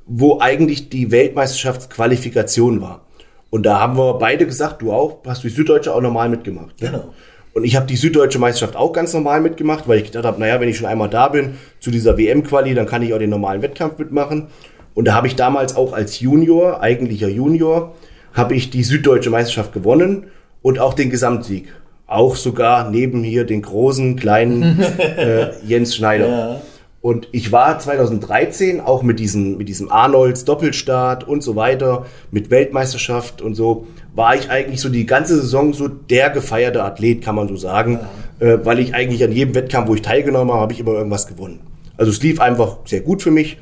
[0.05, 3.05] wo eigentlich die Weltmeisterschaftsqualifikation war.
[3.49, 6.81] Und da haben wir beide gesagt, du auch, hast du die Süddeutsche auch normal mitgemacht.
[6.81, 6.89] Ne?
[6.89, 7.13] Genau.
[7.54, 10.60] Und ich habe die Süddeutsche Meisterschaft auch ganz normal mitgemacht, weil ich gedacht habe, naja,
[10.60, 13.62] wenn ich schon einmal da bin zu dieser WM-Quali, dann kann ich auch den normalen
[13.62, 14.47] Wettkampf mitmachen.
[14.95, 17.93] Und da habe ich damals auch als Junior, eigentlicher Junior,
[18.34, 20.26] habe ich die Süddeutsche Meisterschaft gewonnen
[20.64, 21.72] und auch den Gesamtsieg.
[22.08, 24.80] Auch sogar neben hier den großen, kleinen
[25.18, 26.28] äh, Jens Schneider.
[26.28, 26.62] Ja.
[27.01, 32.49] Und ich war 2013 auch mit diesem, mit diesem Arnolds Doppelstart und so weiter, mit
[32.49, 37.36] Weltmeisterschaft und so, war ich eigentlich so die ganze Saison so der gefeierte Athlet, kann
[37.36, 37.99] man so sagen,
[38.39, 38.47] ja.
[38.47, 41.28] äh, weil ich eigentlich an jedem Wettkampf, wo ich teilgenommen habe, habe ich immer irgendwas
[41.28, 41.59] gewonnen.
[41.97, 43.57] Also es lief einfach sehr gut für mich.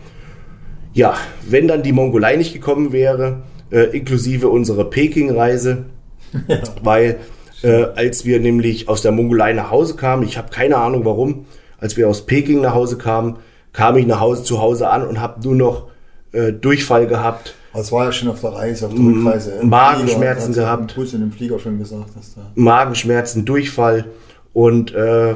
[0.93, 1.15] Ja,
[1.47, 5.85] wenn dann die Mongolei nicht gekommen wäre, äh, inklusive unserer Peking-Reise,
[6.47, 6.61] ja.
[6.83, 7.17] weil
[7.63, 11.45] äh, als wir nämlich aus der Mongolei nach Hause kamen, ich habe keine Ahnung warum,
[11.79, 13.37] als wir aus Peking nach Hause kamen,
[13.73, 15.87] kam ich nach Hause zu Hause an und habe nur noch
[16.33, 17.55] äh, Durchfall gehabt.
[17.73, 19.59] Das war ja schon auf der Reise, auf der Rückreise.
[19.63, 20.95] Magenschmerzen Flieger, gehabt.
[20.95, 24.05] Bus in dem Flieger schon gesagt, dass da Magenschmerzen, Durchfall
[24.53, 25.35] und äh,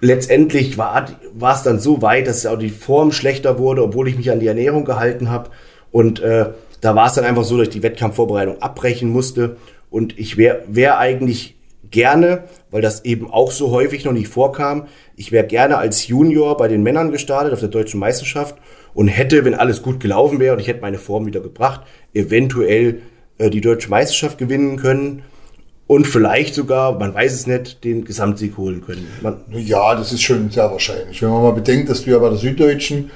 [0.00, 1.06] letztendlich war
[1.40, 4.48] es dann so weit, dass auch die Form schlechter wurde, obwohl ich mich an die
[4.48, 5.50] Ernährung gehalten habe.
[5.90, 6.50] Und äh,
[6.80, 9.56] da war es dann einfach so, dass ich die Wettkampfvorbereitung abbrechen musste.
[9.90, 11.56] Und ich wäre wär eigentlich
[11.90, 16.56] gerne, weil das eben auch so häufig noch nicht vorkam, ich wäre gerne als Junior
[16.56, 18.56] bei den Männern gestartet auf der deutschen Meisterschaft
[18.94, 21.82] und hätte, wenn alles gut gelaufen wäre und ich hätte meine Form wieder gebracht,
[22.14, 23.02] eventuell
[23.38, 25.22] äh, die deutsche Meisterschaft gewinnen können
[25.86, 29.06] und vielleicht sogar, man weiß es nicht, den Gesamtsieg holen können.
[29.20, 31.20] Man ja, das ist schon sehr wahrscheinlich.
[31.20, 33.10] Wenn man mal bedenkt, dass du ja bei der Süddeutschen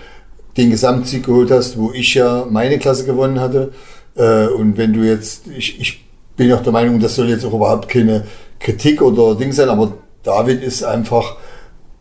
[0.56, 3.72] den Gesamtsieg geholt hast, wo ich ja meine Klasse gewonnen hatte.
[4.14, 6.04] Äh, und wenn du jetzt, ich, ich
[6.36, 8.24] bin auch der Meinung, das soll jetzt auch überhaupt keine
[8.58, 11.36] Kritik oder Ding sein, aber David ist einfach,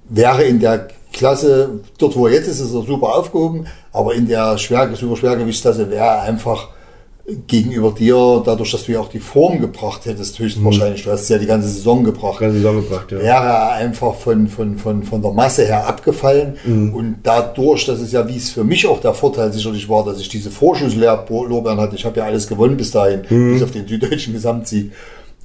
[0.10, 4.28] wäre in der Klasse, dort wo er jetzt ist, ist er super aufgehoben, aber in
[4.28, 6.70] der Schwer, super Schwergewichtsklasse wäre er einfach
[7.48, 11.06] gegenüber dir, dadurch, dass du ja auch die Form gebracht hättest, höchstwahrscheinlich, mhm.
[11.06, 13.18] du hast ja die ganze Saison gebracht, ganze Saison gebracht ja.
[13.18, 16.56] wäre er einfach von, von, von, von der Masse her abgefallen.
[16.64, 16.94] Mhm.
[16.94, 20.20] Und dadurch, das ist ja, wie es für mich auch der Vorteil sicherlich war, dass
[20.20, 21.96] ich diese Vorschusslorbeeren hatte.
[21.96, 23.54] Ich habe ja alles gewonnen bis dahin, mhm.
[23.54, 24.92] bis auf den süddeutschen Gesamtsieg.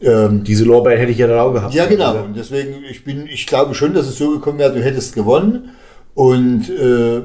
[0.02, 1.74] Ähm, Diese Lorbeeren hätte ich ja dann auch gehabt.
[1.74, 2.22] Ja, genau.
[2.22, 5.70] Und deswegen, ich bin, ich glaube schon, dass es so gekommen wäre, du hättest gewonnen
[6.14, 7.22] und äh,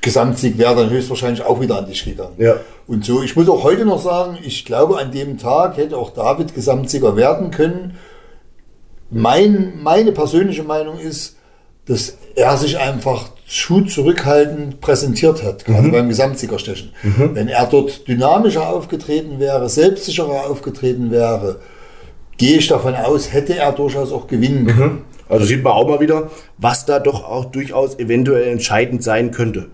[0.00, 2.34] Gesamtsieg wäre dann höchstwahrscheinlich auch wieder an dich gegangen.
[2.38, 2.56] Ja.
[2.86, 6.10] Und so, ich muss auch heute noch sagen, ich glaube, an dem Tag hätte auch
[6.10, 7.96] David Gesamtsieger werden können.
[9.10, 11.36] Mein, meine persönliche Meinung ist,
[11.86, 16.92] dass er sich einfach zu zurückhaltend präsentiert hat, gerade beim Gesamtsiegerstechen.
[17.02, 21.60] Wenn er dort dynamischer aufgetreten wäre, selbstsicherer aufgetreten wäre,
[22.36, 25.02] gehe ich davon aus, hätte er durchaus auch gewinnen können.
[25.28, 29.68] Also sieht man auch mal wieder, was da doch auch durchaus eventuell entscheidend sein könnte.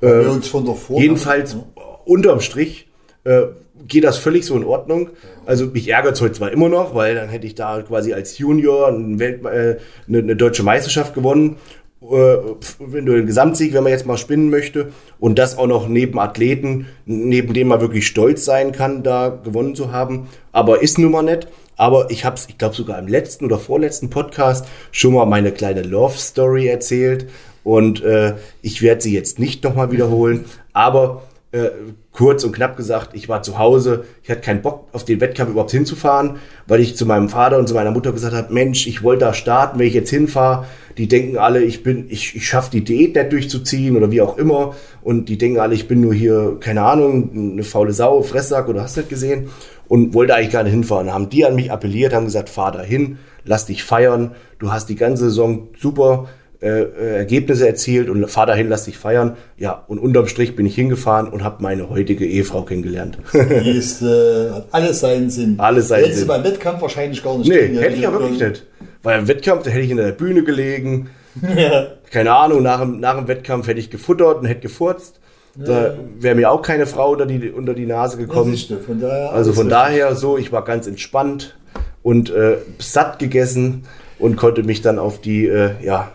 [0.00, 1.56] Wenn wir uns von der Vor Jedenfalls
[2.04, 2.88] unterm Strich
[3.24, 3.42] äh,
[3.86, 5.10] geht das völlig so in Ordnung.
[5.46, 8.38] Also mich ärgert es heute zwar immer noch, weil dann hätte ich da quasi als
[8.38, 9.78] Junior eine, Welt, äh,
[10.08, 11.56] eine, eine deutsche Meisterschaft gewonnen.
[12.02, 12.36] Äh,
[12.78, 16.18] wenn du den Gesamtsieg, wenn man jetzt mal spinnen möchte, und das auch noch neben
[16.18, 20.28] Athleten, neben dem man wirklich stolz sein kann, da gewonnen zu haben.
[20.52, 21.48] Aber ist nun mal nett.
[21.76, 25.52] Aber ich habe es, ich glaube sogar im letzten oder vorletzten Podcast schon mal meine
[25.52, 27.28] kleine Love Story erzählt.
[27.64, 30.44] Und äh, ich werde sie jetzt nicht nochmal wiederholen.
[30.72, 31.22] Aber
[31.52, 31.70] äh,
[32.14, 35.50] kurz und knapp gesagt, ich war zu Hause, ich hatte keinen Bock auf den Wettkampf
[35.50, 36.36] überhaupt hinzufahren,
[36.66, 39.34] weil ich zu meinem Vater und zu meiner Mutter gesagt habe, Mensch, ich wollte da
[39.34, 40.64] starten, wenn ich jetzt hinfahre,
[40.96, 44.38] die denken alle, ich bin, ich, ich schaffe die Diät nicht durchzuziehen oder wie auch
[44.38, 44.76] immer.
[45.02, 48.82] Und die denken alle, ich bin nur hier, keine Ahnung, eine faule Sau, Fresssack oder
[48.82, 49.48] hast du nicht gesehen?
[49.88, 51.12] Und wollte eigentlich gar nicht hinfahren.
[51.12, 54.88] Haben die an mich appelliert, haben gesagt, fahr da hin, lass dich feiern, du hast
[54.88, 56.28] die ganze Saison super
[56.60, 59.36] äh, äh, Ergebnisse erzielt und fahr dahin, lass dich feiern.
[59.58, 63.18] Ja, und unterm Strich bin ich hingefahren und habe meine heutige Ehefrau kennengelernt.
[63.34, 65.56] Die ist, äh, hat alles seinen Sinn.
[65.58, 66.28] Alles seinen Hättest Sinn.
[66.28, 68.66] du beim Wettkampf wahrscheinlich gar nicht nee, hätte ich ja wirklich nicht.
[69.02, 71.10] Weil im Wettkampf, da hätte ich in der Bühne gelegen.
[71.56, 71.88] Ja.
[72.10, 75.18] Keine Ahnung, nach dem, nach dem Wettkampf hätte ich gefuttert und hätte gefurzt.
[75.56, 78.56] Da wäre mir auch keine Frau unter die, unter die Nase gekommen.
[78.56, 81.56] von also von daher so, ich war ganz entspannt
[82.02, 83.84] und äh, satt gegessen
[84.18, 86.12] und konnte mich dann auf die äh, ja,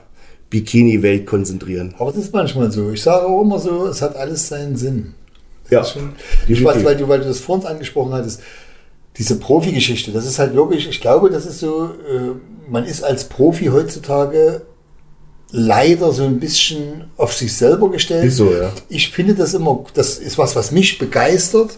[0.49, 1.93] Bikini-Welt konzentrieren.
[1.99, 2.91] Aber das ist manchmal so.
[2.91, 5.13] Ich sage auch immer so, es hat alles seinen Sinn.
[5.69, 6.13] Ja, Schon,
[6.47, 8.41] ich weiß, weil du, weil du das vor uns angesprochen hattest,
[9.17, 12.31] diese Profi-Geschichte, das ist halt wirklich, ich glaube, das ist so, äh,
[12.69, 14.61] man ist als Profi heutzutage
[15.51, 18.25] leider so ein bisschen auf sich selber gestellt.
[18.25, 18.71] Ist so, ja.
[18.87, 21.77] Ich finde das immer, das ist was, was mich begeistert,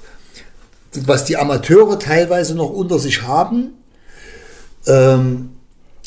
[1.05, 3.72] was die Amateure teilweise noch unter sich haben.
[4.88, 5.51] Ähm,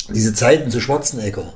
[0.09, 1.53] diese Zeiten zu Schwarzenegger.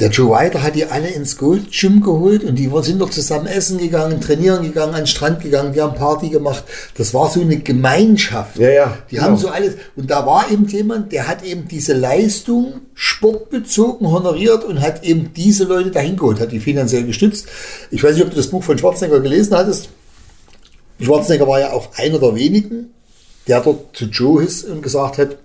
[0.00, 3.46] Der Joe Weider hat die alle ins Gold Gym geholt und die sind doch zusammen
[3.46, 6.64] essen gegangen, trainieren gegangen, an den Strand gegangen, die haben Party gemacht.
[6.96, 8.58] Das war so eine Gemeinschaft.
[8.58, 9.28] Ja, ja, Die genau.
[9.28, 9.74] haben so alles.
[9.94, 15.32] Und da war eben jemand, der hat eben diese Leistung sportbezogen honoriert und hat eben
[15.32, 17.46] diese Leute dahin geholt, hat die finanziell gestützt.
[17.92, 19.90] Ich weiß nicht, ob du das Buch von Schwarzenegger gelesen hattest.
[20.98, 22.92] Schwarzenegger war ja auch einer der wenigen,
[23.46, 25.36] der dort zu Joe ist und gesagt hat,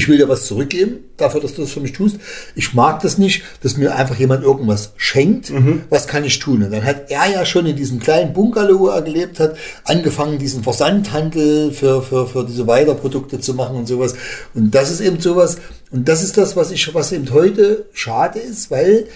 [0.00, 2.16] ich will dir was zurückgeben, dafür, dass du das für mich tust.
[2.54, 5.52] Ich mag das nicht, dass mir einfach jemand irgendwas schenkt.
[5.90, 6.62] Was kann ich tun?
[6.62, 10.38] Und dann hat er ja schon in diesem kleinen Bungalow, wo er gelebt hat, angefangen,
[10.38, 14.14] diesen Versandhandel für, für, für diese Weiterprodukte zu machen und sowas.
[14.54, 15.58] Und das ist eben sowas,
[15.90, 19.06] und das ist das, was ich, was eben heute schade ist, weil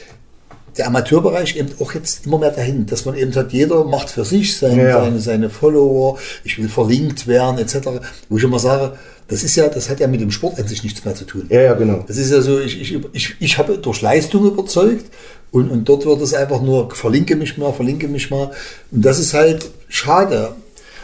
[0.76, 4.24] der Amateurbereich eben auch jetzt immer mehr dahin, dass man eben sagt, jeder macht für
[4.24, 5.04] sich seine, Ja, ja.
[5.04, 7.88] seine, seine Follower, ich will verlinkt werden, etc.
[8.28, 8.92] Wo ich immer sage,
[9.28, 11.46] das ist ja, das hat ja mit dem Sport an sich nichts mehr zu tun.
[11.48, 12.04] Ja, ja, genau.
[12.06, 15.06] Das ist ja so, ich, ich, ich, ich habe durch Leistung überzeugt
[15.50, 18.50] und, und dort wird es einfach nur, verlinke mich mal, verlinke mich mal.
[18.90, 20.50] Und das ist halt schade.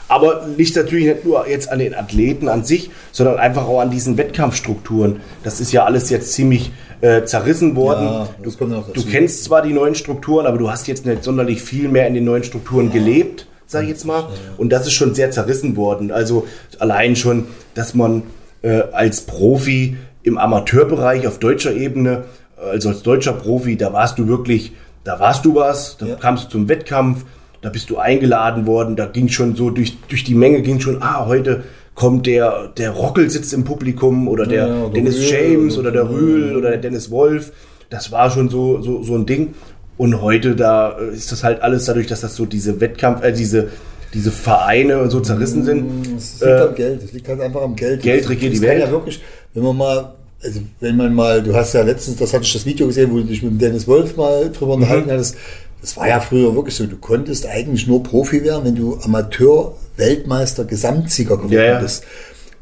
[0.09, 3.93] Aber liegt natürlich nicht nur jetzt an den Athleten an sich, sondern einfach auch an
[3.93, 5.21] diesen Wettkampfstrukturen.
[5.45, 8.05] Das ist ja alles jetzt ziemlich äh, zerrissen worden.
[8.05, 9.07] Ja, du dazu.
[9.09, 12.25] kennst zwar die neuen Strukturen, aber du hast jetzt nicht sonderlich viel mehr in den
[12.25, 14.25] neuen Strukturen gelebt, sag ich jetzt mal.
[14.59, 16.11] Und das ist schon sehr zerrissen worden.
[16.11, 16.47] Also
[16.79, 18.23] allein schon, dass man
[18.63, 22.25] äh, als Profi im Amateurbereich auf deutscher Ebene,
[22.57, 24.73] also als deutscher Profi, da warst du wirklich,
[25.05, 26.15] da warst du was, da Ja.
[26.17, 27.25] kamst du zum Wettkampf,
[27.63, 31.03] da bist du eingeladen worden, da ging schon so durch, durch die Menge ging schon,
[31.03, 31.63] ah, heute
[31.95, 36.09] kommt der, der Rockel sitzt im Publikum oder der Ja, Dennis Rühl James oder- der
[36.09, 37.53] Rühl oder der Dennis Wolf.
[37.91, 39.55] Das war schon so, so, so ein Ding.
[39.99, 43.33] Und heute, da äh, ist das halt alles dadurch, dass das so diese Wettkampf, äh,
[43.33, 43.69] diese,
[44.15, 46.17] diese Vereine so zerrissen sind.
[46.17, 47.03] Es liegt am Geld.
[47.05, 48.03] Es liegt halt einfach am Geld.
[48.03, 48.81] Geld regiert die Welt.
[48.81, 49.21] ja wirklich,
[49.53, 50.13] wenn man mal,
[50.43, 53.17] also wenn man mal, du hast ja letztens, das hatte ich das Video gesehen, wo
[53.19, 54.53] du dich mit dem Dennis Wolf mal Mhm.
[54.55, 55.37] drüber unterhalten hattest.
[55.81, 59.75] Das war ja früher wirklich so, du konntest eigentlich nur Profi werden, wenn du Amateur,
[59.97, 61.79] Weltmeister, Gesamtsieger geworden Ja, ja.
[61.81, 62.05] bist.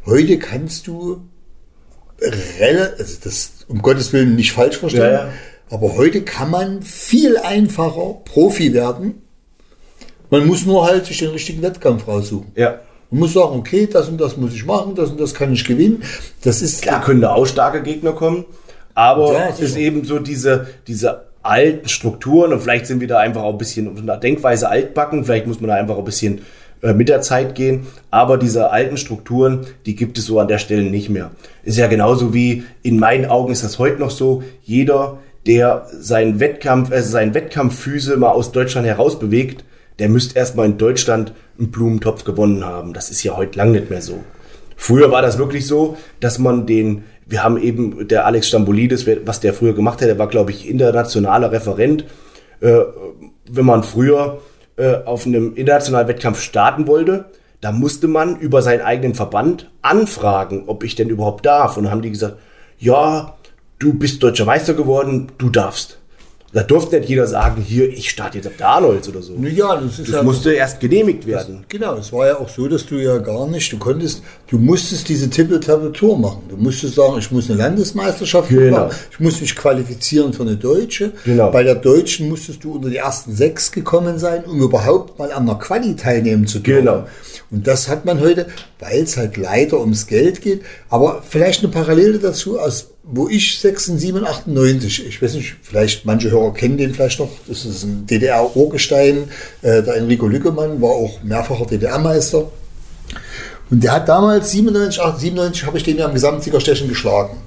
[0.06, 1.22] Heute kannst du
[2.20, 5.28] also das um Gottes Willen nicht falsch verstehen, Ja,
[5.70, 9.22] aber heute kann man viel einfacher Profi werden.
[10.30, 12.52] Man muss nur halt sich den richtigen Wettkampf raussuchen.
[12.54, 12.80] Ja.
[13.10, 15.64] Man muss sagen, okay, das und das muss ich machen, das und das kann ich
[15.64, 16.02] gewinnen.
[16.42, 18.44] Das ist Klar können da auch starke Gegner kommen,
[18.94, 23.18] aber Ja, es ist eben so diese, diese alten Strukturen und vielleicht sind wir da
[23.18, 26.40] einfach auch ein bisschen der Denkweise altbacken, vielleicht muss man da einfach ein bisschen
[26.82, 30.58] äh, mit der Zeit gehen, aber diese alten Strukturen, die gibt es so an der
[30.58, 31.30] Stelle nicht mehr.
[31.62, 36.40] Ist ja genauso wie, in meinen Augen ist das heute noch so, jeder, der seinen
[36.40, 39.64] Wettkampf, äh, seinen Wettkampffüße mal aus Deutschland heraus bewegt,
[39.98, 42.92] der müsste erstmal in Deutschland einen Blumentopf gewonnen haben.
[42.92, 44.22] Das ist ja heute lang nicht mehr so.
[44.76, 49.40] Früher war das wirklich so, dass man den, wir haben eben der Alex Stambolidis, was
[49.40, 52.04] der früher gemacht hat, der war, glaube ich, internationaler Referent.
[52.60, 52.80] Äh,
[53.50, 54.40] wenn man früher
[54.76, 57.26] äh, auf einem internationalen Wettkampf starten wollte,
[57.60, 61.76] da musste man über seinen eigenen Verband anfragen, ob ich denn überhaupt darf.
[61.76, 62.36] Und dann haben die gesagt,
[62.78, 63.36] ja,
[63.78, 65.97] du bist deutscher Meister geworden, du darfst.
[66.50, 69.34] Da durfte nicht jeder sagen, hier, ich starte jetzt auf der Arnolds oder so.
[69.34, 71.58] Ja, das, ist das ja musste erst genehmigt werden.
[71.58, 74.56] Das, genau, es war ja auch so, dass du ja gar nicht, du konntest, du
[74.56, 76.44] musstest diese Tippel-Tappel-Tour machen.
[76.48, 78.86] Du musstest sagen, ich muss eine Landesmeisterschaft Genau.
[78.86, 81.12] machen, ich muss mich qualifizieren für eine Deutsche.
[81.26, 81.50] Genau.
[81.50, 85.44] Bei der Deutschen musstest du unter die ersten sechs gekommen sein, um überhaupt mal an
[85.44, 86.84] der Quali teilnehmen zu dürfen.
[86.86, 87.06] Genau.
[87.50, 88.46] Und das hat man heute,
[88.78, 93.58] weil es halt leider ums Geld geht, aber vielleicht eine Parallele dazu aus wo ich
[93.58, 98.06] 96, 98, ich weiß nicht, vielleicht manche Hörer kennen den vielleicht noch, das ist ein
[98.06, 99.30] DDR-Urgestein,
[99.62, 102.50] äh, der Enrico Lückemann war auch mehrfacher DDR-Meister.
[103.70, 107.38] Und der hat damals 97, 97 habe ich den ja im Gesamtsiegerstechen geschlagen.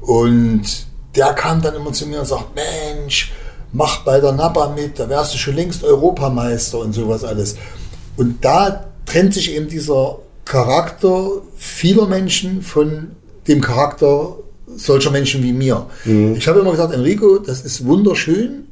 [0.00, 3.32] Und der kam dann immer zu mir und sagt, Mensch,
[3.72, 7.56] mach bei der NAPA mit, da wärst du schon längst Europameister und sowas alles.
[8.16, 13.12] Und da trennt sich eben dieser Charakter vieler Menschen von
[13.48, 14.36] dem Charakter
[14.76, 15.86] solcher Menschen wie mir.
[16.36, 18.66] Ich habe immer gesagt, Enrico, das ist wunderschön,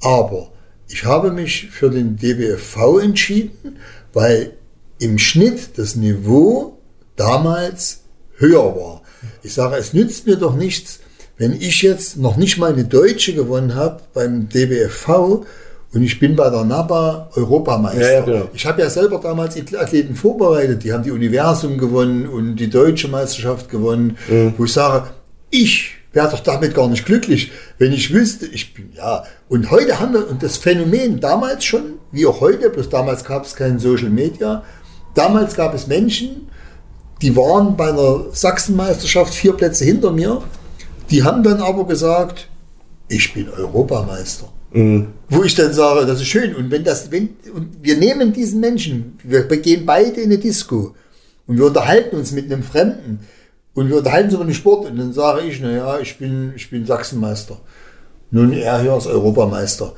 [0.00, 0.48] aber
[0.88, 3.78] ich habe mich für den DBFV entschieden,
[4.12, 4.52] weil
[4.98, 6.78] im Schnitt das Niveau
[7.16, 8.00] damals
[8.38, 9.02] höher war.
[9.42, 11.00] Ich sage, es nützt mir doch nichts,
[11.38, 15.44] wenn ich jetzt noch nicht mal eine Deutsche gewonnen habe beim DBFV
[15.92, 18.00] und ich bin bei der NABA Europameister.
[18.02, 18.48] Ja, ja, genau.
[18.54, 23.08] Ich habe ja selber damals Athleten vorbereitet, die haben die Universum gewonnen und die deutsche
[23.08, 24.54] Meisterschaft gewonnen, Mhm.
[24.56, 25.08] wo ich sage,
[25.50, 29.24] ich wäre doch damit gar nicht glücklich, wenn ich wüsste, ich bin ja.
[29.50, 33.44] Und heute haben wir, und das Phänomen damals schon, wie auch heute, bloß damals gab
[33.44, 34.64] es kein Social Media,
[35.14, 36.48] damals gab es Menschen,
[37.20, 40.42] die waren bei einer Sachsenmeisterschaft vier Plätze hinter mir,
[41.10, 42.48] die haben dann aber gesagt,
[43.08, 44.50] ich bin Europameister.
[45.28, 46.54] Wo ich dann sage, das ist schön.
[46.54, 50.94] Und wenn das, wenn, und wir nehmen diesen Menschen, wir gehen beide in eine Disco
[51.46, 53.20] und wir unterhalten uns mit einem Fremden
[53.76, 56.68] und wir unterhalten uns über den Sport und dann sage ich, naja, ich bin, ich
[56.68, 57.58] bin Sachsenmeister.
[58.32, 59.92] Nun, er hier ist Europameister.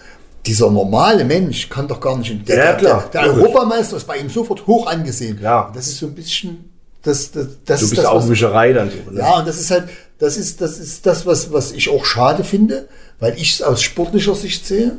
[0.45, 2.47] Dieser normale Mensch kann doch gar nicht.
[2.49, 3.09] Der, Ja, klar.
[3.13, 5.39] Der, der Europameister ist bei ihm sofort hoch angesehen.
[5.39, 5.73] Klar.
[5.75, 6.71] Das ist so ein bisschen,
[7.03, 9.11] das, das, das Du ist bist das, auch was- Wischerei dann so.
[9.11, 9.21] Ne?
[9.21, 9.85] ja, und das ist halt,
[10.19, 12.89] das ist, das ist das, was, was ich auch schade finde,
[13.21, 14.97] weil ich es aus sportlicher Sicht sehe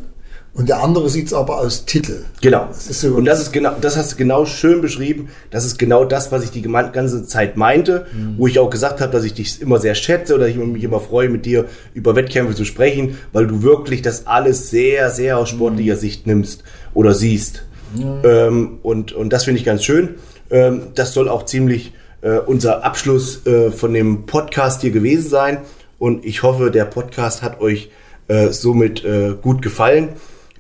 [0.60, 2.26] und der andere sieht es aber aus Titel.
[2.42, 2.68] Genau.
[2.68, 5.30] Das so- und das ist genau, das hast du genau schön beschrieben.
[5.52, 8.08] Das ist genau das, was ich die ganze Zeit meinte,
[8.38, 11.00] wo ich auch gesagt habe, dass ich dich immer sehr schätze oder ich mich immer
[11.00, 11.64] freue, mit dir
[11.94, 16.66] über Wettkämpfe zu sprechen, weil du wirklich das alles sehr, sehr aus sportlicher Sicht nimmst
[16.94, 17.64] oder siehst.
[18.26, 20.16] Ähm, und, und das finde ich ganz schön.
[20.52, 25.60] Ähm, das soll auch ziemlich äh, unser Abschluss äh, von dem Podcast hier gewesen sein.
[26.00, 27.92] Und ich hoffe, der Podcast hat euch
[28.28, 30.10] äh, somit äh, gut gefallen.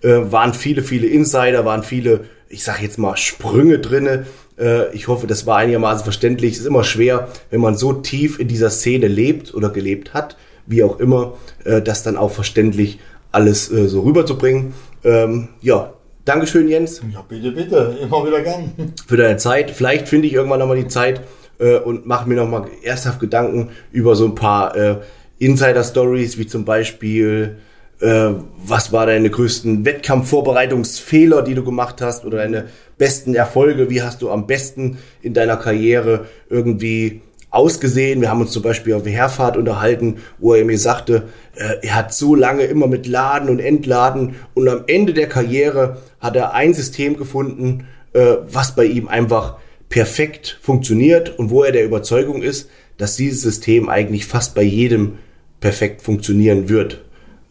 [0.02, 4.26] Äh, waren viele, viele Insider, waren viele, ich sage jetzt mal, Sprünge drinne.
[4.58, 6.54] Äh, ich hoffe, das war einigermaßen verständlich.
[6.54, 10.38] Es ist immer schwer, wenn man so tief in dieser Szene lebt oder gelebt hat,
[10.66, 13.00] wie auch immer, äh, das dann auch verständlich
[13.32, 14.74] alles äh, so rüberzubringen.
[15.04, 15.94] Ähm, ja,
[16.26, 18.72] Dankeschön, Jens Ja, bitte, bitte, immer wieder gern.
[19.08, 19.72] für deine Zeit.
[19.72, 21.22] Vielleicht finde ich irgendwann nochmal die Zeit
[21.60, 24.98] äh, und mache mir nochmal ernsthaft Gedanken über so ein paar äh,
[25.40, 27.58] Insider-Stories, wie zum Beispiel,
[28.02, 28.30] äh,
[28.66, 32.66] was war deine größten Wettkampfvorbereitungsfehler, die du gemacht hast oder deine
[32.98, 33.90] besten Erfolge?
[33.90, 38.22] Wie hast du am besten in deiner Karriere irgendwie ausgesehen?
[38.22, 41.24] Wir haben uns zum Beispiel auf der Herfahrt unterhalten, wo er mir sagte,
[41.56, 45.98] äh, er hat so lange immer mit Laden und Entladen und am Ende der Karriere
[46.20, 49.58] hat er ein System gefunden, äh, was bei ihm einfach
[49.90, 55.18] perfekt funktioniert und wo er der Überzeugung ist, dass dieses System eigentlich fast bei jedem
[55.60, 57.02] perfekt funktionieren wird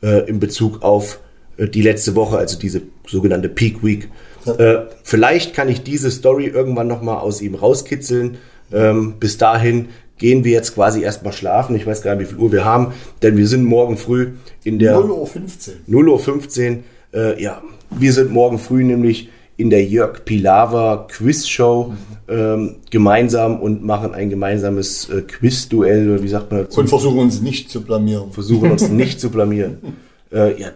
[0.02, 1.20] äh, in Bezug auf
[1.56, 4.08] äh, die letzte Woche, also diese sogenannte Peak Week.
[4.46, 8.38] Äh, vielleicht kann ich diese Story irgendwann nochmal aus ihm rauskitzeln.
[8.72, 9.88] Ähm, bis dahin
[10.18, 11.76] gehen wir jetzt quasi erstmal schlafen.
[11.76, 12.92] Ich weiß gar nicht, wie viel Uhr wir haben,
[13.22, 14.32] denn wir sind morgen früh
[14.64, 15.74] in der 0 Uhr 15.
[15.88, 16.78] 0.15 Uhr.
[17.12, 21.92] Äh, ja, wir sind morgen früh nämlich in der Jörg Pilawa Quiz-Show
[22.28, 26.80] ähm, gemeinsam und machen ein gemeinsames äh, Quiz-Duell, oder wie sagt man dazu?
[26.80, 28.32] Und versuchen uns nicht zu blamieren.
[28.32, 29.78] versuchen uns nicht zu blamieren.
[30.30, 30.68] Äh, ja,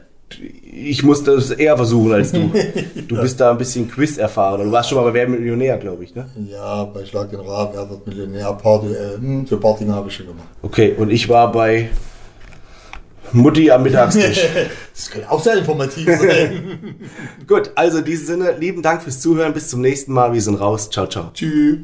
[0.73, 2.51] ich muss das eher versuchen als du.
[3.07, 4.65] Du bist da ein bisschen Quiz erfahren.
[4.65, 6.27] Du warst schon mal bei Wer Millionär, glaube ich, ne?
[6.51, 10.15] Ja, bei Schlag den Raab, wer wird Millionär, Party, äh, hm, so Partien habe ich
[10.15, 10.49] schon gemacht.
[10.63, 11.91] Okay, und ich war bei
[13.33, 14.41] Mutti am Mittagstisch.
[14.95, 17.01] Das könnte auch sehr informativ sein.
[17.47, 19.55] Gut, also in diesem Sinne, lieben Dank fürs Zuhören.
[19.55, 20.33] Bis zum nächsten Mal.
[20.35, 20.91] Wir sind raus.
[20.91, 21.31] Ciao, ciao.
[21.33, 21.79] Tschüss.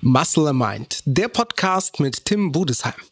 [0.00, 3.07] Muscle and Mind, der Podcast mit Tim Budesheim.